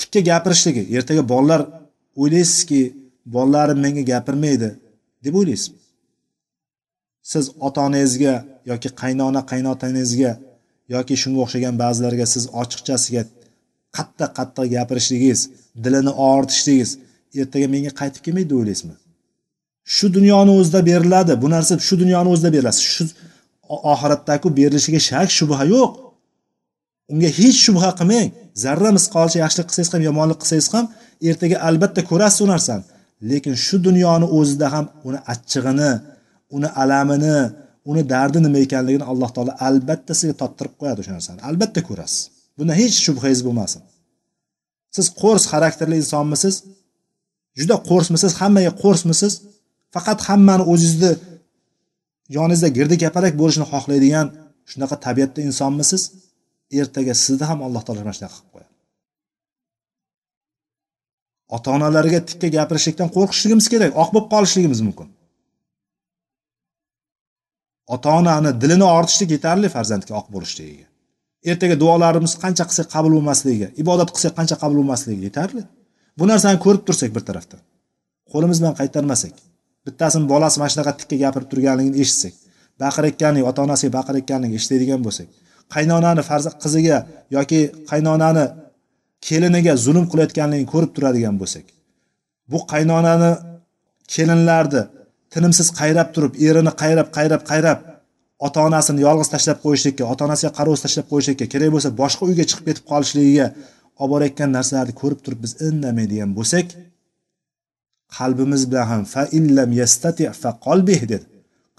tikka 0.00 0.20
gapirishligi 0.30 0.82
ertaga 0.98 1.22
bolalar 1.32 1.62
o'ylaysizki 2.22 2.80
bolalarim 3.34 3.78
menga 3.84 4.02
gapirmaydi 4.12 4.68
deb 5.24 5.34
o'ylaysizmi? 5.40 5.80
Siz 7.30 7.44
ota 7.66 7.80
onangizga 7.88 8.34
yoki 8.70 8.88
qaynona 9.02 9.40
qaynotangizga 9.50 10.30
yoki 10.94 11.14
shunga 11.22 11.40
o'xshagan 11.44 11.74
ba'zilarga 11.82 12.26
siz 12.34 12.44
ochiqchasiga 12.60 13.22
qattiq 13.96 14.30
qattiq 14.38 14.66
gapirishligingiz 14.76 15.40
dilini 15.84 16.12
og'ritishligingiz 16.28 16.90
ertaga 17.40 17.66
menga 17.74 17.92
qaytib 18.00 18.22
kelmaydi 18.26 18.50
deb 18.50 18.58
o'ylaysizmi? 18.60 18.94
Shu 19.94 20.06
dunyoni 20.16 20.52
o'zida 20.60 20.80
beriladi. 20.90 21.32
Bu 21.42 21.48
narsa 21.54 21.72
shu 21.88 21.94
dunyoni 22.02 22.28
o'zida 22.34 22.50
beriladi. 22.54 22.80
Shu 22.94 23.04
oxiratdaku 23.92 24.48
berilishiga 24.58 25.00
shak 25.08 25.28
shubha 25.38 25.64
yo'q. 25.74 25.92
Unga 27.12 27.30
hech 27.38 27.58
shubha 27.66 27.90
qilmang. 27.98 28.28
Zarra 28.64 28.90
misqolcha 28.98 29.38
yaxshilik 29.44 29.66
qilsangiz 29.70 29.90
ham 29.94 30.02
yomonlik 30.08 30.38
qilsangiz 30.42 30.68
ham 30.74 30.84
ertaga 31.28 31.56
albatta 31.68 32.00
ko'rasiz 32.10 32.40
u 32.44 32.46
narsani. 32.54 32.84
Lekin 33.30 33.54
shu 33.66 33.76
dunyoni 33.88 34.26
o'zida 34.38 34.66
ham 34.74 34.84
uni 35.08 35.18
achchig'ini 35.32 35.92
uni 36.56 36.68
alamini 36.82 37.38
uni 37.90 38.02
dardi 38.12 38.38
nima 38.46 38.58
ekanligini 38.66 39.04
alloh 39.12 39.30
taolo 39.36 39.52
albatta 39.68 40.12
sizga 40.18 40.34
toptirib 40.42 40.74
qo'yadi 40.80 40.98
o'sha 41.02 41.12
narsani. 41.16 41.40
Albatta 41.48 41.80
ko'rasiz. 41.88 42.20
Bunda 42.58 42.74
hech 42.80 42.96
shubhangiz 43.06 43.40
bo'lmasin. 43.46 43.82
Siz 44.96 45.06
qo'rs 45.22 45.44
xarakterli 45.52 45.96
insonmisiz? 46.02 46.54
Juda 47.60 47.76
qo'rsmisiz? 47.90 48.32
Hammaga 48.40 48.72
qo'rsmisiz? 48.82 49.32
Faqat 49.94 50.18
hammani 50.28 50.64
o'zingizni 50.72 51.12
yoningizda 52.36 52.68
girdi 52.76 52.96
kapalak 53.04 53.34
bo'lishini 53.40 53.66
xohlaydigan 53.72 54.26
shunaqa 54.70 54.96
tabiatda 55.06 55.40
insonmisiz? 55.48 56.02
Ertaga 56.80 57.14
sizni 57.24 57.44
ham 57.50 57.58
alloh 57.66 57.82
taolo 57.86 58.00
mana 58.04 58.14
shunaqa 58.18 58.36
qilib 58.38 58.52
qo'yadi. 58.54 58.70
Ota 61.56 61.68
onalarga 61.76 62.20
tikka 62.28 62.48
gapirishlikdan 62.56 63.08
qo'rqishligimiz 63.16 63.66
kerak 63.72 63.90
oq 64.02 64.08
bo'lib 64.14 64.28
qolishligimiz 64.34 64.80
mumkin. 64.86 65.08
Ota 67.94 68.08
onani 68.20 68.50
dilini 68.62 68.86
og'ritishlik 68.94 69.30
yetarli 69.36 69.68
farzandga 69.76 70.12
oq 70.20 70.26
bo'lishligiga 70.34 70.86
ertaga 71.50 71.76
duolarimiz 71.82 72.32
qancha 72.44 72.64
qilsak 72.70 72.88
qabul 72.94 73.12
bo'lmasligiga 73.16 73.68
ibodat 73.82 74.10
qilsak 74.14 74.32
qancha 74.38 74.56
qabul 74.62 74.76
bo'lmasligiga 74.80 75.24
yetarli. 75.30 75.62
Bu 76.18 76.24
narsani 76.30 76.58
ko'rib 76.64 76.82
tursak 76.88 77.10
bir 77.16 77.22
tarafdan 77.28 77.60
qo'limiz 78.32 78.58
bilan 78.62 78.74
qaytarmasak 78.80 79.34
bittasini 79.86 80.26
bolasi 80.32 80.56
mana 80.60 80.70
shunaqa 80.74 80.92
tikka 81.00 81.16
gapirib 81.24 81.48
turganligini 81.52 81.96
eshitsak 82.04 82.34
baqirayotganini 82.82 83.42
ota 83.50 83.60
onasiga 83.66 83.92
baqirayotganligini 83.98 84.58
eshitadigan 84.60 85.00
bo'lsak 85.06 85.28
qaynonani 85.74 86.22
farzand 86.30 86.56
qiziga 86.64 86.98
yoki 87.36 87.60
qaynonani 87.90 88.44
keliniga 89.26 89.72
zulm 89.84 90.04
qilayotganligini 90.12 90.68
ko'rib 90.74 90.90
turadigan 90.96 91.36
bo'lsak 91.42 91.66
bu 92.52 92.58
qaynonani 92.72 93.30
kelinlarni 94.14 94.82
tinimsiz 95.34 95.68
qayrab 95.80 96.08
turib 96.14 96.34
erini 96.48 96.72
qayrab 96.82 97.08
qayrab 97.16 97.42
qayrab 97.50 97.78
ota 98.46 98.58
onasini 98.68 99.00
yolg'iz 99.06 99.28
tashlab 99.34 99.58
qo'yishlikka 99.64 100.04
ota 100.12 100.22
onasiga 100.28 100.52
qarovsiz 100.58 100.82
tashlab 100.86 101.06
qo'yishlikka 101.12 101.46
kerak 101.52 101.70
bo'lsa 101.74 101.90
boshqa 102.02 102.22
uyga 102.28 102.44
chiqib 102.50 102.64
ketib 102.68 102.84
qolishligiga 102.92 103.46
olib 104.02 104.10
borayotgan 104.12 104.50
narsalarni 104.56 104.94
ko'rib 105.02 105.20
turib 105.24 105.40
biz 105.44 105.52
indamaydigan 105.68 106.30
bo'lsak 106.38 106.66
qalbimiz 108.18 108.62
bilan 108.70 108.86
ham 108.92 109.02
fa 109.14 109.22
illam 109.38 109.70
yastati 109.80 110.24
fa 110.42 110.50
qalbih 110.66 111.00
dedi. 111.12 111.26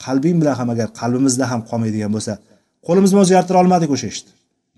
Qalbing 0.06 0.36
bilan 0.42 0.56
ham 0.60 0.70
agar 0.74 0.88
qalbimizda 1.02 1.46
ham 1.52 1.62
qolmaydigan 1.70 2.12
bo'lsa 2.16 2.34
qo'limiz 2.88 3.10
bilan 3.12 3.24
o'zgartira 3.26 3.58
olmadik 3.64 3.90
o'sha 3.96 4.08
ishni. 4.14 4.32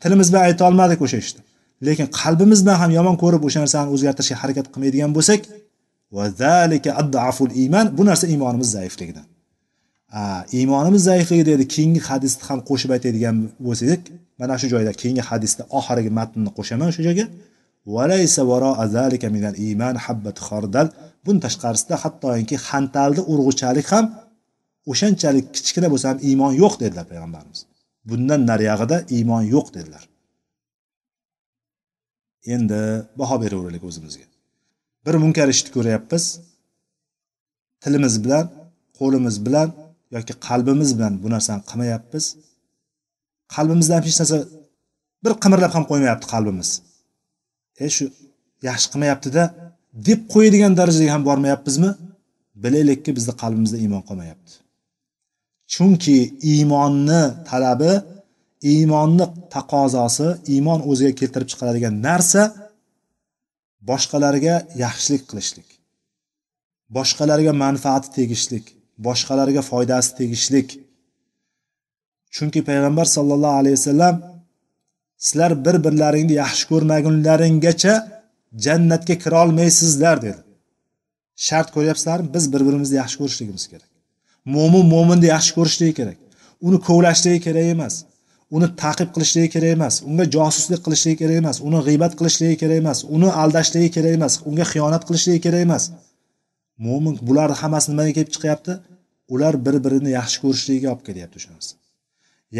Tilimiz 0.03 0.28
bilan 0.32 0.43
ayta 0.47 0.63
olmadik 0.69 0.99
o'sha 1.05 1.17
ishni. 1.23 1.41
Lekin 1.88 2.07
qalbimiz 2.21 2.59
bilan 2.63 2.78
ham 2.82 2.91
yomon 2.97 3.15
ko'rib 3.23 3.41
o'sha 3.47 3.59
narsani 3.63 3.89
o'zgartirishga 3.95 4.38
harakat 4.41 4.65
qilmaydigan 4.73 5.11
bo'lsak 5.17 5.41
iymon 7.62 7.88
bu 7.97 8.06
narsa 8.06 8.28
iymonimiz 8.28 8.70
zaifligidan. 8.72 9.26
Iymonimiz 10.58 11.03
zaifligi 11.03 11.45
dedi 11.51 11.64
keyingi 11.68 12.01
hadisni 12.10 12.43
ham 12.49 12.60
qo'shib 12.70 12.89
aytadigan 12.95 13.36
bo'lsak 13.66 14.01
mana 14.39 14.56
shu 14.62 14.68
joyda 14.74 14.91
keyingi 15.01 15.24
hadisda 15.30 15.64
oxirgi 15.80 16.12
matnini 16.20 16.51
qo'shaman 16.58 16.89
shu 16.95 17.01
joyga. 17.08 17.26
Buni 21.26 21.39
tashqarisida 21.45 21.95
hattoki 22.03 22.56
xantalni 22.68 23.22
urg'uchalik 23.32 23.88
ham 23.93 24.06
o'shanchalik 24.91 25.45
kichkina 25.56 25.88
bo'lsa 25.93 26.06
ham 26.12 26.20
iymon 26.30 26.53
yo'q 26.62 26.74
dedilar 26.84 27.06
payg'ambarimiz. 27.12 27.60
Bundan 28.10 28.41
nariyog'ida 28.51 28.97
iymon 29.18 29.43
yo'q 29.56 29.68
dedilar. 29.78 30.03
Endi 32.56 32.80
baho 33.20 33.36
beraveraylik 33.43 33.84
o'zimizga. 33.89 34.26
Bir 35.06 35.16
munkar 35.24 35.47
ishni 35.53 35.70
ko'ryapmiz. 35.76 36.24
Tilimiz 37.84 38.16
bilan 38.24 38.45
qo'limiz 38.99 39.36
bilan 39.45 39.70
yoki 40.16 40.34
qalbimiz 40.47 40.89
bilan 40.97 41.14
bu 41.24 41.28
narsani 41.36 41.62
qilmayapmiz. 41.70 42.26
Qalbimizdan 43.56 44.01
hech 44.08 44.18
narsa 44.22 44.38
bir 45.24 45.34
qimirlab 45.43 45.72
ham 45.76 45.84
qo'ymayapti 45.91 46.28
qalbimiz. 46.34 46.70
E 47.86 47.88
shu 47.95 48.06
yaxshi 48.68 48.88
qilmayaptida 48.91 49.43
deb 50.08 50.20
qo'yadigan 50.34 50.74
darajaga 50.80 51.12
ham 51.16 51.24
bormayapmizmi? 51.30 51.91
Bilaylikki 52.64 53.12
bizni 53.18 53.34
qalbimizda 53.41 53.78
iymon 53.84 54.03
qolmayapti. 54.10 54.53
Chunki 55.74 56.18
iymonni 56.53 57.22
talabi 57.49 57.93
iymonni 58.74 59.26
taqozosi 59.56 60.28
iymon 60.53 60.80
o'ziga 60.89 61.12
keltirib 61.20 61.47
chiqaradigan 61.51 61.95
narsa 62.08 62.41
boshqalarga 63.90 64.56
yaxshilik 64.84 65.24
qilishlik 65.30 65.68
boshqalarga 66.98 67.52
manfaati 67.64 68.10
tegishlik 68.18 68.66
boshqalarga 68.98 69.62
foydasi 69.72 70.18
tegishlik. 70.20 70.80
Chunki 72.36 72.62
payg'ambar 72.70 73.06
sollallohu 73.16 73.58
alayhi 73.62 73.76
vasallam 73.80 74.16
sizlar 75.18 75.52
bir 75.66 75.76
birlaringni 75.86 76.34
yaxshi 76.44 76.66
ko'rmagunlaringgacha 76.72 77.94
jannatga 78.66 79.16
kirolmaysizlar 79.24 80.18
dedi. 80.22 80.42
Shart 81.48 81.68
ko'ryapsizlarmi 81.76 82.34
biz 82.36 82.54
bir 82.54 82.62
birimizni 82.68 82.98
yaxshi 83.02 83.18
ko'rishligimiz 83.22 83.66
kerak. 83.72 83.90
Mo'min 84.56 84.86
mo'minni 84.94 85.28
yaxshi 85.36 85.52
ko'rishligi 85.58 85.94
kerak. 86.00 86.18
Uni 86.68 86.78
kovlashligi 86.88 87.40
kerak 87.48 87.66
emas. 87.76 87.96
Uni 88.56 88.68
taqib 88.84 89.10
qilishligi 89.16 89.50
kerak 89.56 89.72
emas 89.78 89.96
unga 90.10 90.26
josuslik 90.36 90.82
qilishligi 90.86 91.18
kerak 91.22 91.38
emas 91.43 91.58
uni 91.68 91.80
g'iybat 91.88 92.14
qilishligi 92.20 92.58
kerak 92.62 92.78
emas 92.84 93.00
uni 93.16 93.30
aldashligi 93.43 93.89
kerak 93.96 94.14
emas 94.20 94.34
unga 94.50 94.66
xiyonat 94.72 95.04
qilishligi 95.08 95.41
kerak 95.46 95.62
emas. 95.68 95.84
Mo'min 96.86 97.16
bularni 97.28 97.56
hammasi 97.62 97.88
nimaga 97.91 98.12
kelib 98.18 98.32
chiqyapti? 98.36 98.74
Ular 99.34 99.54
bir 99.66 99.76
birini 99.86 100.10
yaxshi 100.20 100.38
ko'rishligiga 100.43 100.88
olib 100.93 101.04
kelyapti 101.08 101.36
o'sha 101.39 101.50
narsa 101.56 101.74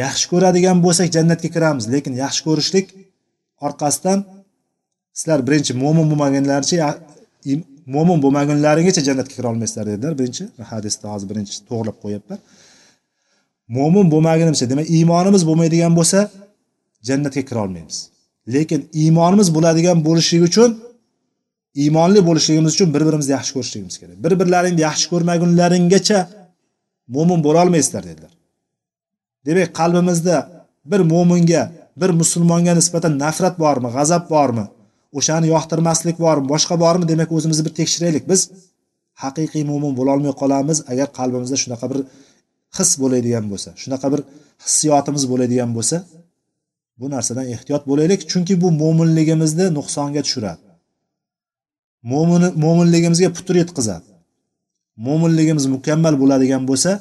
yaxshi 0.02 0.26
ko'radigan 0.32 0.78
bo'lsak 0.86 1.08
jannatga 1.16 1.50
kiramiz 1.56 1.86
lekin 1.94 2.14
yaxshi 2.24 2.42
ko'rishlik 2.48 2.88
orqasidan 3.68 4.20
sizlar 5.20 5.40
birinchi 5.48 5.74
mo'min 5.84 6.06
bo'lmaganlaricha 6.12 6.88
mo'min 7.96 8.18
bo'lmagunlaringgacha 8.24 9.02
jannatga 9.10 9.34
kira 9.38 9.48
olmaysizlar 9.54 9.86
dedilar. 9.92 10.14
Birinchi 10.20 10.44
hadisda 10.72 11.06
hozir 11.14 11.28
birinchi 11.32 11.54
to'g'irlab 11.70 11.98
qo'yyapman 12.04 12.40
mo'min 13.68 14.06
bo'lmagunimcha 14.14 14.66
demak 14.72 14.88
iymonimiz 14.98 15.44
bo'lmaydigan 15.50 15.94
bo'lsa 16.00 16.20
jannatga 17.08 17.42
kira 17.50 17.60
olmaymiz. 17.66 17.98
Lekin 18.54 18.90
iymonimiz 19.02 19.48
bo'ladigan 19.56 19.98
bo'lishligi 20.08 20.44
uchun 20.52 20.70
iymonli 21.84 22.20
bo'lishligimiz 22.28 22.72
uchun 22.76 22.94
bir 22.94 23.02
birimizni 23.08 23.32
yaxshi 23.38 23.52
ko'rishligimiz 23.56 23.96
kerak. 24.02 24.18
Bir 24.26 24.34
birlaringni 24.40 24.82
yaxshi 24.90 25.06
ko'rmagunlaringgacha 25.12 26.20
mo'min 27.16 27.40
bo'lolmaysizlar 27.48 28.04
dedilar. 28.10 28.34
Demak 29.48 29.70
qalbimizda 29.80 30.36
bir 30.92 31.02
mo'minga 31.12 31.64
bir 32.02 32.10
musulmonga 32.22 32.74
nisbatan 32.80 33.14
nafrat 33.24 33.56
bormi 33.64 33.90
g'azab 33.98 34.24
bormi 34.34 34.66
o'shani 35.18 35.48
yoqtirmaslik 35.54 36.18
bormi 36.26 36.46
boshqa 36.54 36.76
bormi 36.84 37.06
demak 37.12 37.30
o'zimizni 37.38 37.64
bir 37.68 37.74
tekshiraylik. 37.80 38.24
Biz 38.32 38.42
haqiqiy 39.24 39.64
mo'min 39.72 39.92
bo'lolmay 40.00 40.34
qolamiz 40.42 40.78
agar 40.92 41.08
qalbimizda 41.18 41.58
shunaqa 41.64 41.86
bir 41.92 42.00
his 42.78 42.92
bo'ladigan 43.02 43.46
bo'lsa 43.52 43.70
shunaqa 43.82 44.08
bir 44.14 44.22
hissiyotimiz 44.64 45.24
bo'ladigan 45.32 45.72
bo'lsa 45.78 45.98
bu 47.00 47.06
narsadan 47.14 47.48
ehtiyot 47.56 47.84
bo'laylik. 47.90 48.22
Chunki 48.32 48.54
bu 48.64 48.68
mo'minligimizni 48.82 49.66
nuqsonga 49.78 50.22
tushiradi. 50.26 50.64
Mo'min 52.12 52.44
mo'minligimizga 52.64 53.30
putur 53.38 53.56
yetkazadi. 53.64 54.08
Mo'minligimiz 55.08 55.66
mukammal 55.76 56.16
bo'ladigan 56.22 56.64
bo'lsa 56.70 56.92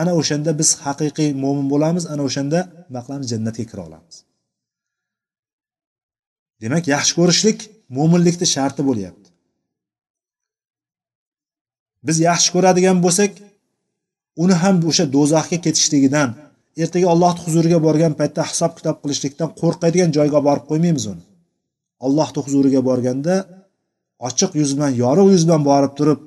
ana 0.00 0.12
o'shanda 0.20 0.50
biz 0.60 0.70
haqiqiy 0.84 1.30
mo'min 1.44 1.66
bo'lamiz 1.72 2.04
ana 2.12 2.22
o'shanda 2.28 2.58
nima 2.88 3.00
qilamiz 3.06 3.26
jannatga 3.32 3.64
kira 3.70 3.82
olamiz. 3.88 4.16
Demak 6.62 6.84
yaxshi 6.94 7.12
ko'rishlik 7.18 7.58
mo'minlikni 7.96 8.46
sharti 8.54 8.82
bo'lyapti. 8.88 9.28
Biz 12.06 12.16
yaxshi 12.28 12.48
ko'radigan 12.54 12.98
bo'lsak 13.04 13.32
uni 14.42 14.54
ham 14.62 14.76
o'sha 14.90 15.04
do'zaxga 15.16 15.58
ketishligidan 15.64 16.28
ertaga 16.82 17.06
allohni 17.14 17.40
huzuriga 17.46 17.78
borgan 17.86 18.12
paytda 18.20 18.42
hisob 18.50 18.72
kitob 18.78 18.96
qilishlikdan 19.02 19.50
qo'rqadigan 19.60 20.10
joyga 20.16 20.40
borib 20.48 20.64
qo'ymaymiz 20.70 21.04
uni. 21.12 21.22
Allohni 22.06 22.40
huzuriga 22.46 22.80
borganda 22.88 23.34
ochiq 24.28 24.50
yuz 24.60 24.70
bilan 24.76 24.92
yorug' 25.02 25.30
yuz 25.34 25.42
bilan 25.46 25.62
borib 25.70 25.92
turib 25.98 26.20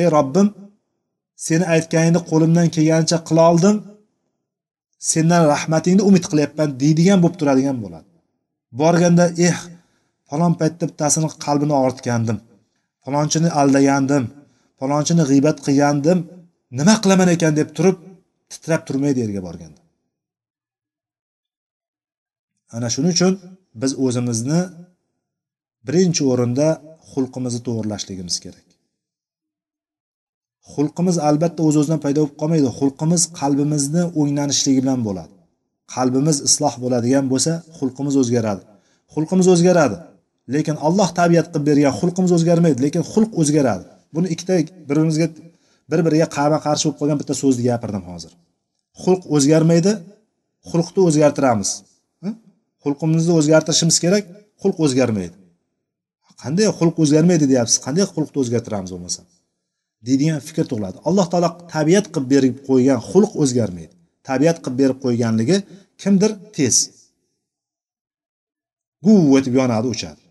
ey 0.00 0.06
robbim 0.16 0.48
seni 1.46 1.64
aytganingni 1.74 2.20
qo'limdan 2.30 2.66
kelganicha 2.74 3.18
qila 3.28 3.42
oldim 3.52 3.76
sendan 5.10 5.42
rahmatingni 5.54 6.02
umid 6.08 6.24
qilyapman 6.30 6.68
deydigan 6.82 7.18
bo'lib 7.22 7.36
turadigan 7.40 7.76
bo'ladi. 7.84 8.08
Borganda 8.80 9.24
eh 9.48 9.56
falon 10.28 10.52
paytda 10.60 10.84
bittasini 10.90 11.28
qalbini 11.44 11.74
og'ritgandim 11.80 12.38
falonchini 13.04 13.48
aldagandim 13.60 14.24
falonchini 14.82 15.24
g'iybat 15.30 15.58
qilgandim 15.66 16.18
nima 16.78 16.94
qilaman 17.02 17.28
ekan 17.36 17.52
deb 17.60 17.68
turib 17.76 17.96
titrab 18.52 18.82
turmaydi 18.88 19.18
yerga 19.24 19.40
borganda 19.48 19.80
ana 22.76 22.88
shuning 22.94 23.12
uchun 23.16 23.34
biz 23.82 23.92
o'zimizni 24.06 24.60
birinchi 25.86 26.22
o'rinda 26.32 26.66
xulqimizni 27.12 27.60
to'g'irlashligimiz 27.66 28.36
kerak. 28.44 28.66
Xulqimiz 30.72 31.16
albatta 31.28 31.60
o'z 31.68 31.76
o'zidan 31.80 32.00
paydo 32.04 32.20
bo'lib 32.22 32.36
qolmaydi. 32.40 32.68
Xulqimiz 32.78 33.22
qalbimizni 33.40 34.02
o'nglanishligi 34.20 34.80
bilan 34.84 35.00
bo'ladi. 35.08 35.34
Qalbimiz 35.94 36.36
isloh 36.48 36.74
bo'ladigan 36.84 37.24
bo'lsa 37.32 37.52
xulqimiz 37.78 38.14
o'zgaradi. 38.22 38.62
Xulqimiz 39.14 39.46
o'zgaradi. 39.54 39.96
Lekin 40.54 40.76
alloh 40.86 41.08
tabiat 41.20 41.46
qilib 41.52 41.64
bergan 41.70 41.92
xulqimiz 42.00 42.32
o'zgarmaydi. 42.36 42.78
Lekin 42.86 43.02
xulq 43.12 43.30
o'zgaradi. 43.42 43.84
Buni 44.14 44.26
ikkita 44.34 44.52
bir 44.58 44.66
birimizga 44.88 45.26
bir 45.90 46.00
biriga 46.06 46.28
qarama 46.36 46.58
qarshi 46.66 46.84
bo'lib 46.86 46.98
qolgan 47.00 47.18
bitta 47.22 47.34
so'zni 47.42 47.62
gapirdim 47.70 48.04
hozir. 48.10 48.32
Xulq 49.02 49.22
o'zgarmaydi 49.36 49.92
xulqni 50.70 51.00
o'zgartiramiz. 51.08 51.70
Xulqimizni 52.84 53.32
o'zgartirishimiz 53.40 53.96
kerak 54.04 54.24
xulq 54.62 54.78
o'zgarmaydi. 54.84 55.36
Qanday 56.42 56.68
xulq 56.78 56.96
o'zgarmaydi 57.04 57.44
deyapsiz? 57.52 57.78
Qanday 57.86 58.04
xulqni 58.14 58.38
o'zgartiramiz 58.42 58.90
bo'lmasa? 58.94 59.20
Deydigan 60.06 60.40
fikr 60.48 60.64
tug'iladi. 60.70 60.96
Alloh 61.08 61.26
taolo 61.32 61.50
tabiat 61.74 62.06
qilib 62.14 62.28
berib 62.34 62.56
qo'ygan 62.68 62.98
xulq 63.10 63.32
o'zgarmaydi. 63.42 63.94
Tabiat 64.28 64.56
qilib 64.64 64.76
berib 64.82 64.98
qo'yganligi 65.04 65.56
kimdir 66.02 66.30
tez. 66.56 66.76
Guv 69.06 69.38
etib 69.38 69.54
yonadi 69.60 69.88
o'chadi 69.94 70.22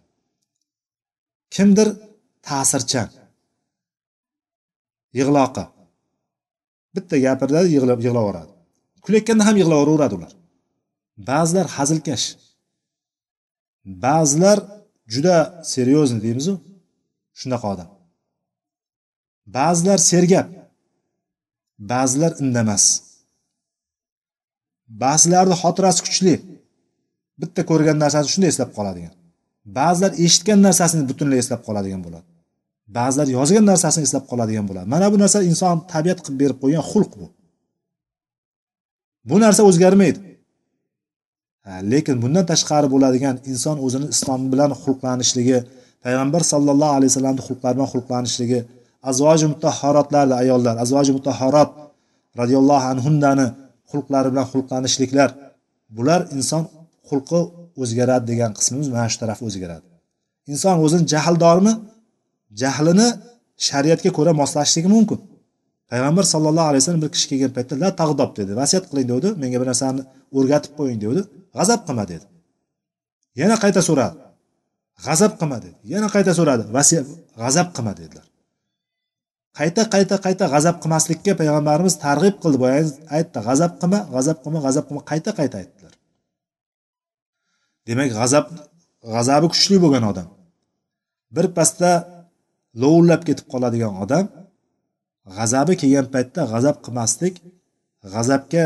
kimdir 1.56 1.88
ta'sirchan. 2.48 3.10
Yig'loqi. 5.20 5.64
Bitta 6.95 7.16
gapiradi 7.26 7.68
yig'lab 7.76 7.99
yig'laveradi. 8.05 8.51
Kulayotganda 9.03 9.43
ham 9.47 9.55
yig'laveraveradi 9.62 10.14
ular. 10.20 10.34
Ba'zilar 11.30 11.68
hazilkash. 11.78 12.26
Ba'zilar 14.05 14.57
juda 15.14 15.38
серьезный 15.74 16.22
deymizu 16.26 16.53
shunaqa 17.39 17.68
odam. 17.74 17.89
Ba'zilar 19.57 19.99
sergap. 20.12 20.47
Ba'zilar 21.91 22.32
indamas. 22.43 22.86
Ba'zilarni 25.03 25.55
xotirasi 25.62 26.01
kuchli. 26.05 26.36
Bitta 27.41 27.62
ko'rgan 27.70 27.97
narsasini 28.03 28.32
shunday 28.34 28.49
eslab 28.53 28.72
qoladigan. 28.78 29.14
Ba'zilar 29.78 30.12
eshitgan 30.26 30.59
narsasini 30.68 31.03
butunlay 31.09 31.39
eslab 31.43 31.62
qoladigan 31.68 32.01
bo'ladi. 32.05 32.28
Ba'zilar 32.98 33.28
yozgan 33.38 33.66
narsasini 33.72 34.04
eslab 34.08 34.24
qoladigan 34.32 34.66
bo'ladi. 34.70 34.88
Mana 34.94 35.06
bu 35.14 35.18
narsa 35.24 35.38
inson 35.52 35.76
tabiat 35.94 36.20
qilib 36.24 36.38
berib 36.42 36.58
qo'ygan 36.64 36.84
xulq 36.92 37.12
bu. 37.22 37.28
Bu 39.30 39.36
narsa 39.44 39.62
o'zgarmaydi. 39.70 40.20
Lekin 41.92 42.18
bundan 42.24 42.46
tashqari 42.52 42.88
bo'ladigan 42.94 43.36
inson 43.52 43.78
o'zini 43.86 44.08
islom 44.16 44.42
bilan 44.52 44.72
xulqlanishligi 44.84 45.60
payg'ambar 46.04 46.42
sallallohu 46.52 46.94
alayhi 46.98 47.12
vasallamni 47.12 47.44
xulqlari 47.48 47.76
bilan 47.78 47.89
xulqlanishligi 47.94 48.60
azvoji 49.12 49.46
mutahharotlarni 49.54 50.36
ayollar 50.44 50.76
azvoji 50.84 51.12
mutahharot 51.18 51.70
roziyallohu 52.39 52.86
anhundani 52.94 53.48
xulqlari 53.92 54.28
bilan 54.34 54.48
xulqlanishliklar 54.54 55.30
bular 55.98 56.22
inson 56.38 56.64
xulqi 57.10 57.39
o'zgaradi 57.82 58.26
degan 58.32 58.52
qismimiz 58.58 58.88
mana 58.94 59.08
shu 59.12 59.18
taraf 59.24 59.39
o'zgaradi. 59.48 59.86
Inson 60.54 60.76
o'zini 60.86 61.06
jahldormi? 61.14 61.74
Jahlini 62.62 63.08
shariatga 63.68 64.10
ko'ra 64.18 64.32
moslashishligi 64.41 64.89
mumkin. 64.95 65.20
Payg'ambar 65.91 66.24
sallallohu 66.34 66.68
alayhi 66.72 66.82
vasallam 66.84 67.04
bir 67.06 67.12
kishi 67.16 67.28
kelgan 67.32 67.52
paytda 67.58 67.74
la 67.84 67.89
tag'dob 68.02 68.32
dedi. 68.39 68.52
Vasiyat 68.62 68.86
qiling 68.89 69.08
dedi. 69.14 69.28
Menga 69.41 69.58
bir 69.62 69.68
narsani 69.72 70.02
o'rgatib 70.38 70.74
qo'ying 70.80 70.99
dedi. 71.06 71.22
G'azab 71.58 71.82
qilma 71.88 72.06
dedi. 72.14 72.26
Yana 73.41 73.56
qayta 73.64 73.82
so'radi. 73.89 74.18
G'azab 75.06 75.34
qilma 75.39 75.58
dedi. 75.66 75.78
Yana 75.93 76.08
qayta 76.16 76.32
so'radi. 76.39 76.64
Vasiyat 76.78 77.06
g'azab 77.41 77.68
qilma 77.76 77.93
dedilar. 77.99 78.26
Qayta 79.60 79.84
qayta 79.93 80.16
qayta 80.26 80.45
g'azab 80.54 80.76
qilmaslikka 80.84 81.32
payg'ambarimiz 81.41 81.95
targ'ib 82.06 82.36
qildi. 82.43 82.58
Boya 82.64 82.76
aytdi 83.18 83.39
g'azab 83.47 83.72
qilma 83.82 83.99
g'azab 84.16 84.38
qilma 84.43 84.60
g'azab 84.66 84.86
qilma. 84.88 85.02
Qayta 85.12 85.32
qayta 85.39 85.56
aytdilar. 85.62 85.93
Demak 87.88 88.10
g'azab 88.20 88.45
g'azabi 89.14 89.47
kuchli 89.54 89.78
bo'lgan 89.84 90.04
odam. 90.12 90.28
Birpasda 91.36 91.91
lovullab 92.82 93.22
ketib 93.28 93.48
qoladigan 93.54 93.94
odam 94.04 94.26
g'azabi 95.38 95.74
kelgan 95.82 96.08
paytda 96.14 96.42
g'azab 96.54 96.78
qilmaslik 96.86 97.36
g'azabga 98.14 98.66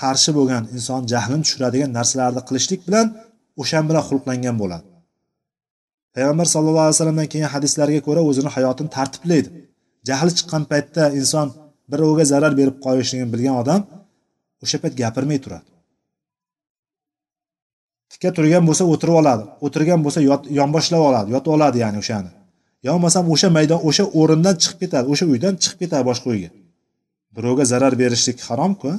qarshi 0.00 0.30
bo'lgan 0.38 0.64
inson 0.76 1.00
jahlini 1.12 1.42
tushiradigan 1.46 1.90
narsalarni 1.98 2.42
qilishlik 2.48 2.80
bilan 2.88 3.06
o'shan 3.62 3.84
bilan 3.88 4.02
xulqlangan 4.08 4.56
bo'ladi. 4.62 4.86
Payg'ambar 6.14 6.46
sallallohu 6.54 6.86
alayhi 6.86 6.96
vasallamdan 6.98 7.28
kelgan 7.32 7.50
hadislarga 7.56 8.00
ko'ra 8.06 8.20
o'zini 8.30 8.50
hayotini 8.56 8.90
tartiblaydi. 8.96 9.48
Jahli 10.08 10.30
chiqqan 10.38 10.62
paytda 10.72 11.04
inson 11.20 11.46
birovga 11.92 12.24
zarar 12.32 12.52
berib 12.60 12.76
qo'yishligini 12.84 13.30
bilgan 13.34 13.56
odam 13.62 13.80
o'sha 14.64 14.76
payt 14.82 14.94
gapirmay 15.02 15.38
turadi. 15.44 15.68
Tikka 18.12 18.30
turgan 18.36 18.62
bo'lsa 18.68 18.84
o'tirib 18.92 19.16
oladi 19.20 19.44
o'tirgan 19.66 20.00
bo'lsa 20.04 20.20
yonboshlab 20.60 21.02
oladi 21.08 21.28
yotib 21.34 21.52
oladi 21.56 21.76
ya'ni 21.84 21.98
o'shani. 22.02 22.30
Yo 22.84 22.90
bo'lmasam 22.94 23.24
o'sha 23.34 23.48
maydon 23.56 23.80
o'sha 23.88 24.04
o'rindan 24.20 24.54
chiqib 24.62 24.78
ketadi 24.82 25.06
o'sha 25.12 25.24
uydan 25.32 25.54
chiqib 25.62 25.78
ketadi 25.82 26.04
boshqa 26.10 26.26
uyga. 26.34 26.50
Birovga 27.36 27.64
zarar 27.72 27.94
berishlik 28.02 28.38
haromku 28.48 28.90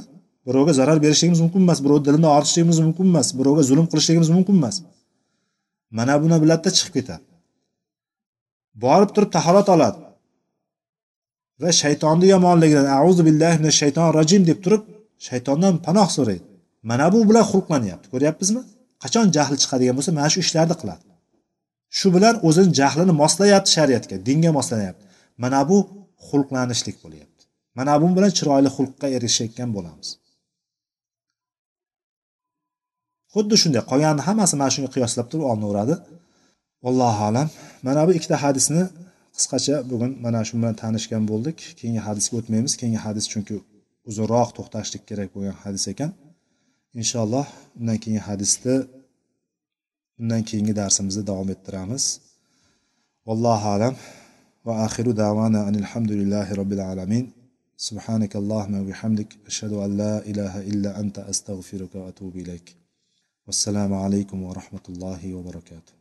birovga 0.46 0.72
zarar 0.80 0.98
berishligimiz 1.04 1.40
mumkin 1.44 1.60
emas 1.66 1.78
birovni 1.84 2.04
dilini 2.06 2.28
og'ritishligimiz 2.34 2.78
mumkin 2.86 3.06
emas 3.12 3.28
birovga 3.38 3.62
zulm 3.70 3.86
qilishligimiz 3.92 4.30
mumkin 4.36 4.54
emas. 4.60 4.76
Mana 5.96 6.14
buni 6.22 6.36
biladida 6.42 6.70
chiqib 6.76 6.92
ketadi. 6.98 7.24
Borib 8.84 9.10
turib 9.14 9.30
tahorat 9.36 9.68
oladi. 9.74 9.98
Va 11.62 11.70
shaytonni 11.82 12.26
yomonligidan 12.34 12.88
auzu 13.00 13.22
billahi 13.28 13.56
mina 13.60 13.72
shayton 13.80 14.08
rojim 14.18 14.42
deb 14.50 14.58
turib 14.64 14.82
shaytondan 15.28 15.74
panoh 15.86 16.08
so'raydi. 16.16 16.44
Mana 16.90 17.06
bu 17.12 17.18
bilan 17.28 17.44
xulqlanyapti. 17.52 18.06
Ko'ryapmizmi? 18.12 18.62
Qachon 19.02 19.26
jahli 19.36 19.56
chiqadigan 19.62 19.94
bo'lsa 19.98 20.12
mana 20.18 20.28
shu 20.32 20.38
ishlarni 20.44 20.76
qiladi. 20.80 21.02
Shu 21.98 22.08
bilan 22.14 22.34
o'zini 22.48 22.70
jahlini 22.78 23.14
moslayapti 23.22 23.70
shariatga 23.76 24.16
dinga 24.28 24.50
moslanyapti 24.58 25.04
mana 25.42 25.60
bu 25.70 25.78
xulqlanishlik 26.28 26.96
bo'lyapti. 27.04 27.42
Mana 27.78 27.94
bu 28.02 28.06
bilan 28.16 28.32
chiroyli 28.38 28.70
xulqqa 28.76 29.06
erishayotgan 29.16 29.70
bo'lamiz. 29.76 30.08
Xuddi 33.34 33.54
shunday 33.62 33.82
qolganini 33.90 34.22
hammasi 34.28 34.54
mana 34.60 34.70
shunga 34.74 34.90
qiyoslab 34.94 35.26
turib 35.30 35.46
olinaveradi. 35.52 35.94
Allohu 36.88 37.22
alam. 37.30 37.48
Mana 37.86 38.02
bu 38.06 38.10
ikkita 38.18 38.36
hadisni 38.44 38.82
qisqacha 39.36 39.76
bugun 39.90 40.10
mana 40.24 40.40
shu 40.46 40.52
bilan 40.58 40.74
tanishgan 40.82 41.22
bo'ldik. 41.30 41.58
Keyingi 41.78 42.02
hadisga 42.08 42.34
o'tmaymiz. 42.40 42.72
Keyingi 42.80 43.00
hadis 43.06 43.24
chunki 43.32 43.54
uzunroq 44.08 44.48
to'xtashlik 44.56 45.02
kerak 45.08 45.28
bo'lgan 45.34 45.56
hadis 45.64 45.84
ekan. 45.92 46.10
Inshaalloh 47.00 47.46
undan 47.78 47.98
keyingi 48.02 48.22
hadisni 48.28 48.74
undan 50.20 50.42
keyingi 50.48 50.74
darsimizda 50.80 51.22
davom 51.30 51.48
ettiramiz 51.54 52.04
vallohu 53.28 53.66
alam 53.76 53.94
va 54.66 54.74
axiru 54.86 55.12
davana 55.24 55.60
alhamdulillahi 55.72 56.52
robbil 56.60 56.84
alamin 56.92 57.26
سبحانك 57.88 58.32
اللهم 58.42 58.74
وبحمدك 58.82 59.30
أشهد 59.50 59.72
أن 59.84 59.90
لا 60.02 60.14
إله 60.30 60.54
إلا 60.70 60.90
أنت 61.00 61.16
أستغفرك 61.32 61.92
وأتوب 62.00 62.36
إليك 62.42 62.66
والسلام 63.46 63.92
عليكم 64.04 64.38
ورحمة 64.48 64.84
الله 64.88 65.20
وبركاته 65.36 65.94